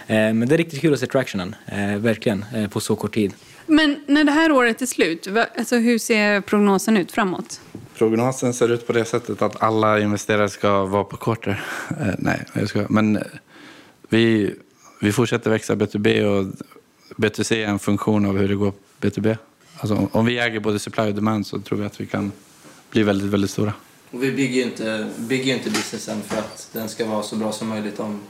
Eh, 0.06 0.16
men 0.16 0.48
det 0.48 0.54
är 0.54 0.58
riktigt 0.58 0.80
kul 0.80 0.94
att 0.94 1.00
se 1.00 1.06
tractionen, 1.06 1.54
eh, 1.66 1.96
verkligen, 1.96 2.44
eh, 2.54 2.68
på 2.68 2.80
så 2.80 2.96
kort 2.96 3.14
tid. 3.14 3.32
Men 3.66 3.96
när 4.06 4.24
det 4.24 4.32
här 4.32 4.52
året 4.52 4.82
är 4.82 4.86
slut, 4.86 5.28
alltså 5.58 5.76
hur 5.76 5.98
ser 5.98 6.40
prognosen 6.40 6.96
ut 6.96 7.12
framåt? 7.12 7.60
Prognosen 7.98 8.54
ser 8.54 8.68
ut 8.72 8.86
på 8.86 8.92
det 8.92 9.04
sättet 9.04 9.42
att 9.42 9.62
alla 9.62 10.00
investerare 10.00 10.48
ska 10.48 10.84
vara 10.84 11.04
på 11.04 11.16
quarter. 11.16 11.62
Eh, 12.00 12.06
nej, 12.18 12.44
jag 12.52 12.68
ska. 12.68 12.86
Men 12.88 13.16
eh, 13.16 13.22
vi, 14.12 14.54
vi 15.00 15.12
fortsätter 15.12 15.50
växa 15.50 15.74
B2B 15.74 16.24
och 16.24 16.46
B2C 17.16 17.54
är 17.54 17.66
en 17.66 17.78
funktion 17.78 18.26
av 18.26 18.38
hur 18.38 18.48
det 18.48 18.54
går 18.54 18.70
på 18.70 18.76
B2B. 19.00 19.36
Alltså, 19.76 20.08
om- 20.12 20.26
vi 20.26 20.38
äger 20.38 20.60
både 20.60 20.78
supply 20.78 21.02
och 21.04 21.14
demand 21.14 21.46
så 21.46 21.60
tror 21.60 21.78
vi 21.78 21.84
att 21.84 22.00
vi 22.00 22.06
kan 22.06 22.32
bli 22.90 23.02
väldigt, 23.02 23.30
väldigt 23.30 23.50
stora. 23.50 23.72
Och 24.10 24.22
vi 24.22 24.32
bygger 24.32 24.54
ju 24.56 24.62
inte, 24.62 25.08
bygger 25.18 25.54
inte 25.54 25.70
businessen 25.70 26.22
för 26.22 26.38
att 26.38 26.68
den 26.72 26.88
ska 26.88 27.06
vara 27.06 27.22
så 27.22 27.36
bra 27.36 27.52
som 27.52 27.68
möjligt 27.68 28.00
om 28.00 28.20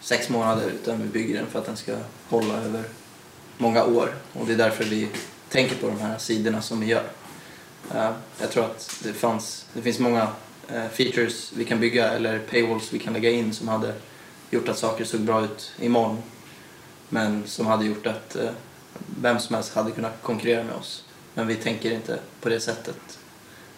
sex 0.00 0.28
månader 0.28 0.70
utan 0.82 1.02
vi 1.02 1.08
bygger 1.08 1.34
den 1.34 1.46
för 1.46 1.58
att 1.58 1.66
den 1.66 1.76
ska 1.76 1.96
hålla 2.28 2.54
över 2.62 2.82
många 3.58 3.84
år. 3.84 4.08
Och 4.32 4.46
det 4.46 4.52
är 4.52 4.56
därför 4.56 4.84
vi 4.84 5.08
tänker 5.48 5.76
på 5.76 5.86
de 5.88 5.98
här 6.00 6.18
sidorna 6.18 6.62
som 6.62 6.80
vi 6.80 6.86
gör. 6.86 7.04
Eh, 7.94 8.10
jag 8.40 8.50
tror 8.50 8.64
att 8.64 9.00
det, 9.02 9.12
fanns, 9.12 9.66
det 9.72 9.82
finns 9.82 9.98
många 9.98 10.28
eh, 10.68 10.88
features 10.92 11.52
vi 11.56 11.64
kan 11.64 11.80
bygga 11.80 12.08
eller 12.12 12.38
paywalls 12.38 12.92
vi 12.92 12.98
kan 12.98 13.12
lägga 13.12 13.30
in 13.30 13.52
som 13.52 13.68
hade 13.68 13.94
gjort 14.54 14.68
att 14.68 14.78
saker 14.78 15.04
såg 15.04 15.20
bra 15.20 15.44
ut 15.44 15.72
imorgon. 15.80 16.18
Men 17.08 17.42
som 17.46 17.66
hade 17.66 17.84
gjort 17.84 18.06
att 18.06 18.36
eh, 18.36 18.50
vem 19.20 19.38
som 19.38 19.54
helst 19.54 19.74
hade 19.74 19.90
kunnat 19.90 20.22
konkurrera 20.22 20.64
med 20.64 20.74
oss. 20.74 21.04
Men 21.34 21.46
vi 21.46 21.54
tänker 21.54 21.90
inte 21.90 22.18
på 22.40 22.48
det 22.48 22.60
sättet 22.60 23.18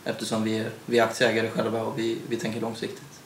eftersom 0.05 0.43
vi 0.45 0.59
är, 0.59 0.71
vi 0.87 0.99
är 0.99 1.05
aktieägare 1.05 1.51
själva 1.51 1.83
och 1.83 1.99
vi, 1.99 2.19
vi 2.29 2.37
tänker 2.37 2.61
långsiktigt. 2.61 3.21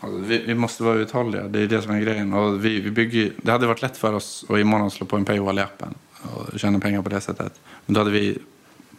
Alltså, 0.00 0.18
vi, 0.18 0.38
vi 0.38 0.54
måste 0.54 0.82
vara 0.82 0.94
uthålliga, 0.94 1.42
det 1.48 1.60
är 1.60 1.66
det 1.66 1.82
som 1.82 1.90
är 1.90 2.00
grejen. 2.00 2.32
Och 2.32 2.64
vi, 2.64 2.80
vi 2.80 2.90
bygger, 2.90 3.32
det 3.42 3.52
hade 3.52 3.66
varit 3.66 3.82
lätt 3.82 3.96
för 3.96 4.12
oss 4.12 4.44
att 4.48 4.58
imorgon 4.58 4.90
slå 4.90 5.06
på 5.06 5.16
en 5.16 5.24
paywall 5.24 5.58
i 5.58 5.62
appen 5.62 5.94
och 6.22 6.60
tjäna 6.60 6.80
pengar 6.80 7.02
på 7.02 7.08
det 7.08 7.20
sättet. 7.20 7.60
Men 7.86 7.94
då 7.94 8.00
hade 8.00 8.10
vi 8.10 8.38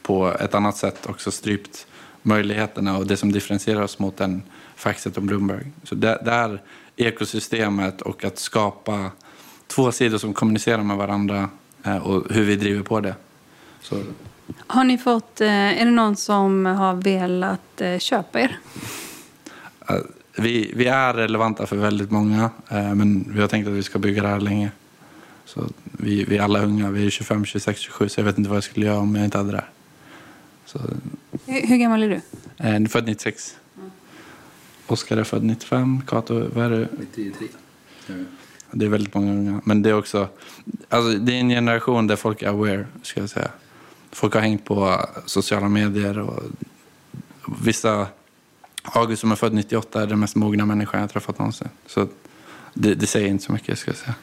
på 0.01 0.33
ett 0.39 0.55
annat 0.55 0.77
sätt 0.77 1.05
också 1.05 1.31
strypt 1.31 1.87
möjligheterna 2.21 2.97
och 2.97 3.07
det 3.07 3.17
som 3.17 3.31
differentierar 3.31 3.81
oss 3.81 3.99
mot 3.99 4.21
en 4.21 4.43
Factset 4.75 5.17
och 5.17 5.23
Bloomberg. 5.23 5.71
Så 5.83 5.95
det, 5.95 6.21
det 6.25 6.31
är 6.31 6.61
ekosystemet 6.95 8.01
och 8.01 8.23
att 8.25 8.39
skapa 8.39 9.11
två 9.67 9.91
sidor 9.91 10.17
som 10.17 10.33
kommunicerar 10.33 10.83
med 10.83 10.97
varandra 10.97 11.49
eh, 11.83 11.97
och 11.97 12.33
hur 12.33 12.43
vi 12.43 12.55
driver 12.55 12.83
på 12.83 12.99
det. 12.99 13.15
Så 13.81 14.03
Har 14.67 14.83
ni 14.83 14.97
fått, 14.97 15.41
eh, 15.41 15.81
är 15.81 15.85
det 15.85 15.91
någon 15.91 16.15
som 16.15 16.65
har 16.65 16.93
velat 16.93 17.81
eh, 17.81 17.99
köpa 17.99 18.39
er? 18.41 18.59
Vi, 20.35 20.71
vi 20.75 20.87
är 20.87 21.13
relevanta 21.13 21.65
för 21.65 21.75
väldigt 21.75 22.11
många, 22.11 22.49
men 22.69 23.33
vi 23.33 23.41
har 23.41 23.47
tänkt 23.47 23.67
att 23.67 23.73
vi 23.73 23.83
ska 23.83 23.99
bygga 23.99 24.21
det 24.21 24.27
här 24.27 24.39
länge. 24.39 24.71
Så 25.45 25.67
vi, 25.83 26.23
vi 26.23 26.37
är 26.37 26.41
alla 26.41 26.63
unga, 26.63 26.91
vi 26.91 27.05
är 27.05 27.09
25, 27.09 27.45
26, 27.45 27.79
27, 27.79 28.09
så 28.09 28.19
jag 28.19 28.25
vet 28.25 28.37
inte 28.37 28.49
vad 28.49 28.55
jag 28.55 28.63
skulle 28.63 28.85
göra 28.85 28.99
om 28.99 29.15
jag 29.15 29.25
inte 29.25 29.37
hade 29.37 29.51
det 29.51 29.57
här. 29.57 29.69
Så, 30.71 30.79
Hur, 31.45 31.67
hur 31.67 31.77
gammal 31.77 32.03
är 32.03 32.09
du? 32.09 32.21
eh, 32.67 32.85
född 32.89 33.05
96. 33.05 33.57
Oskar 34.87 35.17
är 35.17 35.23
född 35.23 35.43
95, 35.43 36.01
Kato, 36.07 36.49
vad 36.53 36.65
är 36.65 36.69
det? 36.69 36.87
93. 36.99 37.47
Det 38.71 38.85
är 38.85 38.89
väldigt 38.89 39.13
många 39.13 39.31
unga. 39.31 39.61
Men 39.65 39.81
det 39.81 39.89
är 39.89 39.93
också, 39.93 40.27
alltså 40.89 41.11
det 41.19 41.31
är 41.33 41.39
en 41.39 41.49
generation 41.49 42.07
där 42.07 42.15
folk 42.15 42.41
är 42.41 42.47
aware, 42.47 42.85
ska 43.03 43.19
jag 43.19 43.29
säga. 43.29 43.51
Folk 44.11 44.33
har 44.33 44.41
hängt 44.41 44.65
på 44.65 45.05
sociala 45.25 45.69
medier 45.69 46.19
och 46.19 46.43
vissa, 47.61 48.07
August 48.83 49.21
som 49.21 49.31
är 49.31 49.35
född 49.35 49.53
98 49.53 50.01
är 50.01 50.07
den 50.07 50.19
mest 50.19 50.35
mogna 50.35 50.65
människan 50.65 51.01
jag 51.01 51.09
träffat 51.09 51.39
någonsin. 51.39 51.69
Så 51.85 52.07
det, 52.73 52.95
det 52.95 53.07
säger 53.07 53.27
inte 53.27 53.43
så 53.43 53.51
mycket, 53.51 53.79
ska 53.79 53.91
jag 53.91 53.97
säga. 53.97 54.15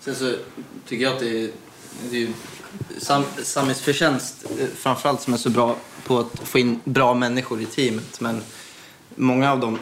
Sen 0.00 0.14
så 0.14 0.34
tycker 0.86 1.04
jag 1.04 1.12
att 1.14 1.20
det 1.20 1.44
är, 1.44 1.50
det 2.10 2.22
är 2.22 2.28
Sam, 2.98 3.24
Samis 3.42 3.80
förtjänst 3.80 4.44
eh, 4.60 4.66
framförallt 4.78 5.20
som 5.20 5.32
är 5.34 5.38
så 5.38 5.50
bra 5.50 5.76
på 6.06 6.18
att 6.18 6.48
få 6.48 6.58
in 6.58 6.80
bra 6.84 7.14
människor 7.14 7.60
i 7.60 7.66
teamet. 7.66 8.20
Men 8.20 8.42
många 9.16 9.52
av 9.52 9.60
dem, 9.60 9.78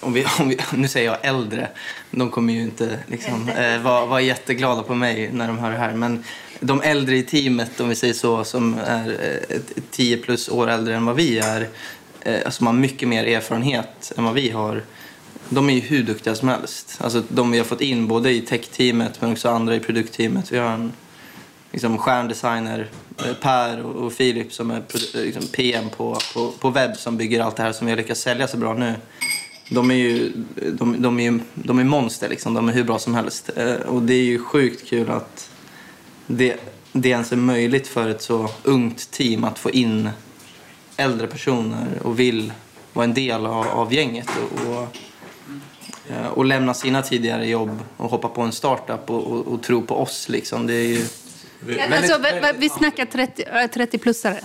om 0.00 0.12
vi, 0.12 0.26
om 0.38 0.48
vi, 0.48 0.58
nu 0.76 0.88
säger 0.88 1.06
jag 1.10 1.18
äldre, 1.24 1.68
de 2.10 2.30
kommer 2.30 2.52
ju 2.52 2.62
inte 2.62 2.98
liksom, 3.06 3.48
eh, 3.56 3.80
vara, 3.82 4.06
vara 4.06 4.20
jätteglada 4.20 4.82
på 4.82 4.94
mig 4.94 5.30
när 5.32 5.46
de 5.46 5.58
hör 5.58 5.70
det 5.70 5.76
här. 5.78 5.94
Men 5.94 6.24
de 6.60 6.82
äldre 6.82 7.16
i 7.16 7.22
teamet, 7.22 7.80
om 7.80 7.88
vi 7.88 7.94
säger 7.94 8.14
så, 8.14 8.44
som 8.44 8.78
är 8.86 9.08
eh, 9.08 9.56
ett- 9.56 9.78
ett 9.78 9.90
10 9.90 10.16
plus 10.16 10.48
år 10.48 10.68
äldre 10.70 10.96
än 10.96 11.06
vad 11.06 11.16
vi 11.16 11.38
är, 11.38 11.68
eh, 12.20 12.50
som 12.50 12.66
har 12.66 12.74
mycket 12.74 13.08
mer 13.08 13.24
erfarenhet 13.24 14.12
än 14.16 14.24
vad 14.24 14.34
vi 14.34 14.50
har, 14.50 14.82
de 15.48 15.70
är 15.70 15.74
ju 15.74 15.80
hur 15.80 16.02
duktiga 16.02 16.34
som 16.34 16.48
helst. 16.48 16.96
Alltså 17.00 17.22
de 17.28 17.50
vi 17.50 17.58
har 17.58 17.64
fått 17.64 17.80
in 17.80 18.06
både 18.08 18.30
i 18.32 18.40
tech-teamet 18.40 19.20
men 19.20 19.32
också 19.32 19.48
andra 19.48 19.74
i 19.74 19.80
produktteamet. 19.80 20.52
Vi 20.52 20.58
har 20.58 20.70
en 20.70 20.92
liksom, 21.72 21.98
stjärndesigner, 21.98 22.88
eh, 23.18 23.34
Per 23.40 23.82
och, 23.82 23.94
och 24.06 24.12
Filip 24.12 24.52
som 24.52 24.70
är 24.70 24.76
eh, 24.76 25.20
liksom, 25.22 25.42
PM 25.52 25.90
på, 25.96 26.18
på, 26.34 26.50
på 26.60 26.70
webb 26.70 26.96
som 26.96 27.16
bygger 27.16 27.40
allt 27.40 27.56
det 27.56 27.62
här 27.62 27.72
som 27.72 27.86
vi 27.86 27.92
har 27.92 27.96
lyckats 27.96 28.20
sälja 28.20 28.48
så 28.48 28.56
bra 28.56 28.74
nu. 28.74 28.94
De 29.70 29.90
är 29.90 29.94
ju 29.94 30.32
de, 30.72 31.02
de 31.02 31.20
är, 31.20 31.24
ju- 31.24 31.40
de 31.54 31.78
är 31.78 31.84
monster 31.84 32.28
liksom, 32.28 32.54
de 32.54 32.68
är 32.68 32.72
hur 32.72 32.84
bra 32.84 32.98
som 32.98 33.14
helst. 33.14 33.50
Eh, 33.56 33.74
och 33.74 34.02
det 34.02 34.14
är 34.14 34.24
ju 34.24 34.38
sjukt 34.38 34.88
kul 34.88 35.10
att 35.10 35.50
det, 36.26 36.56
det 36.92 37.08
ens 37.08 37.32
är 37.32 37.36
möjligt 37.36 37.86
för 37.88 38.08
ett 38.08 38.22
så 38.22 38.48
ungt 38.62 39.10
team 39.10 39.44
att 39.44 39.58
få 39.58 39.70
in 39.70 40.10
äldre 40.96 41.26
personer 41.26 41.86
och 42.02 42.20
vill 42.20 42.52
vara 42.92 43.04
en 43.04 43.14
del 43.14 43.46
av, 43.46 43.66
av 43.68 43.94
gänget. 43.94 44.28
Och, 44.28 44.72
och, 44.74 44.88
och 46.38 46.44
lämna 46.44 46.74
sina 46.74 47.02
tidigare 47.02 47.46
jobb 47.48 47.78
och 47.96 48.10
hoppa 48.10 48.28
på 48.28 48.42
en 48.42 48.52
startup 48.52 49.10
och, 49.10 49.26
och, 49.26 49.46
och 49.46 49.62
tro 49.62 49.82
på 49.82 49.96
oss. 50.02 50.28
Liksom. 50.28 50.66
Det 50.66 50.74
är 50.74 50.86
ju... 50.86 51.04
Alltså, 51.92 52.18
vi, 52.58 52.68
snackar 52.68 53.04
30, 53.04 53.42
äh, 53.42 53.52
30-plussare. 53.54 54.40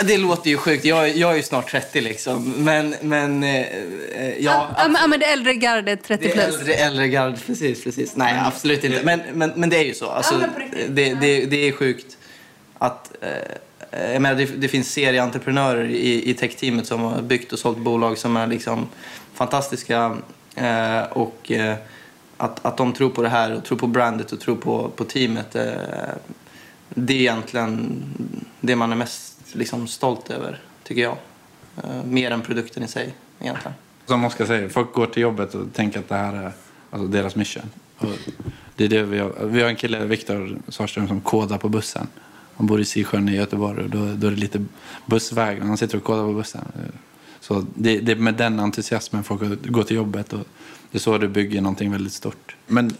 Det 0.00 0.18
låter 0.18 0.50
ju 0.50 0.56
sjukt. 0.56 0.84
Jag, 0.84 1.16
jag 1.16 1.32
är 1.32 1.36
ju 1.36 1.42
snart 1.42 1.70
30 1.70 2.00
liksom. 2.00 2.52
Men, 2.64 2.94
men 3.00 3.42
eh, 3.42 3.50
eh, 3.50 4.38
ja. 4.38 4.74
Ja, 4.76 4.88
men, 4.88 4.96
ja, 5.00 5.06
men 5.06 5.20
det 5.20 5.26
äldre 5.26 5.54
gardet 5.54 6.04
30 6.04 6.24
Det 6.24 6.30
är 6.30 6.44
plus. 6.44 6.58
äldre, 6.58 6.74
äldre 6.74 7.08
gard, 7.08 7.34
precis, 7.46 7.84
precis. 7.84 8.16
Nej, 8.16 8.42
absolut 8.46 8.84
inte. 8.84 9.00
Men, 9.04 9.20
men, 9.32 9.52
men 9.56 9.70
det 9.70 9.76
är 9.76 9.84
ju 9.84 9.94
så. 9.94 10.10
Alltså, 10.10 10.34
riktigt. 10.58 10.86
det, 10.88 11.14
det, 11.14 11.44
det 11.44 11.68
är 11.68 11.72
sjukt 11.72 12.16
att... 12.78 13.12
Eh, 13.20 14.12
jag 14.12 14.22
menar, 14.22 14.34
det, 14.34 14.44
det 14.44 14.68
finns 14.68 14.92
serieentreprenörer 14.92 15.84
i, 15.84 16.30
i 16.30 16.34
tech-teamet 16.34 16.86
som 16.86 17.00
har 17.00 17.22
byggt 17.22 17.52
och 17.52 17.58
sålt 17.58 17.78
bolag 17.78 18.18
som 18.18 18.36
är 18.36 18.46
liksom 18.46 18.88
fantastiska. 19.34 20.16
Eh, 20.56 21.02
och 21.02 21.52
eh, 21.52 21.74
att, 22.36 22.64
att 22.64 22.76
de 22.76 22.92
tror 22.92 23.10
på 23.10 23.22
det 23.22 23.28
här 23.28 23.54
och 23.54 23.64
tror 23.64 23.78
på 23.78 23.86
brandet 23.86 24.32
och 24.32 24.40
tror 24.40 24.56
på, 24.56 24.88
på 24.96 25.04
teamet. 25.04 25.56
Eh, 25.56 25.72
det 26.88 27.14
är 27.14 27.20
egentligen 27.20 28.02
det 28.60 28.76
man 28.76 28.92
är 28.92 28.96
mest 28.96 29.38
liksom, 29.52 29.86
stolt 29.86 30.30
över, 30.30 30.60
tycker 30.82 31.02
jag. 31.02 31.16
Eh, 31.76 32.04
mer 32.04 32.30
än 32.30 32.42
produkten 32.42 32.82
i 32.82 32.88
sig, 32.88 33.14
egentligen. 33.40 33.74
Som 34.06 34.24
Oskar 34.24 34.46
säger, 34.46 34.68
folk 34.68 34.92
går 34.92 35.06
till 35.06 35.22
jobbet 35.22 35.54
och 35.54 35.72
tänker 35.72 35.98
att 35.98 36.08
det 36.08 36.14
här 36.14 36.34
är 36.34 36.52
alltså, 36.90 37.08
deras 37.08 37.36
mission. 37.36 37.70
Och 37.98 38.08
det 38.76 38.84
är 38.84 38.88
det 38.88 39.02
vi, 39.02 39.18
har. 39.18 39.32
vi 39.44 39.62
har 39.62 39.68
en 39.68 39.76
kille, 39.76 40.04
Viktor 40.04 40.58
Sarström, 40.68 41.08
som 41.08 41.20
kodar 41.20 41.58
på 41.58 41.68
bussen. 41.68 42.06
Han 42.56 42.66
bor 42.66 42.80
i 42.80 42.84
Sisjön 42.84 43.28
i 43.28 43.36
Göteborg 43.36 43.84
och 43.84 43.90
då, 43.90 43.98
då 43.98 44.26
är 44.26 44.30
det 44.30 44.36
lite 44.36 44.64
bussväg. 45.06 45.62
Han 45.62 45.76
sitter 45.76 45.96
och 45.96 46.04
kodar 46.04 46.24
på 46.24 46.32
bussen. 46.32 46.64
Så 47.40 47.66
det, 47.74 47.98
det 47.98 48.12
är 48.12 48.16
med 48.16 48.34
den 48.34 48.60
entusiasmen 48.60 49.24
folk 49.24 49.62
går 49.62 49.82
till 49.82 49.96
jobbet. 49.96 50.32
Och 50.32 50.46
det 50.94 50.98
är 50.98 51.00
så 51.00 51.18
du 51.18 51.28
bygger 51.28 51.60
någonting 51.60 51.90
väldigt 51.90 52.12
stort. 52.12 52.56
Men 52.66 52.96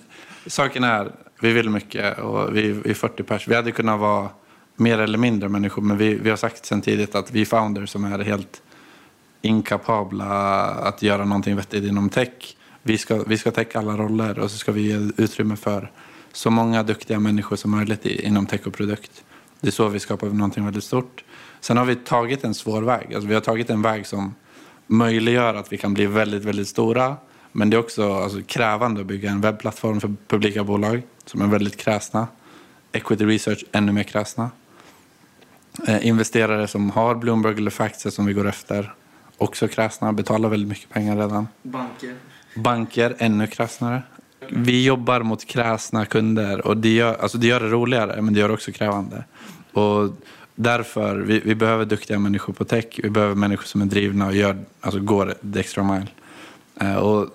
saken 0.47 0.85
är, 0.85 1.13
vi 1.41 1.53
vill 1.53 1.71
mycket 1.71 2.19
och 2.19 2.57
vi 2.57 2.71
är 2.71 2.95
40 2.95 3.23
pers. 3.23 3.49
Vi 3.49 3.55
hade 3.55 3.73
kunnat 3.73 4.01
vara 4.01 4.29
mer 4.77 4.99
eller 4.99 5.19
mindre 5.19 5.49
människor, 5.49 5.83
men 5.83 5.99
vi, 5.99 6.15
vi 6.15 6.31
har 6.31 6.37
sagt 6.37 6.67
sedan 6.67 6.81
tidigt 6.81 7.15
att 7.15 7.31
vi 7.31 7.45
founders 7.45 7.91
som 7.91 8.05
är 8.05 8.19
helt 8.19 8.63
inkapabla 9.43 10.25
att 10.65 11.03
göra 11.03 11.25
någonting 11.25 11.57
vettigt 11.57 11.85
inom 11.85 12.09
tech. 12.09 12.57
Vi 12.83 12.99
ska, 12.99 13.23
vi 13.23 13.39
ska 13.39 13.51
täcka 13.51 13.79
alla 13.79 13.97
roller 13.97 14.39
och 14.39 14.51
så 14.51 14.59
ska 14.59 14.73
vi 14.73 14.83
ge 14.83 15.11
utrymme 15.17 15.57
för 15.57 15.91
så 16.33 16.51
många 16.51 16.83
duktiga 16.83 17.21
människor 17.21 17.57
som 17.57 17.71
möjligt 17.71 18.07
inom 18.07 18.47
tech 18.47 18.67
och 18.67 18.75
produkt. 18.75 19.25
Det 19.61 19.67
är 19.67 19.73
så 19.73 19.89
vi 19.89 20.01
skapar 20.01 20.27
någonting 20.27 20.65
väldigt 20.65 20.85
stort. 20.85 21.25
Sen 21.61 21.77
har 21.77 21.85
vi 21.85 21.97
tagit 21.97 22.45
en 22.45 22.55
svår 22.55 22.83
väg. 22.83 23.15
Alltså 23.15 23.29
vi 23.29 23.35
har 23.35 23.41
tagit 23.41 23.71
en 23.71 23.83
väg 23.83 24.07
som 24.07 24.35
möjliggör 24.87 25.55
att 25.55 25.73
vi 25.73 25.79
kan 25.79 25.95
bli 25.95 26.07
väldigt, 26.07 26.45
väldigt 26.45 26.69
stora. 26.69 27.17
Men 27.57 27.71
det 27.71 27.77
är 27.77 27.79
också 27.79 28.13
alltså, 28.15 28.43
krävande 28.43 29.01
att 29.01 29.07
bygga 29.07 29.31
en 29.31 29.41
webbplattform 29.41 30.01
för 30.01 30.15
publika 30.29 30.65
bolag 30.65 31.03
som 31.25 31.43
är 31.43 31.47
väldigt 31.47 31.77
kräsna. 31.77 32.29
Equity 32.93 33.25
Research 33.25 33.65
ännu 33.73 33.93
mer 33.93 34.03
kräsna. 34.03 34.51
Eh, 35.89 36.07
investerare 36.07 36.69
som 36.69 36.91
har 36.91 37.15
Bloomberg 37.15 37.57
eller 37.57 37.71
Factset 37.71 38.15
som 38.15 38.27
vi 38.27 38.33
går 38.33 38.49
efter. 38.49 38.95
Också 39.39 39.69
kräsna, 39.69 40.13
betalar 40.13 40.49
väldigt 40.49 40.69
mycket 40.69 40.91
pengar 40.91 41.17
redan. 41.17 41.49
Banker. 41.63 42.15
Banker, 42.57 43.17
ännu 43.19 43.47
kräsnare. 43.47 44.03
Vi 44.49 44.85
jobbar 44.85 45.21
mot 45.21 45.45
kräsna 45.45 46.07
kunder 46.07 46.67
och 46.67 46.77
det 46.77 46.95
gör, 46.95 47.15
alltså 47.15 47.39
det 47.39 47.47
gör 47.47 47.61
det 47.61 47.69
roligare 47.69 48.23
men 48.23 48.35
det 48.35 48.41
gör 48.41 48.49
det 48.49 48.55
också 48.55 48.73
krävande. 48.73 49.25
Och 49.73 50.11
därför, 50.55 51.17
vi, 51.17 51.41
vi 51.41 51.55
behöver 51.55 51.85
duktiga 51.85 52.19
människor 52.19 52.53
på 52.53 52.65
tech. 52.65 53.01
Vi 53.03 53.11
behöver 53.11 53.35
människor 53.35 53.65
som 53.65 53.83
är 53.83 53.87
drivna 53.87 54.27
och 54.27 54.35
gör, 54.35 54.65
alltså 54.81 55.01
går 55.01 55.35
the 55.53 55.61
extra 55.61 55.83
mile. 55.83 56.07
Eh, 56.81 56.97
och 56.97 57.31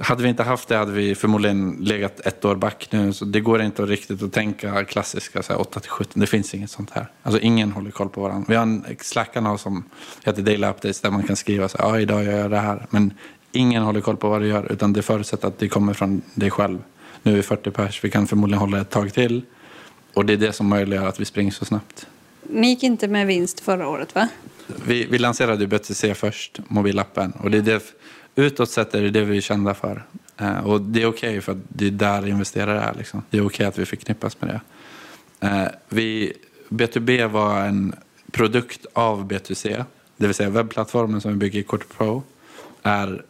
hade 0.00 0.22
vi 0.22 0.28
inte 0.28 0.42
haft 0.42 0.68
det 0.68 0.76
hade 0.76 0.92
vi 0.92 1.14
förmodligen 1.14 1.76
legat 1.80 2.20
ett 2.20 2.44
år 2.44 2.56
back 2.56 2.88
nu. 2.90 3.12
Så 3.12 3.24
det 3.24 3.40
går 3.40 3.62
inte 3.62 3.82
riktigt 3.82 4.22
att 4.22 4.32
tänka 4.32 4.84
klassiska 4.84 5.42
så 5.42 5.52
här, 5.52 5.60
8 5.60 5.80
till 5.80 5.90
17. 5.90 6.20
Det 6.20 6.26
finns 6.26 6.54
inget 6.54 6.70
sånt 6.70 6.90
här. 6.90 7.06
Alltså 7.22 7.40
ingen 7.40 7.72
håller 7.72 7.90
koll 7.90 8.08
på 8.08 8.20
varandra. 8.20 8.46
Vi 8.48 8.54
har 8.54 8.62
en 8.62 8.84
Slack-kanal 9.00 9.58
som 9.58 9.84
heter 10.24 10.42
Daily 10.42 10.66
Updates 10.66 11.00
där 11.00 11.10
man 11.10 11.22
kan 11.22 11.36
skriva 11.36 11.68
så 11.68 11.78
här, 11.78 11.88
ja 11.88 12.00
idag 12.00 12.24
gör 12.24 12.38
jag 12.38 12.50
det 12.50 12.58
här. 12.58 12.86
Men 12.90 13.12
ingen 13.52 13.82
håller 13.82 14.00
koll 14.00 14.16
på 14.16 14.28
vad 14.28 14.40
du 14.40 14.46
gör 14.46 14.72
utan 14.72 14.92
det 14.92 15.02
förutsätter 15.02 15.48
att 15.48 15.58
det 15.58 15.68
kommer 15.68 15.94
från 15.94 16.22
dig 16.34 16.50
själv. 16.50 16.78
Nu 17.22 17.32
är 17.32 17.36
vi 17.36 17.42
40 17.42 17.70
pers, 17.70 18.04
vi 18.04 18.10
kan 18.10 18.26
förmodligen 18.26 18.60
hålla 18.60 18.80
ett 18.80 18.90
tag 18.90 19.12
till. 19.12 19.42
Och 20.14 20.26
det 20.26 20.32
är 20.32 20.36
det 20.36 20.52
som 20.52 20.68
möjliggör 20.68 21.06
att 21.06 21.20
vi 21.20 21.24
springer 21.24 21.50
så 21.50 21.64
snabbt. 21.64 22.06
Ni 22.42 22.68
gick 22.68 22.82
inte 22.82 23.08
med 23.08 23.26
vinst 23.26 23.60
förra 23.60 23.88
året 23.88 24.14
va? 24.14 24.28
Vi, 24.86 25.06
vi 25.06 25.18
lanserade 25.18 25.66
BTC 25.66 26.14
först, 26.14 26.60
mobilappen. 26.68 27.32
Och 27.32 27.50
det 27.50 27.58
är 27.58 27.62
det, 27.62 27.82
utåt 28.44 28.70
sett 28.70 28.94
är 28.94 29.02
det 29.02 29.10
det 29.10 29.24
vi 29.24 29.36
är 29.36 29.40
kända 29.40 29.74
för. 29.74 30.04
Eh, 30.36 30.66
och 30.66 30.80
det 30.80 31.02
är 31.02 31.06
okej 31.06 31.28
okay 31.28 31.40
för 31.40 31.52
att 31.52 31.58
det 31.68 31.86
är 31.86 31.90
där 31.90 32.26
investerare 32.26 32.80
är. 32.80 32.94
Liksom. 32.94 33.22
Det 33.30 33.38
är 33.38 33.40
okej 33.40 33.46
okay 33.46 33.66
att 33.66 33.78
vi 33.78 33.86
förknippas 33.86 34.40
med 34.40 34.50
det. 34.50 34.60
Eh, 35.46 35.68
vi, 35.88 36.32
B2B 36.68 37.28
var 37.28 37.60
en 37.60 37.94
produkt 38.30 38.86
av 38.92 39.28
B2C. 39.28 39.84
Det 40.16 40.26
vill 40.26 40.34
säga 40.34 40.50
webbplattformen 40.50 41.20
som 41.20 41.30
vi 41.30 41.36
bygger 41.36 41.60
i 41.60 41.62
Kort 41.62 41.88
Pro 41.96 42.22
är 42.82 43.22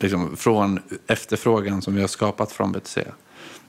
liksom 0.00 0.36
från 0.36 0.80
efterfrågan 1.06 1.82
som 1.82 1.94
vi 1.94 2.00
har 2.00 2.08
skapat 2.08 2.52
från 2.52 2.74
B2C. 2.74 3.04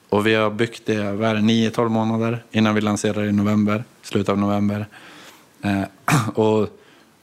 Och 0.09 0.27
vi 0.27 0.35
har 0.35 0.49
byggt 0.51 0.85
det, 0.85 0.93
9-12 0.93 1.89
månader 1.89 2.43
innan 2.51 2.75
vi 2.75 2.81
lanserar 2.81 3.25
i 3.25 3.31
november, 3.31 3.83
slutet 4.01 4.29
av 4.29 4.37
november. 4.37 4.87
Eh, 5.61 5.83
och 6.35 6.69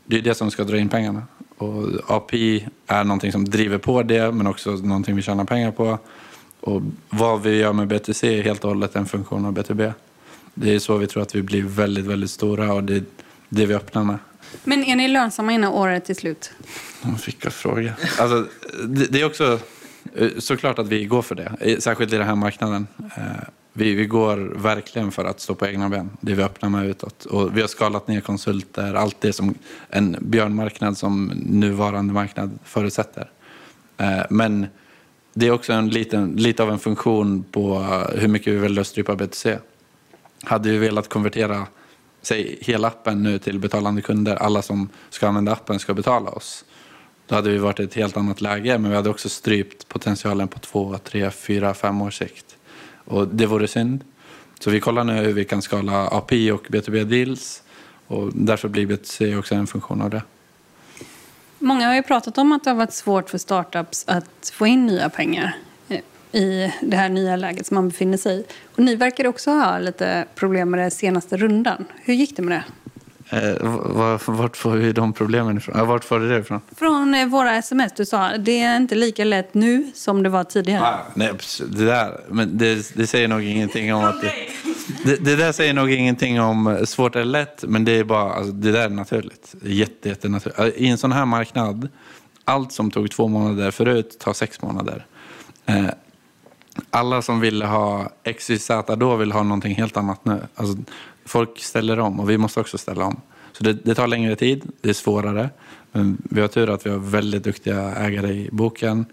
det 0.04 0.18
är 0.18 0.22
det 0.22 0.34
som 0.34 0.50
ska 0.50 0.64
dra 0.64 0.78
in 0.78 0.88
pengarna. 0.88 1.22
Och 1.58 2.10
API 2.16 2.68
är 2.86 3.04
någonting 3.04 3.32
som 3.32 3.44
driver 3.44 3.78
på 3.78 4.02
det, 4.02 4.32
men 4.32 4.46
också 4.46 4.70
någonting 4.70 5.16
vi 5.16 5.22
tjänar 5.22 5.44
pengar 5.44 5.70
på. 5.72 5.98
Och 6.60 6.82
vad 7.08 7.42
vi 7.42 7.56
gör 7.56 7.72
med 7.72 7.88
BTC 7.88 8.38
är 8.38 8.42
helt 8.42 8.64
och 8.64 8.70
hållet 8.70 8.96
en 8.96 9.06
funktion 9.06 9.44
av 9.44 9.52
BTB. 9.52 9.92
Det 10.54 10.74
är 10.74 10.78
så 10.78 10.96
vi 10.96 11.06
tror 11.06 11.22
att 11.22 11.34
vi 11.34 11.42
blir 11.42 11.62
väldigt, 11.62 12.04
väldigt 12.04 12.30
stora 12.30 12.72
och 12.74 12.84
det 12.84 12.94
är 12.94 13.02
det 13.48 13.66
vi 13.66 13.74
öppnar 13.74 14.04
med. 14.04 14.18
Men 14.64 14.84
är 14.84 14.96
ni 14.96 15.08
lönsamma 15.08 15.52
innan 15.52 15.72
året 15.72 16.10
är 16.10 16.14
slut? 16.14 16.52
Vilka 17.26 17.50
fråga. 17.50 17.92
Alltså, 18.18 18.46
det, 18.86 19.06
det 19.06 19.20
är 19.20 19.24
också 19.26 19.58
eh, 20.14 20.28
såklart 20.38 20.78
att 20.78 20.88
vi 20.88 21.04
går 21.04 21.22
för 21.22 21.34
det, 21.34 21.82
särskilt 21.82 22.12
i 22.12 22.16
den 22.16 22.26
här 22.26 22.34
marknaden. 22.34 22.86
Vi, 23.78 23.94
vi 23.94 24.06
går 24.06 24.36
verkligen 24.56 25.12
för 25.12 25.24
att 25.24 25.40
stå 25.40 25.54
på 25.54 25.66
egna 25.66 25.88
ben, 25.88 26.10
det 26.20 26.34
vi 26.34 26.42
öppnar 26.42 26.68
med 26.68 26.86
utåt. 26.86 27.24
Och 27.24 27.56
vi 27.56 27.60
har 27.60 27.68
skalat 27.68 28.08
ner 28.08 28.20
konsulter, 28.20 28.94
allt 28.94 29.20
det 29.20 29.32
som 29.32 29.54
en 29.90 30.16
björnmarknad 30.20 30.98
som 30.98 31.26
nuvarande 31.46 32.14
marknad 32.14 32.58
förutsätter. 32.64 33.30
Eh, 33.96 34.22
men 34.30 34.66
det 35.34 35.46
är 35.46 35.50
också 35.50 35.72
en 35.72 35.88
liten, 35.88 36.32
lite 36.32 36.62
av 36.62 36.70
en 36.70 36.78
funktion 36.78 37.44
på 37.50 37.78
hur 38.14 38.28
mycket 38.28 38.52
vi 38.52 38.56
väljer 38.56 38.80
att 38.80 38.86
strypa 38.86 39.16
BTC. 39.16 39.58
Hade 40.44 40.70
vi 40.70 40.78
velat 40.78 41.08
konvertera 41.08 41.66
säg, 42.22 42.58
hela 42.60 42.88
appen 42.88 43.22
nu 43.22 43.38
till 43.38 43.58
betalande 43.58 44.02
kunder, 44.02 44.36
alla 44.36 44.62
som 44.62 44.88
ska 45.10 45.28
använda 45.28 45.52
appen 45.52 45.78
ska 45.78 45.94
betala 45.94 46.30
oss. 46.30 46.64
Då 47.26 47.34
hade 47.34 47.50
vi 47.50 47.58
varit 47.58 47.80
i 47.80 47.82
ett 47.82 47.94
helt 47.94 48.16
annat 48.16 48.40
läge, 48.40 48.78
men 48.78 48.90
vi 48.90 48.96
hade 48.96 49.10
också 49.10 49.28
strypt 49.28 49.88
potentialen 49.88 50.48
på 50.48 50.58
två, 50.58 50.98
tre, 50.98 51.30
fyra, 51.30 51.74
fem 51.74 52.02
års 52.02 52.18
sikt. 52.18 52.45
Och 53.06 53.28
det 53.28 53.46
vore 53.46 53.68
synd. 53.68 54.04
Så 54.60 54.70
vi 54.70 54.80
kollar 54.80 55.04
nu 55.04 55.12
hur 55.12 55.32
vi 55.32 55.44
kan 55.44 55.62
skala 55.62 56.08
API 56.08 56.50
och 56.50 56.66
B2B-deals 56.66 57.62
och 58.06 58.30
därför 58.34 58.68
blir 58.68 58.86
B2C 58.86 59.38
också 59.38 59.54
en 59.54 59.66
funktion 59.66 60.02
av 60.02 60.10
det. 60.10 60.22
Många 61.58 61.86
har 61.86 61.94
ju 61.94 62.02
pratat 62.02 62.38
om 62.38 62.52
att 62.52 62.64
det 62.64 62.70
har 62.70 62.76
varit 62.76 62.92
svårt 62.92 63.30
för 63.30 63.38
startups 63.38 64.04
att 64.08 64.52
få 64.54 64.66
in 64.66 64.86
nya 64.86 65.08
pengar 65.08 65.56
i 66.32 66.72
det 66.82 66.96
här 66.96 67.08
nya 67.08 67.36
läget 67.36 67.66
som 67.66 67.74
man 67.74 67.88
befinner 67.88 68.18
sig 68.18 68.40
i. 68.40 68.44
Och 68.74 68.78
ni 68.78 68.94
verkar 68.94 69.26
också 69.26 69.50
ha 69.50 69.78
lite 69.78 70.26
problem 70.34 70.70
med 70.70 70.80
den 70.80 70.90
senaste 70.90 71.36
rundan. 71.36 71.84
Hur 71.94 72.14
gick 72.14 72.36
det 72.36 72.42
med 72.42 72.58
det? 72.58 72.64
Eh, 73.28 73.54
vart 74.26 74.56
får 74.56 74.70
vi 74.70 74.92
de 74.92 75.12
problemen 75.12 75.56
ifrån? 75.56 75.86
vart 75.86 76.04
får 76.04 76.20
du 76.20 76.28
det 76.28 76.38
ifrån? 76.38 76.60
Från 76.76 77.14
eh, 77.14 77.26
våra 77.26 77.56
sms. 77.56 77.92
Du 77.96 78.06
sa 78.06 78.36
det 78.38 78.60
är 78.60 78.76
inte 78.76 78.94
lika 78.94 79.24
lätt 79.24 79.54
nu 79.54 79.90
som 79.94 80.22
det 80.22 80.28
var 80.28 80.44
tidigare. 80.44 80.86
Ah, 80.86 80.98
nej, 81.14 81.32
det, 81.68 81.84
där, 81.84 82.20
men 82.28 82.58
det, 82.58 82.96
det 82.96 83.06
säger 83.06 83.28
nog 83.28 83.42
ingenting 83.42 83.94
om 83.94 84.04
att... 84.04 84.20
Det, 84.20 84.32
det, 85.04 85.16
det, 85.24 85.36
där 85.36 85.52
säger 85.52 85.74
nog 85.74 85.90
ingenting 85.92 86.40
om 86.40 86.78
svårt 86.84 87.16
eller 87.16 87.24
lätt, 87.24 87.64
men 87.68 87.84
det 87.84 87.92
är 87.92 88.04
bara, 88.04 88.32
alltså, 88.32 88.52
det 88.52 88.72
där 88.72 88.84
är 88.84 88.88
naturligt. 88.88 89.54
Jätte, 89.62 90.08
jättenaturligt. 90.08 90.58
Alltså, 90.58 90.78
I 90.78 90.88
en 90.88 90.98
sån 90.98 91.12
här 91.12 91.24
marknad, 91.24 91.88
allt 92.44 92.72
som 92.72 92.90
tog 92.90 93.10
två 93.10 93.28
månader 93.28 93.70
förut 93.70 94.16
tar 94.18 94.32
sex 94.32 94.62
månader. 94.62 95.06
Eh, 95.66 95.86
alla 96.96 97.22
som 97.22 97.40
ville 97.40 97.66
ha 97.66 98.10
XYZ 98.38 98.70
då 98.98 99.16
vill 99.16 99.32
ha 99.32 99.42
någonting 99.42 99.74
helt 99.74 99.96
annat 99.96 100.24
nu. 100.24 100.40
Alltså, 100.54 100.76
folk 101.24 101.58
ställer 101.58 101.98
om 101.98 102.20
och 102.20 102.30
vi 102.30 102.38
måste 102.38 102.60
också 102.60 102.78
ställa 102.78 103.04
om. 103.04 103.20
Så 103.52 103.64
det, 103.64 103.72
det, 103.72 103.94
tar 103.94 104.06
längre 104.06 104.36
tid, 104.36 104.72
det 104.80 104.88
är 104.88 104.94
svårare. 104.94 105.50
Men 105.92 106.16
vi 106.30 106.40
har 106.40 106.48
tur 106.48 106.70
att 106.70 106.86
vi 106.86 106.90
har 106.90 106.98
väldigt 106.98 107.42
duktiga 107.42 107.94
ägare 107.94 108.28
i 108.28 108.48
boken 108.52 109.06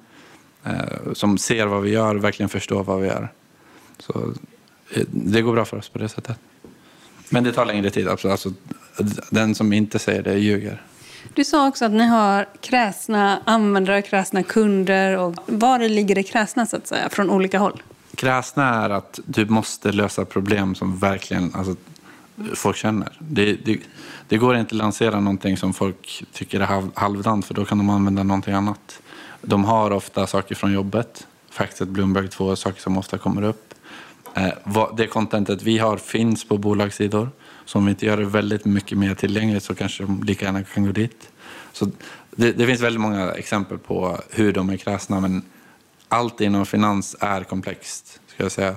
eh, 0.63 1.13
som 1.13 1.37
ser 1.37 1.65
vad 1.65 1.81
vi 1.81 1.89
gör 1.89 2.15
och 2.15 2.23
verkligen 2.23 2.49
förstår 2.49 2.83
vad 2.83 3.01
vi 3.01 3.07
gör. 3.07 3.31
Så 3.99 4.33
eh, 4.93 5.03
det 5.11 5.41
går 5.41 5.53
bra 5.53 5.65
för 5.65 5.77
oss 5.77 5.89
på 5.89 5.99
det 5.99 6.09
sättet. 6.09 6.37
Men 7.29 7.43
det 7.43 7.51
tar 7.51 7.65
längre 7.65 7.89
tid, 7.89 8.07
absolut. 8.07 8.31
Alltså, 8.31 8.53
den 9.29 9.55
som 9.55 9.73
inte 9.73 9.99
säger 9.99 10.23
det 10.23 10.37
ljuger. 10.37 10.81
Du 11.33 11.43
sa 11.43 11.67
också 11.67 11.85
att 11.85 11.91
ni 11.91 12.07
har 12.07 12.45
kräsna 12.61 13.39
användare, 13.45 14.01
kräsna 14.01 14.43
kunder. 14.43 15.17
Och 15.17 15.35
var 15.45 15.79
det 15.79 15.89
ligger 15.89 16.15
det 16.15 16.23
kräsna 16.23 16.65
så 16.65 16.77
att 16.77 16.87
säga, 16.87 17.09
från 17.09 17.29
olika 17.29 17.59
håll? 17.59 17.83
Kräsna 18.15 18.83
är 18.83 18.89
att 18.89 19.19
du 19.25 19.45
måste 19.45 19.91
lösa 19.91 20.25
problem 20.25 20.75
som 20.75 20.97
verkligen 20.97 21.55
alltså, 21.55 21.75
folk 22.53 22.77
känner. 22.77 23.11
Det, 23.19 23.53
det, 23.53 23.79
det 24.27 24.37
går 24.37 24.55
inte 24.55 24.75
att 24.75 24.77
lansera 24.77 25.19
någonting 25.19 25.57
som 25.57 25.73
folk 25.73 26.23
tycker 26.31 26.59
är 26.59 26.65
halv, 26.65 26.91
halvdant 26.93 27.45
för 27.45 27.53
då 27.53 27.65
kan 27.65 27.77
de 27.77 27.89
använda 27.89 28.23
någonting 28.23 28.53
annat. 28.53 28.99
De 29.41 29.65
har 29.65 29.91
ofta 29.91 30.27
saker 30.27 30.55
från 30.55 30.73
jobbet. 30.73 31.27
faktiskt 31.49 31.87
Bloomberg, 31.87 32.27
2 32.27 32.55
saker 32.55 32.81
som 32.81 32.97
ofta 32.97 33.17
kommer 33.17 33.41
upp. 33.41 33.73
Eh, 34.33 34.87
det 34.97 35.07
contentet 35.07 35.63
vi 35.63 35.77
har 35.77 35.97
finns 35.97 36.47
på 36.47 36.57
bolagssidor. 36.57 37.29
Så 37.65 37.77
om 37.77 37.85
vi 37.85 37.89
inte 37.91 38.05
gör 38.05 38.17
det 38.17 38.25
väldigt 38.25 38.65
mycket 38.65 38.97
mer 38.97 39.15
tillgängligt 39.15 39.63
så 39.63 39.75
kanske 39.75 40.03
de 40.03 40.23
lika 40.23 40.45
gärna 40.45 40.63
kan 40.63 40.85
gå 40.85 40.91
dit. 40.91 41.29
Så 41.73 41.87
det, 42.31 42.51
det 42.51 42.67
finns 42.67 42.81
väldigt 42.81 43.01
många 43.01 43.31
exempel 43.31 43.77
på 43.77 44.19
hur 44.29 44.53
de 44.53 44.69
är 44.69 44.77
kräsna 44.77 45.19
men 45.19 45.41
allt 46.07 46.41
inom 46.41 46.65
finans 46.65 47.15
är 47.19 47.43
komplext, 47.43 48.19
ska 48.27 48.43
jag 48.43 48.51
säga. 48.51 48.75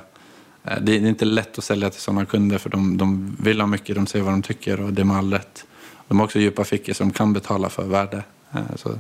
Eh, 0.65 0.79
Det 0.81 0.93
är 0.93 1.07
inte 1.07 1.25
lätt 1.25 1.59
att 1.59 1.65
sälja 1.65 1.91
till 1.91 2.01
sådana 2.01 2.25
kunder 2.27 2.59
för 2.59 2.71
de, 2.71 2.97
de 2.97 3.37
vill 3.41 3.61
ha 3.61 3.67
mycket, 3.67 3.95
de 3.97 4.07
säger 4.07 4.25
vad 4.25 4.35
de 4.35 4.43
tycker 4.43 4.81
och 4.81 4.93
det 4.93 5.03
är 5.03 5.05
med 5.05 5.17
all 5.17 5.33
rätt. 5.33 5.65
De 6.09 6.19
har 6.19 6.25
också 6.25 6.39
djupa 6.39 6.65
fickor 6.65 6.93
som 6.93 7.11
kan 7.11 7.33
betala 7.33 7.69
för 7.71 7.85
värde. 7.85 8.23
Eh, 8.55 8.61
Så 8.77 8.99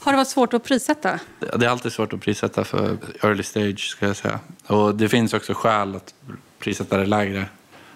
Har 0.00 0.12
det 0.12 0.16
varit 0.16 0.28
svårt 0.28 0.54
att 0.54 0.64
prissätta? 0.64 1.18
det 1.56 1.66
är 1.66 1.68
alltid 1.70 1.92
svårt 1.92 2.12
att 2.12 2.20
prissätta 2.20 2.64
för 2.64 2.96
early 3.22 3.42
stage, 3.42 3.80
ska 3.80 4.06
jag 4.06 4.16
säga. 4.16 4.40
Och 4.66 4.94
det 4.94 5.08
finns 5.08 5.34
också 5.34 5.54
skäl 5.54 5.96
att 5.96 6.14
prissätta 6.58 6.96
det 6.96 7.06
lägre. 7.06 7.46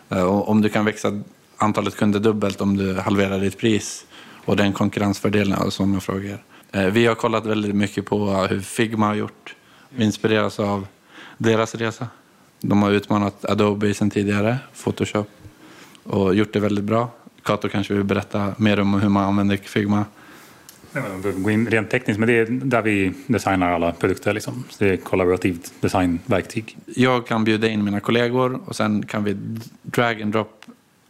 Eh, 0.09 0.23
och 0.23 0.49
Om 0.49 0.63
du 0.63 0.69
kan 0.69 0.85
växa 0.85 1.21
antalet 1.57 1.97
kunder 1.97 2.21
dubbelt 2.21 2.61
om 2.61 2.77
du 2.77 2.95
halverar 2.95 3.41
ditt 3.41 3.59
pris 3.59 4.07
och 4.45 4.57
den 4.57 4.73
konkurrensfördelen 4.73 5.59
och 5.59 5.73
sådana 5.73 6.01
frågor. 6.01 6.39
Eh, 6.73 6.85
vi 6.85 7.07
har 7.07 7.15
kollat 7.15 7.47
väldigt 7.47 7.75
mycket 7.75 8.07
på 8.07 8.31
hur 8.31 8.61
Figma 8.61 9.07
har 9.07 9.15
gjort. 9.15 9.55
Vi 9.89 10.05
inspireras 10.05 10.61
av 10.61 10.87
deras 11.39 11.75
resa. 11.75 12.07
De 12.61 12.83
har 12.83 12.91
utmanat 12.91 13.45
Adobe 13.45 13.95
sedan 13.95 14.11
tidigare, 14.11 14.59
Photoshop, 14.85 15.31
och 16.03 16.35
gjort 16.35 16.53
det 16.53 16.61
väldigt 16.61 16.85
bra. 16.85 17.11
Kato 17.43 17.69
kanske 17.69 17.95
vill 17.95 18.05
berätta 18.05 18.55
mer 18.59 18.81
om 18.81 18.95
hur 19.01 19.09
man 19.09 19.25
använder 19.25 19.57
Figma. 19.57 20.05
Går 21.37 21.53
in 21.53 21.67
rent 21.67 21.91
tekniskt, 21.91 22.19
men 22.21 22.27
det 22.29 22.39
är 22.39 22.47
där 22.51 22.83
vi 22.83 23.13
designar 23.27 23.73
alla 23.73 23.93
produkter. 23.93 24.33
Liksom. 24.35 24.65
Så 24.71 24.85
det 24.85 24.91
är 24.91 24.97
kollaborativt 24.97 25.73
designverktyg. 25.81 26.77
Jag 26.87 27.27
kan 27.27 27.45
bjuda 27.45 27.69
in 27.69 27.85
mina 27.85 28.01
kollegor 28.01 28.61
och 28.67 28.77
sen 28.77 29.07
kan 29.07 29.25
vi 29.25 29.37
drag 29.83 30.23
and 30.23 30.33
drop 30.33 30.65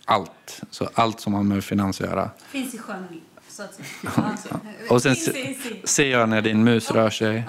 allt. 0.04 0.60
Så 0.70 0.88
allt 0.94 1.20
som 1.20 1.34
har 1.34 1.42
med 1.42 1.64
finans 1.64 2.00
att 2.00 2.06
göra. 2.06 2.30
Finns 2.48 2.74
i 2.74 2.78
sjön, 2.78 3.04
så 3.48 3.62
att 3.62 3.74
säga. 3.74 4.60
Och 4.90 5.02
sen 5.02 5.16
se- 5.16 5.56
ser 5.84 6.10
jag 6.10 6.28
när 6.28 6.42
din 6.42 6.64
mus 6.64 6.90
rör 6.90 7.10
sig. 7.10 7.42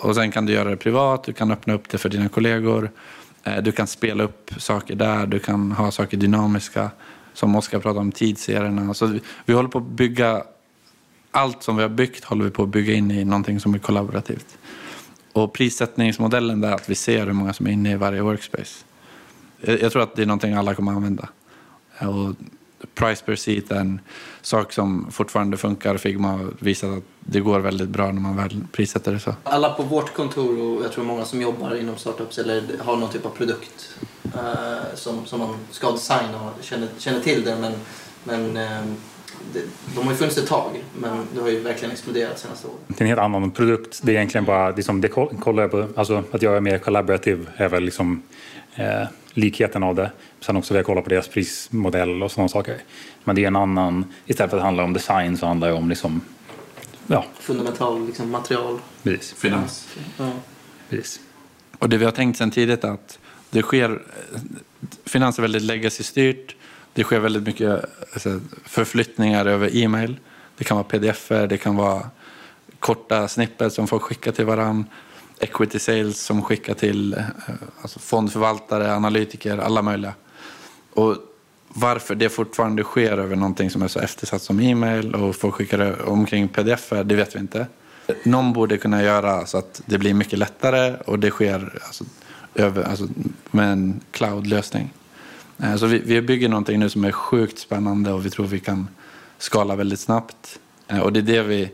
Och 0.00 0.14
sen 0.14 0.30
kan 0.30 0.46
du 0.46 0.52
göra 0.52 0.70
det 0.70 0.76
privat, 0.76 1.24
du 1.24 1.32
kan 1.32 1.50
öppna 1.50 1.74
upp 1.74 1.88
det 1.88 1.98
för 1.98 2.08
dina 2.08 2.28
kollegor. 2.28 2.90
Eh, 3.44 3.56
Du 3.62 3.72
kan 3.72 3.86
spela 3.86 4.24
upp 4.24 4.50
saker 4.58 4.94
där, 4.94 5.26
du 5.26 5.38
kan 5.38 5.72
ha 5.72 5.90
saker 5.90 6.16
dynamiska. 6.16 6.90
Som 7.32 7.56
Oskar 7.56 7.78
pratade 7.78 8.00
om, 8.00 8.12
tidsserierna. 8.12 8.94
Så 8.94 9.06
vi, 9.06 9.20
vi 9.46 9.52
håller 9.54 9.68
på 9.68 9.78
att 9.78 9.84
bygga, 9.84 10.42
allt 11.34 11.62
som 11.62 11.76
vi 11.76 11.82
har 11.82 11.88
byggt 11.88 12.24
håller 12.24 12.44
vi 12.44 12.50
på 12.50 12.62
att 12.62 12.68
bygga 12.68 12.94
in 12.94 13.10
i 13.10 13.24
någonting 13.24 13.60
som 13.60 13.74
är 13.74 13.78
kollaborativt. 13.78 14.58
Och 15.32 15.52
prissättningsmodellen 15.52 16.60
där 16.60 16.72
att 16.72 16.90
vi 16.90 16.94
ser 16.94 17.26
hur 17.26 17.32
många 17.32 17.52
som 17.52 17.66
är 17.66 17.70
inne 17.70 17.92
i 17.92 17.96
varje 17.96 18.22
workspace. 18.22 18.84
Jag 19.60 19.92
tror 19.92 20.02
att 20.02 20.16
det 20.16 20.22
är 20.22 20.26
någonting 20.26 20.54
alla 20.54 20.74
kommer 20.74 20.92
att 20.92 20.96
använda. 20.96 21.28
Och 22.00 22.34
price 22.94 23.24
per 23.24 23.36
seat 23.36 23.70
är 23.70 23.76
en 23.76 24.00
sak 24.42 24.72
som 24.72 25.10
fortfarande 25.10 25.56
funkar. 25.56 25.96
Figma 25.96 26.28
har 26.28 26.50
visat 26.58 26.98
att 26.98 27.04
det 27.20 27.40
går 27.40 27.60
väldigt 27.60 27.88
bra 27.88 28.12
när 28.12 28.20
man 28.20 28.36
väl 28.36 28.64
prissätter 28.72 29.12
det 29.12 29.20
så. 29.20 29.34
Alla 29.42 29.70
på 29.70 29.82
vårt 29.82 30.14
kontor 30.14 30.60
och 30.60 30.84
jag 30.84 30.92
tror 30.92 31.04
många 31.04 31.24
som 31.24 31.40
jobbar 31.40 31.74
inom 31.74 31.96
startups 31.96 32.38
eller 32.38 32.62
har 32.78 32.96
någon 32.96 33.10
typ 33.10 33.26
av 33.26 33.30
produkt 33.30 33.98
eh, 34.24 34.94
som, 34.94 35.26
som 35.26 35.38
man 35.38 35.56
ska 35.70 35.90
designa 35.90 36.42
och 36.42 36.64
känner, 36.64 36.88
känner 36.98 37.20
till 37.20 37.44
det. 37.44 37.56
Men, 37.60 37.72
men 38.24 38.56
eh, 38.56 38.94
de 39.94 40.04
har 40.04 40.10
ju 40.12 40.16
funnits 40.16 40.38
ett 40.38 40.46
tag 40.46 40.84
men 40.98 41.26
det 41.34 41.40
har 41.40 41.48
ju 41.48 41.60
verkligen 41.60 41.92
exploderat 41.92 42.38
senaste 42.38 42.66
åren. 42.66 42.76
Det 42.88 42.94
är 42.98 43.02
en 43.02 43.06
helt 43.08 43.20
annan 43.20 43.50
produkt. 43.50 44.00
Det 44.02 44.12
är 44.12 44.16
egentligen 44.16 44.44
bara 44.44 44.72
det 44.72 44.82
som 44.82 45.00
det 45.00 45.08
koll- 45.08 45.36
kollar 45.40 45.68
på, 45.68 45.86
alltså 45.96 46.22
att 46.32 46.42
göra 46.42 46.60
mer 46.60 46.78
collaborative 46.78 47.44
är 47.56 47.68
väl 47.68 47.82
liksom 47.84 48.22
eh, 48.74 49.02
likheten 49.32 49.82
av 49.82 49.94
det. 49.94 50.10
Sen 50.40 50.56
också 50.56 50.74
vi 50.74 50.78
har 50.78 50.84
kollat 50.84 51.04
på 51.04 51.10
deras 51.10 51.28
prismodell 51.28 52.22
och 52.22 52.32
sådana 52.32 52.48
saker. 52.48 52.76
Men 53.24 53.36
det 53.36 53.42
är 53.42 53.46
en 53.46 53.56
annan, 53.56 54.04
istället 54.26 54.50
för 54.50 54.56
att 54.56 54.60
det 54.60 54.64
handlar 54.64 54.84
om 54.84 54.92
design 54.92 55.36
så 55.36 55.46
handlar 55.46 55.68
det 55.68 55.74
om 55.74 55.88
liksom, 55.88 56.20
ja, 57.06 57.24
Fundamental 57.40 58.06
liksom, 58.06 58.30
material. 58.30 58.78
precis. 59.02 59.32
Finans. 59.32 59.88
Ja. 60.18 60.30
Precis. 60.90 61.20
Och 61.78 61.88
det 61.88 61.96
vi 61.96 62.04
har 62.04 62.12
tänkt 62.12 62.38
sedan 62.38 62.50
tidigt 62.50 62.84
är 62.84 62.88
att 62.88 63.18
det 63.50 63.62
sker, 63.62 64.02
finans 65.06 65.38
är 65.38 65.42
väldigt 65.42 65.62
legacy-styrt. 65.62 66.56
Det 66.94 67.04
sker 67.04 67.20
väldigt 67.20 67.42
mycket 67.42 67.84
alltså, 68.12 68.40
förflyttningar 68.64 69.46
över 69.46 69.76
e-mail. 69.76 70.16
Det 70.56 70.64
kan 70.64 70.76
vara 70.76 70.86
pdf-er, 70.86 71.46
det 71.46 71.58
kan 71.58 71.76
vara 71.76 72.10
korta 72.78 73.28
snippet 73.28 73.72
som 73.72 73.86
folk 73.86 74.02
skickar 74.02 74.32
till 74.32 74.44
varandra. 74.44 74.84
Equity 75.40 75.78
sales 75.78 76.20
som 76.20 76.42
skickar 76.42 76.74
till 76.74 77.14
eh, 77.14 77.24
alltså 77.82 77.98
fondförvaltare, 77.98 78.94
analytiker, 78.94 79.58
alla 79.58 79.82
möjliga. 79.82 80.14
Och 80.94 81.16
varför 81.68 82.14
det 82.14 82.28
fortfarande 82.28 82.82
sker 82.82 83.18
över 83.18 83.36
någonting 83.36 83.70
som 83.70 83.82
är 83.82 83.88
så 83.88 84.00
eftersatt 84.00 84.42
som 84.42 84.60
e-mail 84.60 85.14
och 85.14 85.36
folk 85.36 85.54
skickar 85.54 86.08
omkring 86.08 86.48
pdf-er, 86.48 87.04
det 87.04 87.14
vet 87.14 87.34
vi 87.36 87.38
inte. 87.40 87.66
Någon 88.22 88.52
borde 88.52 88.76
kunna 88.76 89.02
göra 89.02 89.46
så 89.46 89.58
att 89.58 89.82
det 89.86 89.98
blir 89.98 90.14
mycket 90.14 90.38
lättare 90.38 90.96
och 91.06 91.18
det 91.18 91.30
sker 91.30 91.78
alltså, 91.86 92.04
över, 92.54 92.82
alltså, 92.82 93.08
med 93.50 93.72
en 93.72 94.00
cloud-lösning. 94.10 94.92
Eh, 95.58 95.76
så 95.76 95.86
vi, 95.86 95.98
vi 95.98 96.22
bygger 96.22 96.48
någonting 96.48 96.80
nu 96.80 96.88
som 96.88 97.04
är 97.04 97.12
sjukt 97.12 97.58
spännande 97.58 98.12
och 98.12 98.26
vi 98.26 98.30
tror 98.30 98.46
vi 98.46 98.60
kan 98.60 98.88
skala 99.38 99.76
väldigt 99.76 100.00
snabbt. 100.00 100.58
Eh, 100.88 100.98
och 100.98 101.12
det 101.12 101.20
är 101.20 101.22
det 101.22 101.42
vi, 101.42 101.70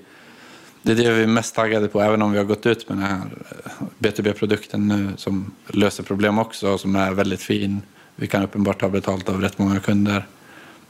det 0.82 0.92
är, 0.92 0.96
det 0.96 1.12
vi 1.12 1.22
är 1.22 1.26
mest 1.26 1.54
taggade 1.54 1.88
på, 1.88 2.00
även 2.00 2.22
om 2.22 2.32
vi 2.32 2.38
har 2.38 2.44
gått 2.44 2.66
ut 2.66 2.88
med 2.88 2.98
den 2.98 3.06
här 3.06 3.20
eh, 3.64 3.86
B2B-produkten 3.98 4.88
nu 4.88 5.08
som 5.16 5.52
löser 5.66 6.02
problem 6.02 6.38
också 6.38 6.70
och 6.70 6.80
som 6.80 6.96
är 6.96 7.12
väldigt 7.12 7.42
fin. 7.42 7.82
Vi 8.16 8.26
kan 8.26 8.42
uppenbart 8.42 8.80
ta 8.80 8.88
betalt 8.88 9.28
av 9.28 9.40
rätt 9.40 9.58
många 9.58 9.80
kunder. 9.80 10.26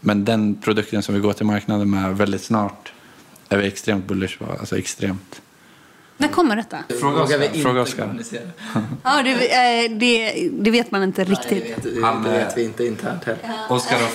Men 0.01 0.25
den 0.25 0.55
produkten 0.55 1.03
som 1.03 1.15
vi 1.15 1.21
går 1.21 1.33
till 1.33 1.47
marknaden 1.47 1.91
med 1.91 2.17
väldigt 2.17 2.43
snart 2.43 2.93
är 3.49 3.59
vi 3.59 3.67
extremt 3.67 4.07
bullish 4.07 4.39
på. 4.39 4.45
Alltså 4.61 4.79
extremt. 4.79 5.43
När 6.21 6.29
kommer 6.29 6.57
detta? 6.57 6.79
Fråga 7.01 7.23
Oskar. 7.23 7.63
Fråga 7.63 7.81
Oskar. 7.83 8.15
Ja, 9.05 9.23
det, 9.23 9.31
eh, 9.85 9.91
det, 9.91 10.49
det 10.53 10.71
vet 10.71 10.91
man 10.91 11.03
inte 11.03 11.25
Nej, 11.25 11.31
riktigt. 11.31 11.77
det, 11.83 11.89
vet, 11.91 11.95
det, 11.97 12.03
Han, 12.07 12.23
det 12.23 12.29
eh, 12.41 12.47
vet 12.47 12.57
vi 12.59 12.65
inte 12.65 12.87
internt 12.87 13.25
heller. 13.25 13.39
Oskar 13.69 13.97
har, 13.99 14.13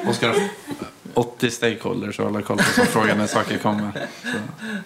Oskar 0.10 0.28
har 0.28 0.36
80 1.14 1.50
stakeholders 1.50 2.20
att 2.20 2.26
hålla 2.26 2.42
koll 2.42 2.56
på 2.56 2.62
som 2.62 2.86
frågar 2.86 3.16
när 3.16 3.26
saker 3.26 3.58
kommer. 3.58 3.90
Så, 4.22 4.28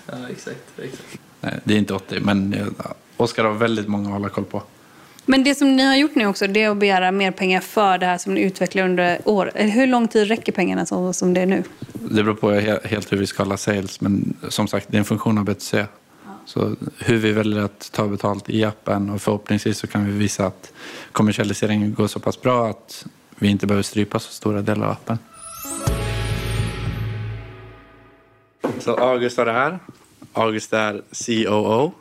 Ja, 0.07 0.13
exakt. 0.31 0.59
exakt. 0.79 1.19
nej, 1.41 1.61
det 1.65 1.75
är 1.75 1.79
inte 1.79 1.95
80, 1.95 2.21
men 2.21 2.55
eh, 2.55 2.67
Oskar 3.17 3.45
har 3.45 3.53
väldigt 3.53 3.89
många 3.89 4.07
att 4.07 4.13
hålla 4.13 4.29
koll 4.29 4.45
på. 4.45 4.63
Men 5.27 5.45
det 5.45 5.55
som 5.55 5.77
ni 5.77 5.83
har 5.85 5.97
gjort 5.97 6.15
nu 6.15 6.27
också, 6.27 6.47
det 6.47 6.63
är 6.63 6.71
att 6.71 6.77
begära 6.77 7.11
mer 7.13 7.31
pengar 7.31 7.61
för 7.61 7.99
det 7.99 8.07
här 8.07 8.19
som 8.19 8.35
ni 8.35 8.41
utvecklar 8.41 8.85
under 8.85 9.19
år. 9.25 9.51
Eller 9.55 9.71
Hur 9.71 9.87
lång 9.87 10.09
tid 10.09 10.29
räcker 10.29 10.53
pengarna 10.53 10.87
så, 10.87 11.13
som 11.13 11.35
det 11.35 11.41
är 11.41 11.47
nu? 11.47 11.63
Det 11.93 12.23
beror 12.23 12.35
på 12.35 12.51
he- 12.53 12.87
helt 12.87 13.13
hur 13.13 13.17
vi 13.17 13.27
skalar 13.27 13.57
sales, 13.57 14.01
men 14.01 14.35
som 14.49 14.69
sagt, 14.69 14.87
det 14.91 14.97
är 14.97 14.99
en 14.99 15.05
funktion 15.05 15.39
av 15.39 15.45
B2C. 15.45 15.87
Så 16.45 16.77
hur 16.99 17.19
vi 17.19 17.33
väljer 17.33 17.61
att 17.61 17.93
ta 17.93 18.07
betalt 18.07 18.51
i 18.51 18.65
appen 18.65 19.11
och 19.11 19.23
förhoppningsvis 19.23 19.79
så 19.79 19.87
kan 19.87 20.07
vi 20.07 20.13
visa 20.13 20.47
att 20.47 20.73
kommersialiseringen 21.13 21.95
går 21.95 22.07
så 22.07 22.21
pass 22.21 22.41
bra 22.41 22.69
att 22.71 23.07
vi 23.39 23.49
inte 23.49 23.67
behöver 23.67 23.83
strypa 23.83 24.19
så 24.19 24.33
stora 24.33 24.63
delar 24.63 24.87
av 24.87 24.93
appen. 24.93 25.19
Så 28.79 28.95
August 28.95 29.39
var 29.39 29.47
det 29.47 29.53
här. 29.53 29.79
August 30.33 30.73
är 30.73 31.03
COO. 31.27 31.93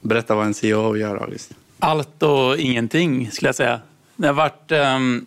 Berätta 0.00 0.34
vad 0.34 0.46
en 0.46 0.54
COO 0.54 0.96
gör, 0.96 1.16
August. 1.16 1.50
Allt 1.78 2.22
och 2.22 2.56
ingenting 2.58 3.30
skulle 3.30 3.48
jag 3.48 3.54
säga. 3.54 3.80
Det 4.16 4.26
har 4.26 4.34
varit 4.34 4.72
mm, 4.72 5.26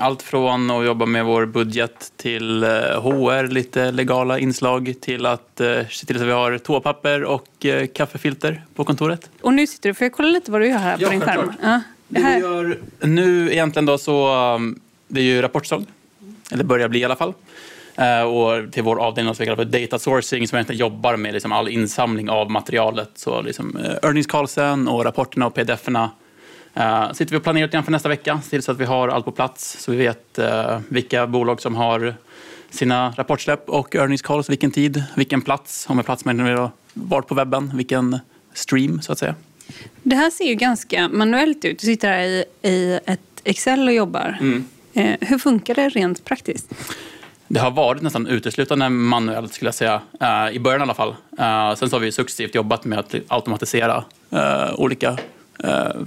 allt 0.00 0.22
från 0.22 0.70
att 0.70 0.84
jobba 0.84 1.06
med 1.06 1.24
vår 1.24 1.46
budget 1.46 2.12
till 2.16 2.62
eh, 2.62 2.68
HR, 2.70 3.46
lite 3.48 3.90
legala 3.92 4.38
inslag 4.38 4.94
till 5.00 5.26
att 5.26 5.60
eh, 5.60 5.86
se 5.90 6.06
till 6.06 6.16
att 6.16 6.22
vi 6.22 6.30
har 6.30 6.58
toapapper 6.58 7.24
och 7.24 7.66
eh, 7.66 7.86
kaffefilter 7.86 8.62
på 8.74 8.84
kontoret. 8.84 9.30
Och 9.40 9.54
nu 9.54 9.66
sitter 9.66 9.88
du, 9.88 9.94
får 9.94 10.04
jag 10.04 10.12
kolla 10.12 10.28
lite 10.28 10.50
vad 10.50 10.60
du 10.60 10.68
gör 10.68 10.78
här 10.78 10.96
på 10.96 11.02
Ja, 11.02 11.10
din 11.10 11.20
skärm? 11.20 11.52
Ja, 11.62 11.68
det 11.68 11.80
Det 12.08 12.20
vi 12.20 12.22
här. 12.22 12.40
gör 12.40 12.78
nu 13.00 13.52
egentligen 13.52 13.86
då 13.86 13.98
så, 13.98 14.34
um, 14.54 14.80
det 15.08 15.20
är 15.20 15.24
ju 15.24 15.42
rapportslag. 15.42 15.84
Eller 16.52 16.64
börjar 16.64 16.88
bli 16.88 16.98
i 17.00 17.04
alla 17.04 17.16
fall. 17.16 17.34
Eh, 17.96 18.22
och 18.22 18.72
till 18.72 18.82
vår 18.82 19.00
avdelning 19.00 19.34
som 19.34 19.42
vi 19.42 19.46
kallar 19.46 19.64
för 19.64 19.80
data 19.80 19.98
sourcing 19.98 20.48
som 20.48 20.56
egentligen 20.56 20.80
jobbar 20.80 21.16
med 21.16 21.32
liksom 21.34 21.52
all 21.52 21.68
insamling 21.68 22.30
av 22.30 22.50
materialet. 22.50 23.10
Så 23.14 23.42
liksom 23.42 23.76
uh, 23.76 23.84
earnings 24.02 24.56
och 24.88 25.04
rapporterna 25.04 25.46
och 25.46 25.54
pdf-erna. 25.54 26.10
Uh, 26.76 27.12
sitter 27.12 27.30
vi 27.32 27.38
och 27.38 27.42
planerar 27.42 27.68
grann 27.68 27.84
för 27.84 27.92
nästa 27.92 28.08
vecka. 28.08 28.40
Se 28.44 28.50
till 28.50 28.62
så 28.62 28.72
att 28.72 28.78
vi 28.78 28.84
har 28.84 29.08
allt 29.08 29.24
på 29.24 29.32
plats. 29.32 29.76
Så 29.80 29.90
vi 29.90 29.96
vet 29.96 30.38
eh, 30.38 30.80
vilka 30.88 31.26
bolag 31.26 31.60
som 31.60 31.76
har 31.76 32.14
sina 32.70 33.10
rapportsläpp 33.10 33.68
och 33.68 33.94
earnings 33.94 34.22
calls, 34.22 34.50
vilken 34.50 34.70
tid, 34.70 35.04
vilken 35.14 35.42
plats. 35.42 35.86
Om 35.88 35.98
en 35.98 36.04
plats 36.04 36.24
menar 36.24 36.44
vi 36.44 36.50
då 36.50 36.70
vart 36.94 37.28
på 37.28 37.34
webben, 37.34 37.72
vilken 37.74 38.18
stream 38.54 39.02
så 39.02 39.12
att 39.12 39.18
säga. 39.18 39.34
Det 40.02 40.16
här 40.16 40.30
ser 40.30 40.44
ju 40.44 40.54
ganska 40.54 41.08
manuellt 41.08 41.64
ut. 41.64 41.78
Du 41.78 41.86
sitter 41.86 42.08
här 42.08 42.22
i, 42.22 42.44
i 42.62 43.00
ett 43.06 43.20
Excel 43.44 43.88
och 43.88 43.94
jobbar. 43.94 44.38
Mm. 44.40 44.64
Eh, 44.92 45.16
hur 45.20 45.38
funkar 45.38 45.74
det 45.74 45.88
rent 45.88 46.24
praktiskt? 46.24 46.74
Det 47.48 47.60
har 47.60 47.70
varit 47.70 48.02
nästan 48.02 48.26
uteslutande 48.26 48.88
manuellt 48.88 49.54
skulle 49.54 49.68
jag 49.68 49.74
säga. 49.74 50.00
I 50.52 50.58
början 50.58 50.80
i 50.80 50.82
alla 50.82 50.94
fall. 50.94 51.14
Sen 51.76 51.90
så 51.90 51.96
har 51.96 52.00
vi 52.00 52.12
successivt 52.12 52.54
jobbat 52.54 52.84
med 52.84 52.98
att 52.98 53.14
automatisera 53.28 54.04
olika 54.74 55.18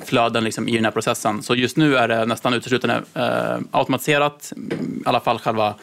flöden 0.05 0.43
liksom, 0.43 0.67
i 0.67 0.75
den 0.75 0.85
här 0.85 0.91
processen. 0.91 1.43
Så 1.43 1.55
just 1.55 1.77
nu 1.77 1.97
är 1.97 2.07
det 2.07 2.25
nästan 2.25 2.53
uteslutande 2.53 3.03
eh, 3.13 3.57
automatiserat, 3.71 4.53
i 4.55 4.75
alla 5.05 5.19
fall 5.19 5.39
själva 5.39 5.75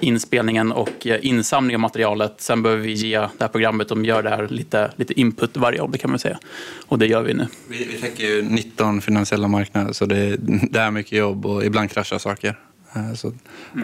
inspelningen 0.00 0.72
och 0.72 1.06
eh, 1.06 1.18
insamling 1.22 1.76
av 1.76 1.80
materialet. 1.80 2.34
Sen 2.38 2.62
behöver 2.62 2.82
vi 2.82 2.92
ge 2.92 3.18
det 3.18 3.30
här 3.40 3.48
programmet, 3.48 3.88
de 3.88 4.04
gör 4.04 4.22
det 4.22 4.30
här 4.30 4.48
lite, 4.48 4.90
lite 4.96 5.20
input 5.20 5.54
det 5.92 5.98
kan 5.98 6.10
man 6.10 6.18
säga. 6.18 6.38
Och 6.86 6.98
det 6.98 7.06
gör 7.06 7.22
vi 7.22 7.34
nu. 7.34 7.46
Vi, 7.68 7.84
vi 7.84 8.00
täcker 8.00 8.24
ju 8.24 8.42
19 8.42 9.00
finansiella 9.00 9.48
marknader 9.48 9.92
så 9.92 10.06
det, 10.06 10.36
det 10.70 10.80
är 10.80 10.90
mycket 10.90 11.18
jobb 11.18 11.46
och 11.46 11.64
ibland 11.64 11.90
kraschar 11.90 12.18
saker. 12.18 12.58
Eh, 12.96 13.14
Så 13.14 13.32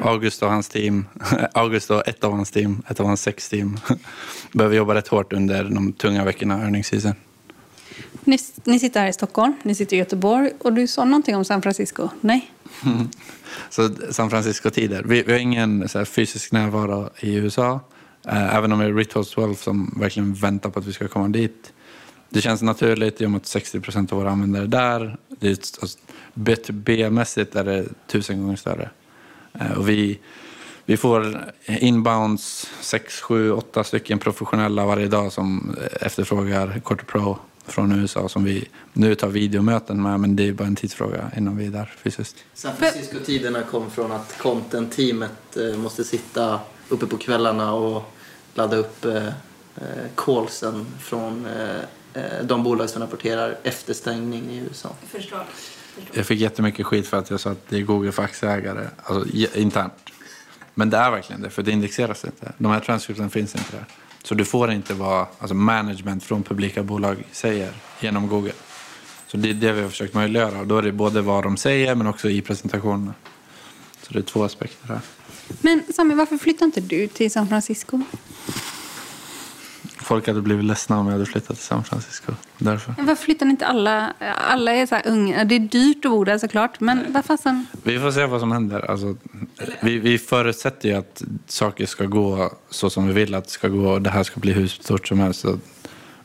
August 0.02 0.42
och 0.42 0.50
hans 0.50 0.68
team, 0.68 1.04
August 1.52 1.90
och 1.90 2.08
ett 2.08 2.24
av 2.24 2.32
hans 2.32 2.50
team, 2.50 2.82
ett 2.88 3.00
av 3.00 3.06
hans 3.06 3.22
sex 3.22 3.48
team, 3.48 3.78
behöver 4.52 4.76
jobba 4.76 4.94
rätt 4.94 5.08
hårt 5.08 5.32
under 5.32 5.64
de 5.64 5.92
tunga 5.92 6.24
veckorna 6.24 6.62
earnings 6.62 6.86
season. 6.86 7.14
Ni, 8.28 8.38
ni 8.64 8.78
sitter 8.78 9.00
här 9.00 9.08
i 9.08 9.12
Stockholm, 9.12 9.54
ni 9.62 9.74
sitter 9.74 9.96
i 9.96 9.98
Göteborg 9.98 10.50
och 10.58 10.72
du 10.72 10.86
sa 10.86 11.04
någonting 11.04 11.36
om 11.36 11.44
San 11.44 11.62
Francisco. 11.62 12.08
Nej? 12.20 12.50
Så 13.70 13.90
San 14.10 14.30
Francisco-tider. 14.30 15.02
Vi, 15.02 15.22
vi 15.22 15.32
har 15.32 15.38
ingen 15.38 15.88
så 15.88 15.98
här, 15.98 16.04
fysisk 16.04 16.52
närvaro 16.52 17.10
i 17.20 17.34
USA. 17.34 17.80
Eh, 18.26 18.54
även 18.54 18.72
om 18.72 18.78
vi 18.78 18.86
är 18.86 18.94
Rituals 18.94 19.30
12 19.30 19.54
som 19.54 19.94
verkligen 20.00 20.34
väntar 20.34 20.70
på 20.70 20.78
att 20.78 20.86
vi 20.86 20.92
ska 20.92 21.08
komma 21.08 21.28
dit. 21.28 21.72
Det 22.28 22.40
känns 22.40 22.62
naturligt 22.62 23.20
i 23.20 23.26
och 23.26 23.30
med 23.30 23.38
att 23.38 23.46
60 23.46 23.80
procent 23.80 24.12
av 24.12 24.18
våra 24.18 24.30
användare 24.30 24.62
är 24.62 24.66
där. 24.66 25.16
Det 25.38 25.46
är, 25.48 25.50
alltså, 25.50 25.98
B2B-mässigt 26.34 27.58
är 27.58 27.64
det 27.64 27.86
tusen 28.06 28.42
gånger 28.42 28.56
större. 28.56 28.90
Eh, 29.52 29.72
och 29.72 29.88
vi, 29.88 30.18
vi 30.84 30.96
får 30.96 31.44
inbounds, 31.66 32.70
6, 32.80 33.20
7, 33.20 33.52
8 33.52 33.84
stycken 33.84 34.18
professionella 34.18 34.86
varje 34.86 35.08
dag 35.08 35.32
som 35.32 35.76
efterfrågar 36.00 36.80
Quarter 36.84 37.04
Pro 37.04 37.38
från 37.72 38.00
USA 38.00 38.28
som 38.28 38.44
vi 38.44 38.68
nu 38.92 39.14
tar 39.14 39.28
videomöten 39.28 40.02
med, 40.02 40.20
men 40.20 40.36
det 40.36 40.48
är 40.48 40.52
bara 40.52 40.68
en 40.68 40.76
tidsfråga 40.76 41.30
innan 41.36 41.56
vi 41.56 41.66
är 41.66 41.70
där 41.70 41.94
fysiskt. 42.02 42.36
San 42.54 42.76
Francisco-tiderna 42.76 43.62
kom 43.62 43.90
från 43.90 44.12
att 44.12 44.38
content-teamet 44.38 45.56
eh, 45.56 45.76
måste 45.76 46.04
sitta 46.04 46.60
uppe 46.88 47.06
på 47.06 47.16
kvällarna 47.16 47.72
och 47.72 48.02
ladda 48.54 48.76
upp 48.76 49.04
eh, 49.04 49.26
eh, 49.26 49.32
callsen 50.14 50.86
från 51.00 51.46
de 52.42 52.62
bolag 52.62 52.90
som 52.90 53.02
rapporterar 53.02 53.58
efter 53.62 53.94
stängning 53.94 54.50
i 54.50 54.58
USA. 54.58 54.88
Förstår. 55.06 55.44
Jag 56.12 56.26
fick 56.26 56.40
jättemycket 56.40 56.86
skit 56.86 57.06
för 57.06 57.16
att 57.16 57.30
jag 57.30 57.40
sa 57.40 57.50
att 57.50 57.68
det 57.68 57.76
är 57.76 57.82
Google 57.82 58.12
för 58.12 58.22
aktieägare, 58.22 58.88
alltså 59.02 59.36
internt. 59.58 59.92
Men 60.74 60.90
det 60.90 60.96
är 60.96 61.10
verkligen 61.10 61.42
det, 61.42 61.50
för 61.50 61.62
det 61.62 61.70
indexeras 61.70 62.24
inte. 62.24 62.52
De 62.58 62.72
här 62.72 62.80
transkripten 62.80 63.30
finns 63.30 63.54
inte 63.54 63.76
där. 63.76 63.84
Så 64.22 64.34
du 64.34 64.44
får 64.44 64.72
inte 64.72 64.94
vara 64.94 65.26
alltså 65.38 65.54
management 65.54 66.24
från 66.24 66.42
publika 66.42 66.82
bolag 66.82 67.24
säger 67.32 67.72
genom 68.00 68.28
Google. 68.28 68.52
Så 69.26 69.36
det 69.36 69.50
är 69.50 69.54
det 69.54 69.72
vi 69.72 69.82
har 69.82 69.88
försökt 69.88 70.14
möjliggöra. 70.14 70.64
Då 70.64 70.78
är 70.78 70.82
det 70.82 70.92
både 70.92 71.22
vad 71.22 71.42
de 71.42 71.56
säger 71.56 71.94
men 71.94 72.06
också 72.06 72.30
i 72.30 72.42
presentationerna. 72.42 73.14
Så 74.02 74.12
det 74.12 74.18
är 74.18 74.22
två 74.22 74.44
aspekter 74.44 74.88
här. 74.88 75.00
Men 75.60 75.82
Sami, 75.94 76.14
varför 76.14 76.38
flyttar 76.38 76.66
inte 76.66 76.80
du 76.80 77.08
till 77.08 77.30
San 77.30 77.48
Francisco? 77.48 78.00
Folk 80.08 80.26
hade 80.26 80.40
blivit 80.40 80.64
ledsna 80.64 80.98
om 80.98 81.06
jag 81.06 81.12
hade 81.12 81.26
flyttat 81.26 81.56
till 81.56 81.66
San 81.66 81.84
Francisco. 81.84 82.32
Därför. 82.58 82.94
Men 82.96 83.06
Varför 83.06 83.24
flyttar 83.24 83.46
inte 83.46 83.66
alla? 83.66 84.12
Alla 84.50 84.72
är 84.72 84.86
så 84.86 84.94
här 84.94 85.06
unga. 85.06 85.44
Det 85.44 85.54
är 85.54 85.60
dyrt 85.60 86.04
att 86.04 86.10
bo 86.10 86.24
där 86.24 86.38
såklart, 86.38 86.80
men 86.80 87.12
vad 87.12 87.24
fasen? 87.24 87.66
Vi 87.82 87.98
får 88.00 88.10
se 88.10 88.26
vad 88.26 88.40
som 88.40 88.52
händer. 88.52 88.90
Alltså, 88.90 89.16
vi, 89.80 89.98
vi 89.98 90.18
förutsätter 90.18 90.88
ju 90.88 90.94
att 90.94 91.22
saker 91.46 91.86
ska 91.86 92.04
gå 92.04 92.52
så 92.70 92.90
som 92.90 93.06
vi 93.06 93.12
vill 93.12 93.34
att 93.34 93.44
det 93.44 93.50
ska 93.50 93.68
gå 93.68 93.88
och 93.90 94.02
det 94.02 94.10
här 94.10 94.22
ska 94.22 94.40
bli 94.40 94.52
hur 94.52 94.66
stort 94.66 95.08
som 95.08 95.18
helst. 95.18 95.40
Så 95.40 95.58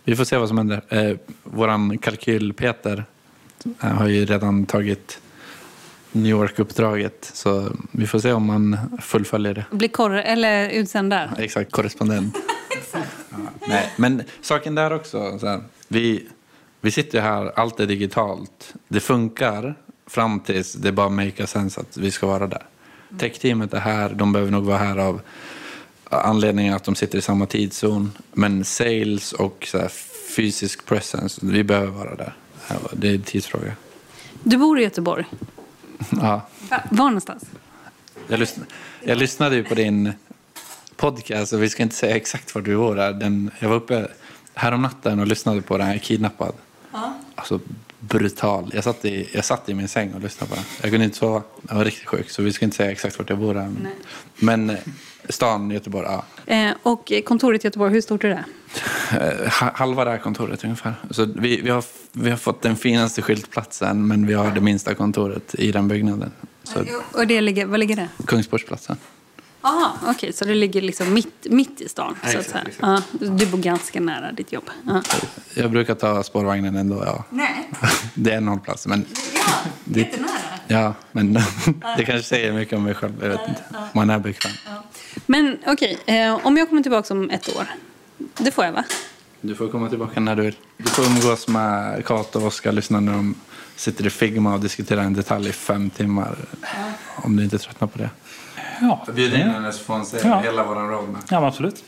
vi 0.04 0.16
får 0.16 0.26
se 0.26 0.38
vad 0.38 0.48
som 0.48 0.58
händer. 0.58 0.82
Eh, 0.90 1.18
våran 1.44 1.98
kalkyl 1.98 2.54
Peter 2.54 3.06
eh, 3.82 3.90
har 3.90 4.08
ju 4.08 4.26
redan 4.26 4.66
tagit 4.66 5.20
New 6.12 6.32
York-uppdraget 6.32 7.32
så 7.34 7.72
vi 7.92 8.08
får 8.08 8.20
se 8.20 8.32
om 8.34 8.46
man 8.46 8.78
fullföljer 9.02 9.54
det. 9.54 9.66
Bli 9.72 9.88
korre 9.88 10.24
eller 10.24 10.70
utsänd 10.70 11.10
där? 11.10 11.30
Exakt, 11.38 11.72
korrespondent. 11.72 12.36
Ja, 12.94 13.38
nej, 13.68 13.94
men 13.98 14.24
saken 14.42 14.76
där 14.76 14.94
också, 14.94 15.40
så 15.40 15.48
här, 15.48 15.62
vi, 15.88 16.28
vi 16.82 16.92
sitter 16.92 17.18
ju 17.18 17.24
här, 17.24 17.60
allt 17.60 17.80
är 17.80 17.86
digitalt. 17.86 18.74
Det 18.88 19.00
funkar 19.00 19.76
fram 20.08 20.40
tills 20.40 20.74
det 20.74 20.92
bara 20.92 21.10
make 21.10 21.48
sense 21.48 21.82
att 21.82 21.98
vi 21.98 22.12
ska 22.12 22.28
vara 22.28 22.48
där. 22.48 22.64
Tech-teamet 23.20 23.74
är 23.74 23.80
här, 23.80 24.10
de 24.10 24.34
behöver 24.34 24.52
nog 24.52 24.64
vara 24.64 24.78
här 24.78 24.98
av 24.98 25.22
anledningen 26.10 26.74
att 26.74 26.84
de 26.84 26.96
sitter 26.96 27.18
i 27.18 27.22
samma 27.22 27.46
tidszon. 27.46 28.12
Men 28.34 28.64
sales 28.66 29.34
och 29.34 29.68
så 29.72 29.78
här, 29.78 29.92
fysisk 30.36 30.86
presence, 30.86 31.42
vi 31.44 31.64
behöver 31.64 31.92
vara 31.92 32.16
där. 32.16 32.34
Det 32.94 33.10
är 33.10 33.14
en 33.16 33.22
tidsfråga. 33.22 33.72
Du 34.44 34.58
bor 34.58 34.80
i 34.80 34.84
Göteborg. 34.84 35.26
Ja. 36.12 36.42
Va- 36.70 36.84
Var 36.92 37.06
någonstans? 37.06 37.44
Jag, 38.28 38.40
lyssn- 38.40 38.66
jag 39.00 39.18
lyssnade 39.18 39.56
ju 39.56 39.64
på 39.64 39.76
din 39.76 40.14
podcast 40.98 41.54
och 41.54 41.64
vi 41.64 41.70
ska 41.70 41.84
inte 41.84 41.96
säga 41.96 42.16
exakt 42.16 42.56
vart 42.56 42.64
du 42.66 42.78
bor. 42.78 42.96
Där. 42.96 43.14
Den, 43.14 43.52
jag 43.60 43.70
var 43.70 43.76
uppe 43.76 44.08
härom 44.54 44.82
natten 44.82 45.20
och 45.20 45.28
lyssnade 45.28 45.62
på 45.62 45.78
den 45.78 45.88
här 45.88 45.98
Kidnappad. 45.98 46.54
Ja. 46.92 47.14
Alltså 47.36 47.60
brutal. 48.00 48.72
Jag 48.74 48.84
satt, 48.84 49.06
i, 49.06 49.30
jag 49.34 49.46
satt 49.46 49.70
i 49.70 49.74
min 49.74 49.88
säng 49.88 50.14
och 50.14 50.22
lyssnade 50.22 50.50
på 50.50 50.56
den. 50.56 50.64
Jag 50.82 50.92
kunde 50.92 51.06
inte 51.06 51.18
sova. 51.18 51.42
Jag 51.70 51.76
var 51.76 51.86
riktigt 51.86 52.08
sjuk 52.08 52.30
så 52.30 52.42
vi 52.42 52.54
ska 52.54 52.66
inte 52.66 52.78
säga 52.78 52.92
exakt 52.92 53.18
vart 53.20 53.30
jag 53.30 53.40
bor. 53.40 53.54
Där. 53.54 53.72
Nej. 53.84 53.92
Men 54.36 54.70
eh, 54.70 54.76
stan 55.30 55.72
Göteborg, 55.72 56.08
ja. 56.08 56.54
Eh, 56.54 56.72
och 56.84 57.12
kontoret 57.26 57.64
i 57.64 57.68
Göteborg, 57.68 57.94
hur 57.94 58.02
stort 58.02 58.24
är 58.24 58.30
det? 58.30 58.44
Eh, 59.12 59.52
ha- 59.52 59.72
Halva 59.76 60.06
det 60.06 60.12
här 60.12 60.18
kontoret 60.18 60.64
ungefär. 60.64 60.94
Så 61.12 61.26
vi, 61.36 61.62
vi, 61.62 61.70
har, 61.70 61.84
vi 62.12 62.30
har 62.30 62.38
fått 62.38 62.62
den 62.62 62.76
finaste 62.76 63.22
skyltplatsen 63.22 64.08
men 64.08 64.28
vi 64.28 64.34
har 64.34 64.52
det 64.52 64.62
minsta 64.62 64.96
kontoret 64.96 65.56
i 65.56 65.72
den 65.72 65.88
byggnaden. 65.88 66.32
Så, 66.64 66.86
Och 67.14 67.28
det 67.28 67.42
ligger, 67.42 67.66
var 67.66 67.78
ligger 67.78 67.96
det? 67.96 68.08
Kungsportsplatsen. 68.26 68.98
Jaha, 69.64 69.92
okej, 70.08 70.34
så 70.34 70.46
det 70.46 70.56
ligger 70.56 70.82
liksom 70.82 71.14
mitt, 71.14 71.46
mitt 71.50 71.82
i 71.82 71.90
stan. 71.90 72.16
så 72.32 72.38
att 72.38 72.46
säga. 72.46 72.64
exakt. 72.68 72.78
Ja, 72.82 73.02
du 73.12 73.46
bor 73.46 73.58
ganska 73.58 74.00
nära 74.00 74.32
ditt 74.32 74.52
jobb. 74.52 74.70
Ja. 74.88 75.02
Jag 75.54 75.72
brukar 75.72 75.96
ta 75.96 76.24
spårvagnen 76.24 76.76
ändå, 76.76 77.04
ja. 77.06 77.24
Nej, 77.30 77.70
Det 78.16 78.32
är 78.32 78.38
en 78.38 78.48
hållplats. 78.48 78.88
Men 78.88 79.06
det, 79.86 80.00
jättenära. 80.00 80.30
ja, 80.68 80.94
men 81.12 81.34
det 81.98 82.06
kanske 82.06 82.24
säger 82.24 82.54
mycket 82.54 82.78
om 82.78 82.84
mig 82.84 82.94
själv. 82.94 83.14
Jag 83.22 83.30
vet 83.30 83.48
inte. 83.50 83.62
Man 83.94 84.10
är 84.10 84.20
bekväm. 84.20 84.52
Men 85.26 85.58
okej, 85.68 85.98
eh, 86.06 86.46
om 86.46 86.58
jag 86.58 86.70
kommer 86.70 86.82
tillbaka 86.82 87.14
om 87.14 87.30
ett 87.30 87.56
år. 87.56 87.66
Det 88.38 88.52
får 88.52 88.66
jag 88.66 88.72
va? 88.72 88.84
Du 89.42 89.56
får 89.56 89.68
komma 89.68 89.90
tillbaka 89.90 90.20
när 90.20 90.36
du 90.36 90.42
vill. 90.42 90.56
Du 90.78 90.84
får 90.90 91.06
umgås 91.06 91.48
med 91.48 92.06
Kato 92.06 92.40
och 92.40 92.48
Oskar, 92.48 92.72
lyssna 92.72 93.00
när 93.00 93.12
de 93.14 93.36
sitter 93.76 94.06
i 94.08 94.10
Figma 94.10 94.54
och 94.54 94.60
diskuterar 94.60 95.02
en 95.02 95.14
detalj 95.14 95.50
i 95.50 95.52
fem 95.52 95.90
timmar. 95.90 96.36
Om 97.16 97.36
du 97.36 97.44
inte 97.44 97.58
tröttnar 97.58 97.88
på 97.88 97.98
det. 97.98 98.10
Ja. 98.84 99.06
Bjud 99.16 99.34
in 99.34 99.40
henne 99.40 99.72
så 99.72 99.84
får 99.84 99.94
hon 99.94 100.06
se 100.06 100.18
Ja. 100.24 100.40
hela 100.40 100.64
vår 100.64 100.76
roadmap. 100.76 101.22
Ja, 101.30 101.40
men 101.40 101.48
absolut. 101.50 101.84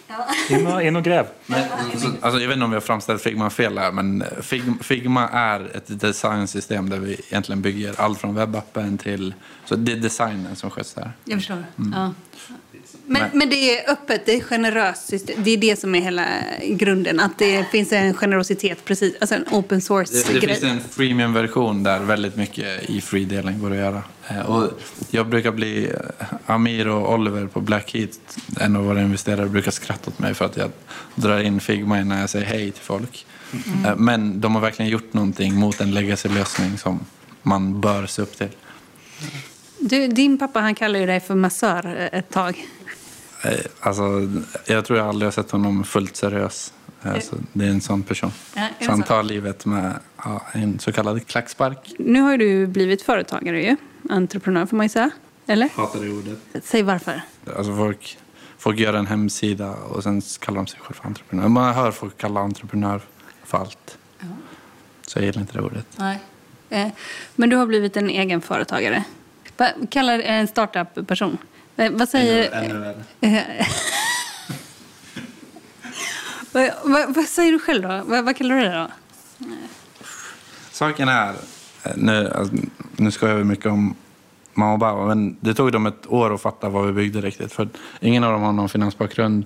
In 0.50 0.68
och, 0.68 0.82
in 0.84 0.96
och 0.96 1.04
gräv. 1.04 1.26
Alltså, 1.94 2.08
alltså, 2.22 2.40
jag 2.42 2.48
vet 2.48 2.54
inte 2.56 2.64
om 2.66 2.70
vi 2.72 2.76
har 2.76 2.82
framställt 2.82 3.22
Figma 3.22 3.50
fel 3.50 3.78
här, 3.78 3.92
men 3.92 4.24
Figma, 4.42 4.76
Figma 4.82 5.30
är 5.30 5.76
ett 5.78 6.00
designsystem 6.00 6.90
där 6.90 7.00
vi 7.00 7.14
egentligen 7.30 7.62
bygger 7.62 8.02
allt 8.02 8.20
från 8.22 8.36
webbappen 8.36 8.98
till... 8.98 9.34
Så 9.66 9.76
det 9.76 9.92
är 9.92 9.96
designen 9.96 10.56
som 10.56 10.72
sköts 10.72 10.94
där. 10.94 11.12
Jag 11.26 11.40
förstår. 11.40 11.64
Mm. 11.80 11.94
Ja. 11.96 12.14
Men, 13.08 13.22
Men- 13.22 13.30
men 13.40 13.50
det 13.50 13.56
är 13.80 13.92
öppet, 13.92 14.26
det 14.26 14.36
är 14.36 14.42
generöst. 14.42 15.08
system. 15.08 15.36
Det 15.44 15.52
är 15.52 15.58
det 15.58 15.80
som 15.80 15.96
är 15.96 16.02
hela 16.02 16.26
grunden. 16.64 17.20
Att 17.20 17.38
det 17.38 17.64
finns 17.72 17.92
en 17.92 18.14
generositet, 18.14 18.86
precis. 18.86 19.16
Alltså 19.22 19.36
en 19.36 19.46
open 19.52 19.78
Det, 19.78 19.82
source-grej. 19.86 20.40
det 20.42 20.48
finns 20.48 20.64
en 20.64 20.80
freemium-version 20.90 21.84
där 21.84 22.00
väldigt 22.00 22.36
mycket 22.36 22.90
i 22.90 23.02
free-delen 23.02 23.60
går 23.62 23.72
att 23.72 23.78
göra. 23.78 24.04
Eh, 24.30 24.40
Och 24.50 24.70
jag 25.10 25.28
brukar 25.28 25.52
bli, 25.52 25.86
eh, 26.20 26.26
Amir 26.46 26.88
och 26.88 27.14
Oliver 27.14 27.48
på 27.48 27.62
Blackheat, 27.62 28.10
en 28.60 28.76
av 28.76 28.86
våra 28.86 29.02
investerare, 29.02 29.50
brukar 29.50 29.72
skratta 29.72 30.12
åt 30.12 30.20
mig 30.20 30.34
för 30.34 30.46
att 30.46 30.58
jag 30.58 30.72
drar 31.16 31.40
in 31.40 31.60
Figma 31.60 32.04
när 32.04 32.20
jag 32.22 32.30
säger 32.30 32.46
hej 32.46 32.72
till 32.72 32.84
folk. 32.84 33.26
Mm. 33.86 34.00
Men 34.06 34.42
de 34.42 34.56
har 34.56 34.62
verkligen 34.62 34.92
gjort 34.92 35.14
någonting 35.14 35.56
mot 35.56 35.82
en 35.82 35.92
legacy-lösning 35.94 36.78
som 36.78 37.00
man 37.42 37.82
bör 37.82 38.06
se 38.06 38.22
upp 38.22 38.38
till. 38.38 38.50
Du, 39.80 40.08
din 40.08 40.38
pappa 40.38 40.60
han 40.60 40.76
kallar 40.76 41.00
ju 41.00 41.06
dig 41.06 41.20
för 41.20 41.36
massör 41.36 42.10
ett 42.12 42.30
tag. 42.30 42.66
Alltså, 43.80 44.04
jag 44.66 44.86
tror 44.86 45.00
jag 45.00 45.08
aldrig 45.08 45.28
har 45.28 45.32
sett 45.32 45.52
honom 45.52 45.84
fullt 45.84 46.16
seriös. 46.16 46.74
Eh, 47.04 47.20
Så 47.20 47.36
det 47.54 47.66
är 47.66 47.70
en 47.70 47.82
sån 47.82 48.04
person. 48.04 48.32
Ja, 48.56 48.68
Så 48.82 48.92
han 48.92 49.04
tar 49.04 49.24
livet 49.24 49.66
med 49.66 49.94
ja, 50.24 50.42
en 50.52 50.80
så 50.80 50.92
kallad 50.92 51.28
klackspark. 51.28 51.94
Nu 52.00 52.22
har 52.22 52.32
ju 52.32 52.38
du 52.38 52.68
blivit 52.68 53.02
företagare 53.02 53.64
ju. 53.64 53.76
Entreprenör 54.10 54.66
får 54.66 54.78
man 54.78 54.86
ju 54.86 54.90
säga. 54.90 55.10
Eller? 55.48 55.70
Hatar 55.76 56.00
det 56.00 56.10
ordet. 56.12 56.40
Säg 56.66 56.84
varför. 56.84 57.22
Alltså 57.58 57.76
folk, 57.76 58.18
folk 58.58 58.80
gör 58.80 58.94
en 58.94 59.08
hemsida 59.08 59.72
och 59.72 60.04
sen 60.04 60.22
kallar 60.40 60.58
de 60.58 60.68
sig 60.68 60.80
själva 60.80 60.94
för 61.02 61.08
entreprenör. 61.08 61.48
Man 61.48 61.74
hör 61.76 61.92
folk 61.92 62.18
kalla 62.18 62.40
entreprenör 62.40 63.02
för 63.44 63.58
allt. 63.58 63.98
Så 65.08 65.20
jag 65.20 65.26
gillar 65.26 65.42
inte 65.42 65.54
det 65.54 65.62
ordet. 65.64 65.86
Nej. 65.96 66.20
Eh, 66.70 66.88
Men 67.36 67.50
du 67.50 67.56
har 67.56 67.66
blivit 67.66 67.98
en 67.98 68.10
egen 68.10 68.42
företagare. 68.42 69.04
Kallar 69.90 70.20
en 70.20 70.48
startup-person? 70.48 71.38
Eh, 71.76 71.92
Vad 71.92 72.10
säger... 72.10 72.52
Ännu. 72.52 72.96
Eh, 73.22 73.68
vad, 76.52 76.72
vad, 76.84 77.16
vad 77.16 77.26
säger 77.26 77.52
du 77.52 77.60
själv 77.60 77.82
då? 77.82 78.02
Vad, 78.06 78.26
vad 78.26 78.36
kallar 78.38 78.56
du 78.56 78.62
det 78.62 78.74
då? 78.76 78.88
Saken 80.72 81.08
är, 81.10 81.30
eh, 81.30 81.36
nu, 81.96 82.32
alltså, 82.36 82.56
nu 82.96 83.12
skojar 83.12 83.36
vi 83.36 83.44
mycket 83.44 83.66
om 83.66 83.96
mamma 84.54 84.74
och 84.74 84.80
pappa, 84.80 85.06
men 85.06 85.38
det 85.40 85.54
tog 85.54 85.72
dem 85.72 85.86
ett 85.86 86.08
år 86.08 86.34
att 86.34 86.42
fatta 86.42 86.70
vad 86.70 86.86
vi 86.88 86.94
byggde 86.94 87.22
riktigt. 87.22 87.52
För 87.54 87.70
ingen 88.00 88.24
av 88.24 88.32
dem 88.32 88.42
har 88.42 88.52
någon 88.54 88.70
finansbakgrund. 88.70 89.46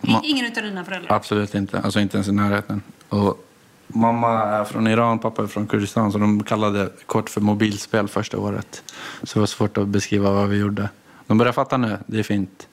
Ma- 0.00 0.20
Ingen 0.22 0.46
av 0.46 0.52
dina 0.62 0.84
föräldrar? 0.84 1.16
Absolut 1.16 1.54
inte, 1.54 1.80
alltså 1.80 2.00
inte 2.00 2.16
ens 2.16 2.28
i 2.28 2.32
närheten. 2.32 2.82
Och 3.08 3.44
mamma 3.88 4.42
är 4.42 4.64
från 4.64 4.86
Iran, 4.86 5.18
pappa 5.18 5.42
är 5.42 5.46
från 5.46 5.66
Kurdistan, 5.66 6.12
så 6.12 6.18
de 6.18 6.42
kallade 6.42 6.90
kort 7.06 7.30
för 7.30 7.40
mobilspel 7.40 8.08
första 8.08 8.38
året. 8.38 8.82
Så 9.22 9.34
det 9.34 9.40
var 9.40 9.46
svårt 9.46 9.78
att 9.78 9.88
beskriva 9.88 10.30
vad 10.30 10.48
vi 10.48 10.56
gjorde. 10.58 10.88
De 11.26 11.38
börjar 11.38 11.52
fatta 11.52 11.76
nu, 11.76 11.98
det 12.06 12.18
är 12.18 12.22
fint. 12.22 12.68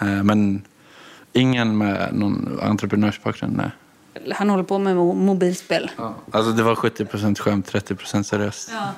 Eh, 0.00 0.22
Men 0.22 0.62
ingen 1.32 1.78
med 1.78 2.08
någon 2.14 2.58
entreprenörsbakgrund, 2.62 3.56
nej. 3.56 3.70
Han 4.34 4.50
håller 4.50 4.64
på 4.64 4.78
med 4.78 4.96
mo- 4.96 5.14
mobilspel. 5.14 5.90
Alltså 6.30 6.52
det 6.52 6.62
var 6.62 6.74
70% 6.74 7.38
skämt, 7.38 7.72
30% 7.72 8.22
seriöst. 8.22 8.70
Ja, 8.72 8.92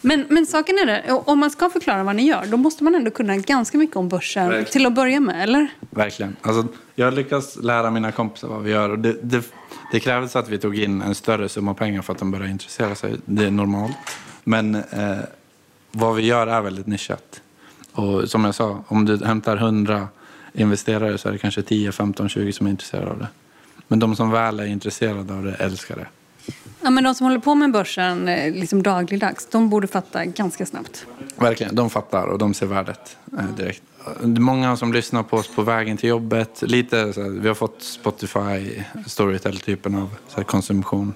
Men, 0.00 0.24
men 0.28 0.46
saken 0.46 0.78
är 0.78 0.86
det, 0.86 1.12
om 1.12 1.38
man 1.38 1.50
ska 1.50 1.70
förklara 1.70 2.02
vad 2.02 2.16
ni 2.16 2.22
gör, 2.26 2.46
då 2.46 2.56
måste 2.56 2.84
man 2.84 2.94
ändå 2.94 3.10
kunna 3.10 3.36
ganska 3.36 3.78
mycket 3.78 3.96
om 3.96 4.08
börsen 4.08 4.44
Verkligen. 4.48 4.72
till 4.72 4.86
att 4.86 4.92
börja 4.94 5.20
med, 5.20 5.42
eller? 5.42 5.68
Verkligen. 5.90 6.36
Alltså, 6.42 6.66
jag 6.94 7.14
lyckas 7.14 7.56
lära 7.56 7.90
mina 7.90 8.12
kompisar 8.12 8.48
vad 8.48 8.62
vi 8.62 8.70
gör. 8.70 8.90
Och 8.90 8.98
det, 8.98 9.16
det, 9.22 9.44
det 9.92 10.00
krävdes 10.00 10.36
att 10.36 10.48
vi 10.48 10.58
tog 10.58 10.78
in 10.78 11.02
en 11.02 11.14
större 11.14 11.48
summa 11.48 11.74
pengar 11.74 12.02
för 12.02 12.12
att 12.12 12.18
de 12.18 12.30
började 12.30 12.50
intressera 12.50 12.94
sig. 12.94 13.16
Det 13.24 13.44
är 13.44 13.50
normalt. 13.50 13.96
Men 14.44 14.74
eh, 14.74 15.18
vad 15.90 16.14
vi 16.16 16.22
gör 16.22 16.46
är 16.46 16.60
väldigt 16.60 16.86
nischat. 16.86 17.40
Och 17.92 18.30
som 18.30 18.44
jag 18.44 18.54
sa, 18.54 18.84
om 18.88 19.04
du 19.04 19.24
hämtar 19.26 19.56
100 19.56 20.08
investerare 20.52 21.18
så 21.18 21.28
är 21.28 21.32
det 21.32 21.38
kanske 21.38 21.62
10, 21.62 21.92
15, 21.92 22.28
20 22.28 22.52
som 22.52 22.66
är 22.66 22.70
intresserade 22.70 23.10
av 23.10 23.18
det. 23.18 23.28
Men 23.88 23.98
de 23.98 24.16
som 24.16 24.30
väl 24.30 24.60
är 24.60 24.66
intresserade 24.66 25.34
av 25.34 25.44
det 25.44 25.54
älskar 25.54 25.96
det. 25.96 26.06
Ja, 26.80 26.90
men 26.90 27.04
de 27.04 27.14
som 27.14 27.24
håller 27.26 27.38
på 27.38 27.54
med 27.54 27.72
börsen 27.72 28.28
eh, 28.28 28.52
liksom 28.54 28.82
dagligdags, 28.82 29.46
de 29.50 29.68
borde 29.68 29.86
fatta 29.86 30.24
ganska 30.24 30.66
snabbt. 30.66 31.06
Verkligen, 31.36 31.74
de 31.74 31.90
fattar 31.90 32.26
och 32.26 32.38
de 32.38 32.54
ser 32.54 32.66
värdet 32.66 33.16
eh, 33.38 33.44
direkt. 33.56 33.82
Många 34.22 34.76
som 34.76 34.92
lyssnar 34.92 35.22
på 35.22 35.36
oss 35.36 35.48
på 35.54 35.62
vägen 35.62 35.96
till 35.96 36.08
jobbet. 36.08 36.62
Lite 36.62 37.12
så 37.12 37.22
här, 37.22 37.30
vi 37.30 37.48
har 37.48 37.54
fått 37.54 37.82
Spotify, 37.82 38.82
Storytel-typen 39.06 39.94
av 39.94 40.10
här, 40.36 40.42
konsumtion. 40.44 41.14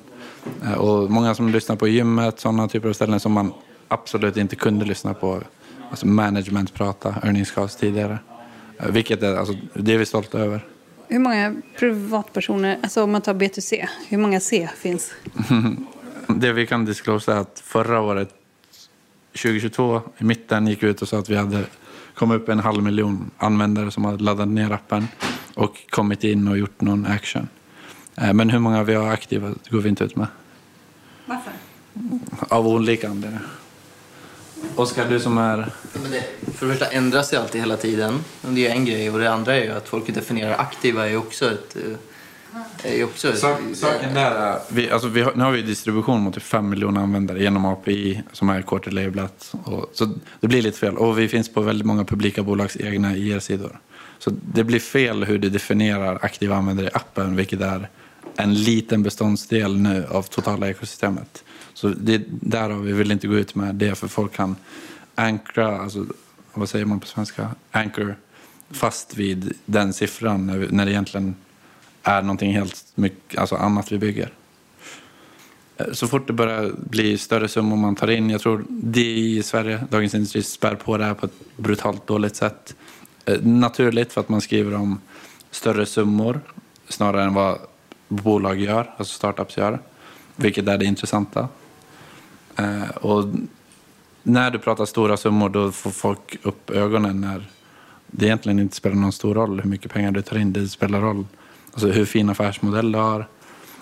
Eh, 0.65 0.73
Och 0.73 1.11
många 1.11 1.35
som 1.35 1.49
lyssnar 1.49 1.77
på 1.77 1.89
gymmet, 1.89 2.41
sådana 2.41 2.69
typer 2.69 2.89
av 2.89 2.93
ställen 2.93 3.21
som 3.21 3.33
man 3.33 3.53
absolut 3.89 4.37
inte 4.37 4.57
kunde 4.57 4.85
lyssna 4.85 5.15
på. 5.15 5.41
Alltså 5.91 6.07
management 6.07 6.75
prata, 6.75 7.15
earningscast 7.23 7.79
tidigare. 7.81 8.19
Eh, 8.79 8.89
Vilket 8.91 9.23
är, 9.23 9.37
alltså, 9.37 9.55
det 9.75 9.95
är 9.95 9.99
vi 9.99 10.07
stolta 10.07 10.39
över. 10.39 10.65
Hur 11.13 11.19
många 11.19 11.55
privatpersoner, 11.79 12.79
alltså 12.83 13.03
om 13.03 13.13
man 13.13 13.23
tar 13.23 13.35
B2C, 13.35 13.87
hur 14.09 14.19
många 14.19 14.41
C 14.41 14.69
finns? 14.77 15.13
Det 16.29 16.53
vi 16.53 16.67
kan 16.67 16.85
disclose 16.85 17.33
är 17.33 17.37
att 17.37 17.63
förra 17.65 18.01
året, 18.01 18.29
2022, 19.33 20.01
i 20.19 20.25
mitten 20.25 20.67
gick 20.67 20.83
vi 20.83 20.87
ut 20.87 21.03
och 21.03 21.09
sa 21.09 21.19
att 21.19 21.29
vi 21.29 21.37
hade 21.37 21.65
kommit 22.15 22.37
upp 22.43 22.49
en 22.49 22.59
halv 22.59 22.83
miljon 22.83 23.31
användare 23.39 23.91
som 23.91 24.05
hade 24.05 24.25
laddat 24.25 24.49
ner 24.49 24.71
appen 24.71 25.09
och 25.55 25.91
kommit 25.91 26.25
in 26.25 26.49
och 26.49 26.59
gjort 26.59 26.81
någon 26.81 27.07
action. 27.07 27.49
Eh, 28.17 28.33
Men 28.33 28.51
hur 28.51 28.59
många 28.59 28.83
vi 28.83 28.95
har 28.95 29.09
aktiva 29.11 29.55
går 29.71 29.81
vi 29.81 29.89
inte 29.89 30.05
ut 30.05 30.17
med. 30.17 30.27
Varför? 31.27 31.53
Av 32.39 32.69
olika 32.69 33.09
anledningar. 33.09 33.47
Oskar, 34.77 35.09
du 35.09 35.21
som 35.21 35.39
är... 35.39 35.71
För 35.93 36.09
det 36.11 36.25
första 36.55 36.87
ändras 36.87 37.31
det 37.31 37.37
alltid 37.41 37.61
hela 37.61 37.77
tiden. 37.77 38.25
Det 38.43 38.67
är 38.67 38.71
en 38.71 38.85
grej. 38.85 39.11
Och 39.11 39.19
det 39.19 39.33
andra 39.33 39.57
är 39.57 39.65
ju 39.65 39.71
att 39.73 39.89
folk 39.89 40.15
definierar 40.15 40.55
aktiva 40.59 41.09
är 41.09 41.17
också 41.17 41.51
ett... 41.53 41.77
eh, 41.77 42.93
Är 43.01 43.05
också 43.05 43.29
ett 43.29 43.39
Sak, 43.39 43.59
saken 43.75 44.15
där 44.15 44.31
är, 44.31 44.59
vi, 44.69 44.91
alltså 44.91 45.09
vi 45.09 45.23
har, 45.23 45.33
nu 45.35 45.45
har 45.45 45.53
vi 45.53 45.63
distribution 45.63 46.21
mot 46.21 46.35
typ 46.35 46.43
5 46.43 46.69
miljoner 46.69 47.01
användare 47.01 47.43
genom 47.43 47.65
API 47.65 48.23
som 48.33 48.49
är 48.51 48.63
quarter-labelat. 48.63 49.55
Och, 49.65 49.91
så 49.95 50.09
det 50.41 50.49
blir 50.49 50.63
lite 50.63 50.79
fel. 50.79 50.97
Och 50.97 51.19
vi 51.19 51.29
finns 51.29 51.49
på 51.55 51.61
väldigt 51.61 51.87
många 51.87 52.05
publika 52.05 52.43
bolags 52.43 52.77
egna 52.77 53.17
IR-sidor. 53.17 53.79
Så 54.19 54.31
det 54.55 54.65
blir 54.65 54.81
fel 54.81 55.25
hur 55.25 55.39
du 55.39 55.49
definierar 55.49 56.19
aktiva 56.23 56.57
användare 56.57 56.87
i 56.87 56.91
appen, 56.93 57.37
vilket 57.37 57.61
är 57.61 57.89
en 58.37 58.55
liten 58.55 59.03
beståndsdel 59.03 59.77
nu 59.77 60.07
av 60.11 60.23
totala 60.23 60.69
ekosystemet. 60.69 61.45
Så 61.75 61.89
det 61.89 62.15
är 62.15 62.23
därav 62.29 62.83
vi 62.83 62.93
vill 62.93 63.13
inte 63.13 63.27
gå 63.27 63.35
ut 63.35 63.55
med 63.55 63.75
det, 63.75 63.95
för 63.95 64.09
folk 64.09 64.33
kan 64.33 64.57
ankra, 65.15 65.81
alltså 65.81 66.07
vad 66.55 66.69
säger 66.69 66.85
man 66.85 67.01
på 67.01 67.07
svenska? 67.07 67.49
Anchor 67.71 68.17
fast 68.71 69.17
vid 69.17 69.53
den 69.67 69.93
siffran 69.93 70.47
när, 70.47 70.59
vi, 70.59 70.67
när 70.71 70.85
det 70.85 70.91
egentligen 70.93 71.35
är 72.03 72.23
någonting 72.23 72.53
helt 72.53 72.85
mycket, 72.95 73.39
alltså 73.39 73.57
annat 73.57 73.93
vi 73.93 73.99
bygger. 73.99 74.33
Eh, 75.77 75.93
så 75.93 76.09
fort 76.09 76.27
det 76.27 76.33
börjar 76.33 76.73
bli 76.91 77.19
större 77.19 77.49
summor 77.49 77.77
man 77.77 77.97
tar 77.97 78.11
in, 78.11 78.31
jag 78.31 78.41
tror 78.41 78.65
det 78.69 79.17
i 79.19 79.43
Sverige, 79.43 79.85
Dagens 79.91 80.15
Industri, 80.15 80.43
spär 80.43 80.75
på 80.75 80.97
det 80.97 81.05
här 81.05 81.15
på 81.15 81.27
ett 81.27 81.57
brutalt 81.57 82.07
dåligt 82.07 82.37
sätt. 82.37 82.77
Eh, 83.25 83.41
naturligt 83.43 84.13
för 84.13 84.21
att 84.21 84.29
man 84.29 84.41
skriver 84.41 84.75
om 84.75 85.01
större 85.51 85.87
summor 85.87 86.41
snarare 86.89 87.25
än 87.25 87.35
vad 87.35 87.59
bolag 88.09 88.61
gör, 88.61 88.95
alltså 88.97 89.15
startups 89.15 89.57
gör. 89.57 89.79
Vilket 90.37 90.69
är 90.69 90.79
det 90.79 90.85
intressanta. 90.85 91.49
Eh, 92.57 92.89
Och 92.97 93.25
när 94.23 94.51
du 94.51 94.59
pratar 94.59 94.85
stora 94.85 95.17
summor 95.17 95.49
då 95.49 95.73
får 95.73 95.91
folk 95.91 96.39
upp 96.43 96.71
ögonen 96.71 97.21
när 97.21 97.47
det 98.07 98.27
egentligen 98.27 98.59
inte 98.59 98.77
spelar 98.77 98.97
någon 98.97 99.13
stor 99.13 99.35
roll 99.35 99.61
hur 99.61 99.71
mycket 99.71 99.93
pengar 99.93 100.11
du 100.13 100.23
tar 100.23 100.39
in. 100.39 100.53
Det 100.53 100.69
spelar 100.69 101.01
roll 101.01 101.27
alltså 101.73 101.89
hur 101.89 102.05
fin 102.05 102.31
affärsmodell 102.31 102.93
du 102.93 102.99
har, 102.99 103.27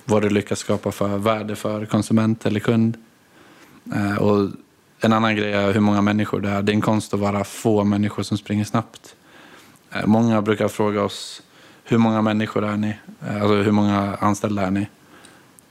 vad 0.04 0.22
du 0.22 0.30
lyckas 0.30 0.58
skapa 0.58 0.92
för 0.92 1.18
värde 1.18 1.56
för 1.56 1.86
konsument 1.86 2.46
eller 2.46 2.60
kund. 2.60 2.96
Eh, 3.94 4.16
Och 4.16 4.48
en 5.00 5.12
annan 5.12 5.36
grej 5.36 5.52
är 5.52 5.72
hur 5.72 5.80
många 5.80 6.02
människor 6.02 6.40
det 6.40 6.48
är. 6.50 6.62
Det 6.62 6.72
är 6.72 6.74
en 6.74 6.80
konst 6.80 7.14
att 7.14 7.20
vara 7.20 7.44
få 7.44 7.84
människor 7.84 8.22
som 8.22 8.38
springer 8.38 8.64
snabbt. 8.64 9.14
Eh, 9.92 10.06
Många 10.06 10.42
brukar 10.42 10.68
fråga 10.68 11.02
oss 11.02 11.42
hur 11.84 11.98
många 11.98 12.22
människor 12.22 12.64
är 12.64 12.76
ni? 12.76 12.94
Eh, 13.28 13.34
alltså 13.34 13.54
hur 13.54 13.72
många 13.72 14.16
anställda 14.20 14.62
är 14.66 14.70
ni? 14.70 14.86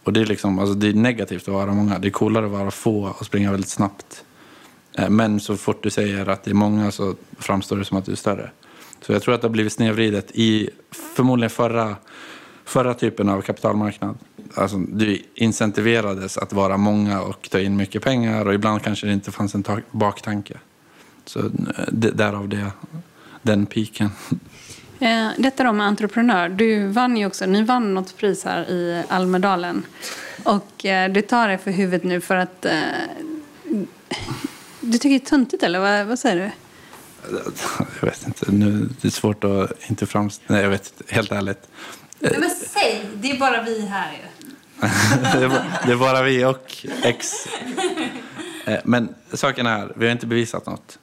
Och 0.10 0.14
det 0.14 0.22
är, 0.22 0.26
liksom, 0.26 0.60
alltså 0.60 0.76
det 0.76 0.88
är 0.88 0.93
negativt 0.93 1.41
att 1.41 1.53
vara 1.53 1.74
många. 1.74 1.99
Det 1.99 2.07
är 2.07 2.12
coolare 2.12 2.45
att 2.45 2.51
vara 2.51 2.72
få 2.72 3.16
och 3.20 3.26
springa 3.26 3.51
väldigt 3.51 3.70
snabbt. 3.70 4.24
Eh, 4.97 5.10
men 5.10 5.39
så 5.39 5.57
fort 5.57 5.84
du 5.84 5.89
säger 5.89 6.30
att 6.30 6.43
det 6.43 6.51
är 6.51 6.55
många 6.55 6.91
så 6.91 7.16
framstår 7.38 7.78
det 7.78 7.86
som 7.86 7.97
att 7.97 8.05
du 8.05 8.12
är 8.12 8.16
större. 8.16 8.51
Så 9.01 9.14
jag 9.14 9.22
tror 9.22 9.36
att 9.36 9.41
det 9.41 9.47
har 9.47 9.51
blivit 9.51 9.74
snedvridet 9.74 10.32
i 10.34 10.70
förmodligen 11.16 11.49
förra, 11.49 11.95
förra 12.66 12.93
typen 12.93 13.30
av 13.30 13.41
kapitalmarknad. 13.41 14.18
Alltså, 14.53 14.78
du 14.78 15.22
incentiverades 15.36 16.38
att 16.38 16.53
vara 16.53 16.78
många 16.78 17.22
och 17.22 17.49
ta 17.49 17.60
in 17.60 17.76
mycket 17.76 18.03
pengar 18.03 18.45
och 18.45 18.53
ibland 18.53 18.84
kanske 18.84 19.07
det 19.07 19.14
inte 19.14 19.32
fanns 19.32 19.55
en 19.55 19.64
baktanke. 19.91 20.57
Så 21.26 21.39
eh, 21.39 21.45
därav 21.91 22.49
det, 22.49 22.72
den 23.41 23.66
piken. 23.66 24.10
Eh, 25.00 25.30
detta 25.38 25.64
då 25.64 25.74
med 25.74 25.88
entreprenör. 25.88 26.50
Du 26.50 26.88
vann 26.88 27.18
ju 27.18 27.26
också, 27.26 27.45
ni 27.45 27.64
vann 27.64 27.93
något 27.93 28.18
pris 28.18 28.43
här 28.45 28.70
i 28.70 29.04
Almedalen. 29.08 29.86
Och 30.43 30.86
eh, 30.86 31.12
du 31.12 31.22
tar 31.22 31.47
det 31.47 31.58
för 31.58 31.72
huvudet 31.72 32.04
nu 32.04 32.22
för 32.22 32.36
att 32.36 32.66
eh, 32.66 32.74
du 34.82 34.97
tycker 34.97 35.10
det 35.10 35.16
är 35.16 35.20
töntigt 35.30 35.64
eller 35.64 35.80
vad, 35.80 36.06
vad 36.08 36.20
säger 36.20 36.36
du? 36.36 36.52
Jag 38.00 38.06
vet 38.10 38.28
inte, 38.28 38.52
nu, 38.52 38.89
det 39.02 39.08
är 39.08 39.12
svårt 39.12 39.43
att 39.43 39.89
inte 39.89 40.06
framställa... 40.06 40.54
Nej, 40.56 40.64
jag 40.64 40.70
vet 40.70 40.93
inte, 41.00 41.16
helt 41.16 41.32
ärligt. 41.32 41.68
Nej, 42.20 42.36
men 42.39 42.50
säg, 42.50 43.06
det 43.16 43.32
är 43.32 43.38
bara 43.39 43.62
vi 43.64 43.82
här 43.86 44.12
ju. 44.12 44.47
det, 45.39 45.91
är, 45.93 45.95
bara- 45.95 46.24
vi 46.24 46.45
och 46.45 46.86
X. 47.04 47.47
Eh, 48.66 48.80
Men 48.84 49.16
saken 49.34 49.66
är, 49.66 49.93
vi 49.95 50.06
har 50.06 50.12
inte 50.12 50.28
bevisat 50.28 50.66
något. 50.66 51.00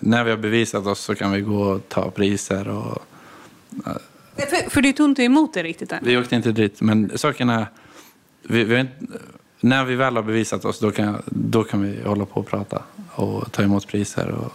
När 0.00 0.24
vi 0.24 0.30
har 0.30 0.38
bevisat 0.38 0.86
oss 0.86 1.00
så 1.00 1.14
kan 1.14 1.32
vi 1.32 1.40
gå 1.40 1.62
och 1.62 1.88
ta 1.88 2.10
priser. 2.10 2.68
Och, 2.68 3.02
För, 4.36 4.70
för 4.70 4.82
du 4.82 4.92
tog 4.92 5.08
inte 5.08 5.22
emot 5.22 5.54
det 5.54 5.62
riktigt 5.62 5.92
än. 5.92 5.98
vi 6.02 6.16
åkte 6.16 6.36
inte 6.36 6.52
dit, 6.52 6.80
men 6.80 7.18
saken 7.18 7.48
är, 7.48 7.66
vi, 8.42 8.64
vi 8.64 8.86
när 9.64 9.84
vi 9.84 9.94
väl 9.94 10.16
har 10.16 10.22
bevisat 10.22 10.64
oss 10.64 10.78
då 10.78 10.90
kan, 10.90 11.22
då 11.26 11.64
kan 11.64 11.82
vi 11.82 12.02
hålla 12.02 12.26
på 12.26 12.40
och 12.40 12.46
prata 12.46 12.82
och 13.14 13.52
ta 13.52 13.62
emot 13.62 13.86
priser. 13.86 14.28
Och, 14.28 14.52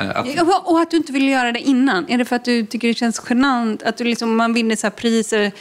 eh, 0.00 0.10
att, 0.10 0.26
Och 0.64 0.80
att 0.80 0.90
du 0.90 0.96
inte 0.96 1.12
vill 1.12 1.28
göra 1.28 1.52
det 1.52 1.60
innan. 1.60 2.08
Är 2.08 2.18
det 2.18 2.24
för 2.24 2.36
att 2.36 2.44
du 2.44 2.66
tycker 2.66 2.88
det 2.88 2.94
känns 2.94 3.22
genant? 3.28 3.82
Att 3.82 3.96
du 3.96 4.04
liksom, 4.04 4.36
man 4.36 4.52
vinner 4.52 4.76
så 4.76 4.90
priser? 4.90 5.52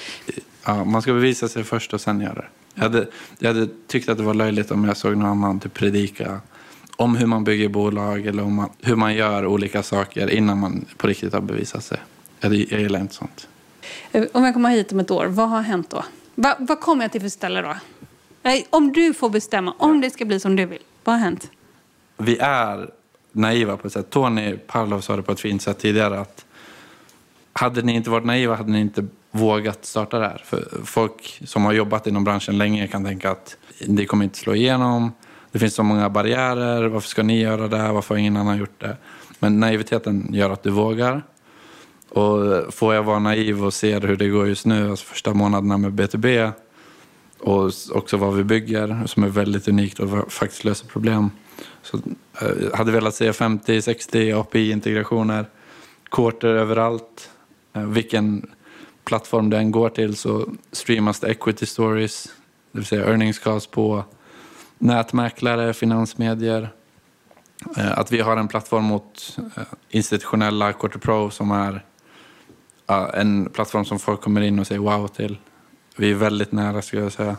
Ja, 0.65 0.83
man 0.83 1.01
ska 1.01 1.13
bevisa 1.13 1.47
sig 1.47 1.63
först 1.63 1.93
och 1.93 2.01
sen 2.01 2.21
göra 2.21 2.33
det. 2.33 2.47
Jag 2.73 2.83
hade, 2.83 3.07
jag 3.39 3.53
hade 3.53 3.67
tyckt 3.87 4.09
att 4.09 4.17
det 4.17 4.23
var 4.23 4.33
löjligt 4.33 4.71
om 4.71 4.85
jag 4.85 4.97
såg 4.97 5.17
någon 5.17 5.27
annan 5.27 5.59
typ 5.59 5.73
predika 5.73 6.41
om 6.95 7.15
hur 7.15 7.25
man 7.25 7.43
bygger 7.43 7.69
bolag 7.69 8.25
eller 8.25 8.43
man, 8.43 8.69
hur 8.81 8.95
man 8.95 9.13
gör 9.13 9.45
olika 9.45 9.83
saker 9.83 10.29
innan 10.29 10.59
man 10.59 10.85
på 10.97 11.07
riktigt 11.07 11.33
har 11.33 11.41
bevisat 11.41 11.83
sig. 11.83 11.97
Jag, 12.41 12.53
jag 12.53 12.81
gillar 12.81 12.99
inte 12.99 13.13
sånt. 13.13 13.47
Eh, 14.11 14.23
Om 14.31 14.43
jag 14.43 14.53
kommer 14.53 14.69
hit 14.69 14.91
om 14.91 14.99
ett 14.99 15.11
år, 15.11 15.25
vad 15.25 15.49
har 15.49 15.61
hänt 15.61 15.89
då? 15.89 16.03
Va, 16.35 16.55
vad 16.59 16.79
kommer 16.79 17.03
jag 17.03 17.11
till 17.11 17.21
för 17.21 17.29
ställe 17.29 17.61
då? 17.61 17.75
Nej, 18.43 18.67
Om 18.69 18.91
du 18.91 19.13
får 19.13 19.29
bestämma, 19.29 19.73
om 19.77 20.01
det 20.01 20.09
ska 20.09 20.25
bli 20.25 20.39
som 20.39 20.55
du 20.55 20.65
vill, 20.65 20.81
vad 21.03 21.15
har 21.15 21.19
hänt? 21.19 21.51
Vi 22.17 22.37
är 22.37 22.89
naiva 23.31 23.77
på 23.77 23.87
ett 23.87 23.93
sätt. 23.93 24.09
Tony 24.09 24.57
Pavlov 24.57 25.01
sa 25.01 25.15
det 25.15 25.21
på 25.21 25.31
ett 25.31 25.39
fint 25.39 25.61
sätt 25.61 25.79
tidigare 25.79 26.19
att 26.19 26.45
hade 27.53 27.81
ni 27.81 27.93
inte 27.95 28.09
varit 28.09 28.25
naiva 28.25 28.55
hade 28.55 28.71
ni 28.71 28.79
inte 28.79 29.07
vågat 29.31 29.85
starta 29.85 30.19
det 30.19 30.27
här. 30.27 30.41
För 30.45 30.67
folk 30.85 31.41
som 31.45 31.65
har 31.65 31.73
jobbat 31.73 32.07
inom 32.07 32.23
branschen 32.23 32.57
länge 32.57 32.87
kan 32.87 33.03
tänka 33.05 33.31
att 33.31 33.57
det 33.87 34.05
kommer 34.05 34.23
inte 34.23 34.37
slå 34.37 34.55
igenom. 34.55 35.11
Det 35.51 35.59
finns 35.59 35.73
så 35.75 35.83
många 35.83 36.09
barriärer. 36.09 36.87
Varför 36.87 37.09
ska 37.09 37.23
ni 37.23 37.41
göra 37.41 37.67
det? 37.67 37.91
Varför 37.91 38.15
har 38.15 38.19
ingen 38.19 38.37
annan 38.37 38.57
gjort 38.57 38.81
det? 38.81 38.97
Men 39.39 39.59
naiviteten 39.59 40.27
gör 40.33 40.49
att 40.49 40.63
du 40.63 40.69
vågar. 40.69 41.23
Och 42.11 42.73
får 42.73 42.93
jag 42.93 43.03
vara 43.03 43.19
naiv 43.19 43.65
och 43.65 43.73
se 43.73 43.99
hur 43.99 44.15
det 44.15 44.27
går 44.27 44.47
just 44.47 44.65
nu, 44.65 44.89
alltså 44.89 45.05
första 45.05 45.33
månaderna 45.33 45.77
med 45.77 45.91
B2B 45.91 46.51
och 47.39 47.71
också 47.91 48.17
vad 48.17 48.33
vi 48.35 48.43
bygger 48.43 49.03
som 49.05 49.23
är 49.23 49.27
väldigt 49.27 49.67
unikt 49.67 49.99
och 49.99 50.31
faktiskt 50.31 50.63
löser 50.63 50.87
problem. 50.87 51.29
Så 51.81 51.99
jag 52.61 52.77
hade 52.77 52.91
velat 52.91 53.15
se 53.15 53.31
50-60 53.31 54.39
API-integrationer, 54.39 55.45
quarter 56.11 56.47
överallt. 56.47 57.29
Eh, 57.73 57.83
vilken 57.83 58.49
plattform 59.03 59.49
den 59.49 59.59
än 59.59 59.71
går 59.71 59.89
till 59.89 60.15
så 60.15 60.49
streamas 60.71 61.19
det 61.19 61.27
equity 61.27 61.65
stories, 61.65 62.25
det 62.71 62.79
vill 62.79 62.85
säga 62.85 63.05
earnings 63.05 63.39
calls 63.39 63.67
på 63.67 64.03
nätmäklare, 64.77 65.73
finansmedier. 65.73 66.69
Eh, 67.77 67.99
att 67.99 68.11
vi 68.11 68.19
har 68.19 68.37
en 68.37 68.47
plattform 68.47 68.83
mot 68.83 69.37
eh, 69.57 69.63
institutionella 69.89 70.73
Quarter 70.73 70.99
Pro 70.99 71.29
som 71.29 71.51
är 71.51 71.85
en 72.93 73.49
plattform 73.49 73.85
som 73.85 73.99
folk 73.99 74.21
kommer 74.21 74.41
in 74.41 74.59
och 74.59 74.67
säger 74.67 74.81
wow 74.81 75.07
till. 75.07 75.37
Vi 75.95 76.11
är 76.11 76.15
väldigt 76.15 76.51
nära 76.51 76.81
skulle 76.81 77.01
jag 77.01 77.11
säga. 77.11 77.35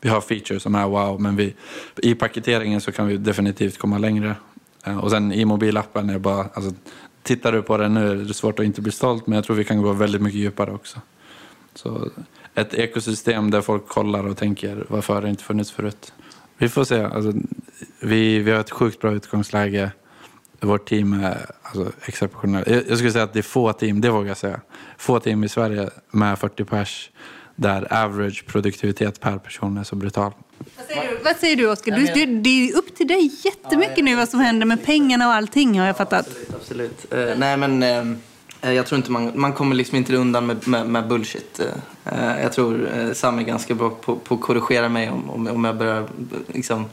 Vi 0.00 0.08
har 0.08 0.20
features 0.20 0.62
som 0.62 0.74
är 0.74 0.86
wow, 0.86 1.20
men 1.20 1.36
vi, 1.36 1.54
i 1.96 2.14
paketeringen 2.14 2.80
så 2.80 2.92
kan 2.92 3.06
vi 3.06 3.16
definitivt 3.16 3.78
komma 3.78 3.98
längre. 3.98 4.34
Eh, 4.84 4.98
och 4.98 5.10
sen 5.10 5.32
i 5.32 5.44
mobilappen 5.44 6.10
är 6.10 6.18
bara, 6.18 6.48
alltså, 6.54 6.72
tittar 7.22 7.52
du 7.52 7.62
på 7.62 7.76
den 7.76 7.94
nu 7.94 8.10
är 8.10 8.14
det 8.16 8.34
svårt 8.34 8.58
att 8.58 8.64
inte 8.64 8.82
bli 8.82 8.92
stolt, 8.92 9.26
men 9.26 9.36
jag 9.36 9.44
tror 9.44 9.56
vi 9.56 9.64
kan 9.64 9.82
gå 9.82 9.92
väldigt 9.92 10.22
mycket 10.22 10.40
djupare 10.40 10.70
också. 10.70 11.00
Så 11.74 12.08
ett 12.54 12.74
ekosystem 12.74 13.50
där 13.50 13.60
folk 13.60 13.88
kollar 13.88 14.26
och 14.26 14.36
tänker 14.36 14.84
varför 14.88 15.14
har 15.14 15.22
det 15.22 15.28
inte 15.28 15.44
funnits 15.44 15.70
förut? 15.70 16.12
Vi 16.58 16.68
får 16.68 16.84
se. 16.84 17.04
Alltså, 17.04 17.32
vi, 18.00 18.38
vi 18.38 18.50
har 18.50 18.60
ett 18.60 18.70
sjukt 18.70 19.00
bra 19.00 19.12
utgångsläge. 19.12 19.90
Vårt 20.60 20.88
team 20.88 21.24
är 21.24 21.46
alltså, 21.62 21.92
exceptionellt. 22.06 22.68
Jag, 22.68 22.82
jag 22.88 22.98
skulle 22.98 23.12
säga 23.12 23.24
att 23.24 23.32
det 23.32 23.38
är 23.38 23.42
få 23.42 23.72
team, 23.72 24.00
det 24.00 24.10
vågar 24.10 24.28
jag 24.28 24.36
säga. 24.36 24.60
Få 24.98 25.20
team 25.20 25.44
i 25.44 25.48
Sverige 25.48 25.90
med 26.10 26.38
40 26.38 26.64
pers 26.64 27.10
där 27.56 28.04
average 28.04 28.46
produktivitet 28.46 29.20
per 29.20 29.38
person 29.38 29.78
är 29.78 29.84
så 29.84 29.96
brutal. 29.96 30.32
Vad 30.76 30.86
säger 30.86 31.10
du, 31.10 31.18
vad 31.24 31.36
säger 31.36 31.56
du 31.56 31.70
Oskar? 31.70 31.96
Du, 31.96 32.06
det, 32.06 32.26
det 32.26 32.68
är 32.68 32.76
upp 32.76 32.96
till 32.96 33.08
dig 33.08 33.30
jättemycket 33.44 34.04
nu 34.04 34.16
vad 34.16 34.28
som 34.28 34.40
händer 34.40 34.66
med 34.66 34.84
pengarna 34.84 35.28
och 35.28 35.34
allting 35.34 35.78
har 35.80 35.86
jag 35.86 35.96
fattat. 35.96 36.28
Absolut, 36.28 36.54
absolut. 36.54 37.30
Uh, 37.30 37.38
nej 37.38 37.56
men 37.56 37.82
uh, 37.82 38.16
jag 38.60 38.86
tror 38.86 38.96
inte 38.96 39.10
man, 39.10 39.32
man 39.34 39.52
kommer 39.52 39.76
liksom 39.76 39.96
inte 39.96 40.16
undan 40.16 40.46
med, 40.46 40.68
med, 40.68 40.86
med 40.86 41.08
bullshit. 41.08 41.60
Uh, 42.12 42.42
jag 42.42 42.52
tror 42.52 42.88
Sam 43.14 43.38
är 43.38 43.42
ganska 43.42 43.74
bra 43.74 43.90
på, 43.90 44.16
på 44.16 44.34
att 44.34 44.40
korrigera 44.40 44.88
mig 44.88 45.10
om, 45.10 45.48
om, 45.48 45.64
jag 45.64 45.76
börjar 45.76 46.06
liksom... 46.46 46.84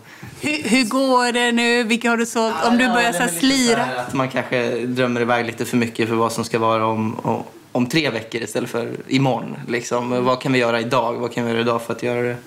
Hur, 0.42 0.64
hur 0.70 0.86
går 0.86 1.32
det 1.32 1.52
nu? 1.52 1.84
Vilka 1.84 2.10
har 2.10 2.18
du 2.18 2.26
sålt? 2.26 2.56
om 2.68 2.78
du 2.78 2.88
börjar 2.88 3.12
så 3.12 3.40
slira? 3.40 3.86
Så 3.96 4.02
att 4.02 4.14
man 4.14 4.30
kanske 4.30 4.86
drömmer 4.86 5.22
iväg 5.22 5.46
lite 5.46 5.66
för 5.66 5.78
mycket 5.78 6.10
för 6.10 6.16
vad 6.16 6.32
som 6.32 6.44
ska 6.44 6.60
vara 6.60 6.86
om, 6.86 7.20
om 7.20 7.44
om 7.74 7.86
tre 7.86 8.10
veckor 8.10 8.42
istället 8.42 8.70
för 8.70 8.96
imorgon. 9.08 9.56
Liksom. 9.68 10.12
Mm. 10.12 10.26
Vad 10.26 10.42
kan 10.42 10.54
vi 10.54 10.60
göra 10.60 10.82
idag? 10.82 11.14
Vad 11.14 11.34
kan 11.34 11.46
vi 11.46 11.52
göra 11.52 11.62
idag 11.62 11.82
för 11.82 11.94
att 11.94 12.04
göra 12.04 12.22
det 12.22 12.38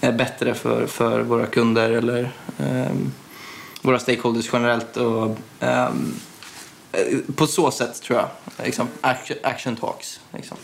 eh, 0.00 0.14
bättre 0.14 0.54
för, 0.54 0.86
för 0.86 1.20
våra 1.20 1.46
kunder 1.46 1.90
eller 1.90 2.30
um, 2.58 3.12
våra 3.82 3.98
stakeholders 3.98 4.50
generellt? 4.52 4.96
Och, 4.96 5.36
um, 5.60 6.14
på 7.36 7.46
så 7.46 7.70
sätt 7.70 8.02
tror 8.02 8.18
jag. 8.18 8.28
Liksom, 8.64 8.88
action, 9.00 9.36
action 9.42 9.76
talks. 9.76 10.20
Liksom. 10.32 10.56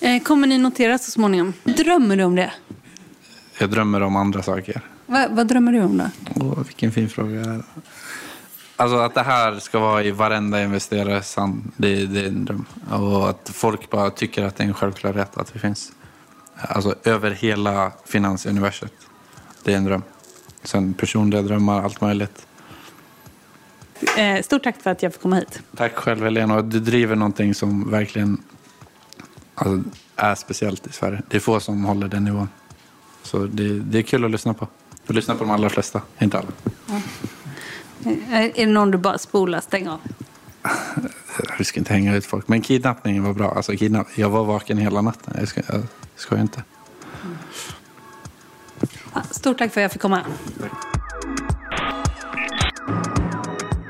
Eh, 0.00 0.22
kommer 0.22 0.46
ni 0.46 0.58
notera 0.58 0.98
så 0.98 1.10
småningom? 1.10 1.52
Drömmer 1.64 2.16
du 2.16 2.24
om 2.24 2.34
det? 2.34 2.52
Jag 3.58 3.70
drömmer 3.70 4.00
om 4.00 4.16
andra 4.16 4.42
saker. 4.42 4.80
Va, 5.06 5.26
vad 5.30 5.46
drömmer 5.46 5.72
du 5.72 5.82
om 5.82 5.98
då? 5.98 6.04
Åh, 6.34 6.58
vilken 6.66 6.92
fin 6.92 7.08
fråga. 7.08 7.62
Alltså 8.76 8.96
att 8.96 9.14
det 9.14 9.22
här 9.22 9.58
ska 9.58 9.78
vara 9.78 10.02
i 10.02 10.10
varenda 10.10 10.62
investerares 10.62 11.36
hand, 11.36 11.72
det, 11.76 12.06
det 12.06 12.20
är 12.20 12.26
en 12.26 12.44
dröm. 12.44 12.64
Och 12.90 13.28
att 13.28 13.50
folk 13.54 13.90
bara 13.90 14.10
tycker 14.10 14.44
att 14.44 14.56
det 14.56 14.64
är 14.64 14.68
en 14.68 14.74
självklarhet 14.74 15.36
att 15.36 15.56
vi 15.56 15.60
finns. 15.60 15.92
Alltså 16.56 16.94
över 17.04 17.30
hela 17.30 17.92
finansuniverset. 18.06 18.92
Det 19.64 19.72
är 19.72 19.76
en 19.76 19.84
dröm. 19.84 20.02
Sen 20.62 20.94
personliga 20.94 21.42
drömmar, 21.42 21.82
allt 21.82 22.00
möjligt. 22.00 22.46
Eh, 24.16 24.42
stort 24.42 24.62
tack 24.62 24.82
för 24.82 24.90
att 24.90 25.02
jag 25.02 25.12
fick 25.12 25.22
komma 25.22 25.36
hit. 25.36 25.60
Tack 25.76 25.94
själv 25.94 26.24
Helena. 26.24 26.62
Du 26.62 26.80
driver 26.80 27.16
någonting 27.16 27.54
som 27.54 27.90
verkligen 27.90 28.42
alltså, 29.54 29.90
är 30.16 30.34
speciellt 30.34 30.86
i 30.86 30.92
Sverige. 30.92 31.22
Det 31.28 31.36
är 31.36 31.40
få 31.40 31.60
som 31.60 31.84
håller 31.84 32.08
den 32.08 32.24
nivån. 32.24 32.48
Så 33.22 33.38
det, 33.38 33.80
det 33.80 33.98
är 33.98 34.02
kul 34.02 34.24
att 34.24 34.30
lyssna 34.30 34.54
på. 34.54 34.68
Jag 35.06 35.14
lyssnar 35.14 35.34
på 35.34 35.44
de 35.44 35.50
allra 35.50 35.68
flesta, 35.68 36.02
inte 36.18 36.38
alla. 36.38 36.48
Ja. 36.86 37.00
Är 38.30 38.52
det 38.54 38.66
någon 38.66 38.90
du 38.90 38.98
bara 38.98 39.18
spolar, 39.18 39.60
stäng 39.60 39.88
av? 39.88 40.00
Vi 41.58 41.64
ska 41.64 41.80
inte 41.80 41.92
hänga 41.92 42.16
ut 42.16 42.26
folk. 42.26 42.48
Men 42.48 42.60
kidnappningen 42.60 43.24
var 43.24 43.32
bra. 43.32 43.50
Alltså, 43.50 43.76
kidnapp... 43.76 44.06
Jag 44.14 44.30
var 44.30 44.44
vaken 44.44 44.78
hela 44.78 45.00
natten. 45.00 45.34
Jag 45.38 45.48
ska, 45.48 45.60
jag 45.68 45.82
ska 46.16 46.38
inte. 46.38 46.62
Stort 49.30 49.58
tack 49.58 49.72
för 49.72 49.80
att 49.80 49.82
jag 49.82 49.92
fick 49.92 50.02
komma. 50.02 50.24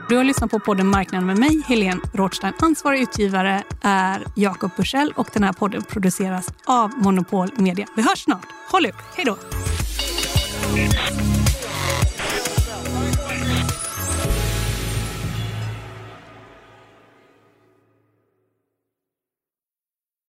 Du 0.08 0.16
har 0.16 0.24
lyssnat 0.24 0.50
på 0.50 0.58
podden 0.58 0.86
Marknaden 0.86 1.26
med 1.26 1.38
mig, 1.38 1.62
Helene 1.66 2.00
Rothstein. 2.12 2.52
Ansvarig 2.58 3.00
utgivare 3.00 3.62
är 3.82 4.24
Jakob 4.34 4.70
Bursell 4.76 5.12
och 5.16 5.28
den 5.32 5.44
här 5.44 5.52
podden 5.52 5.82
produceras 5.82 6.48
av 6.64 6.90
Monopol 6.96 7.48
Media. 7.56 7.86
Vi 7.96 8.02
hörs 8.02 8.18
snart. 8.24 8.46
Håll 8.70 8.86
ut. 8.86 8.94
Hej 9.16 9.24
då! 9.24 9.36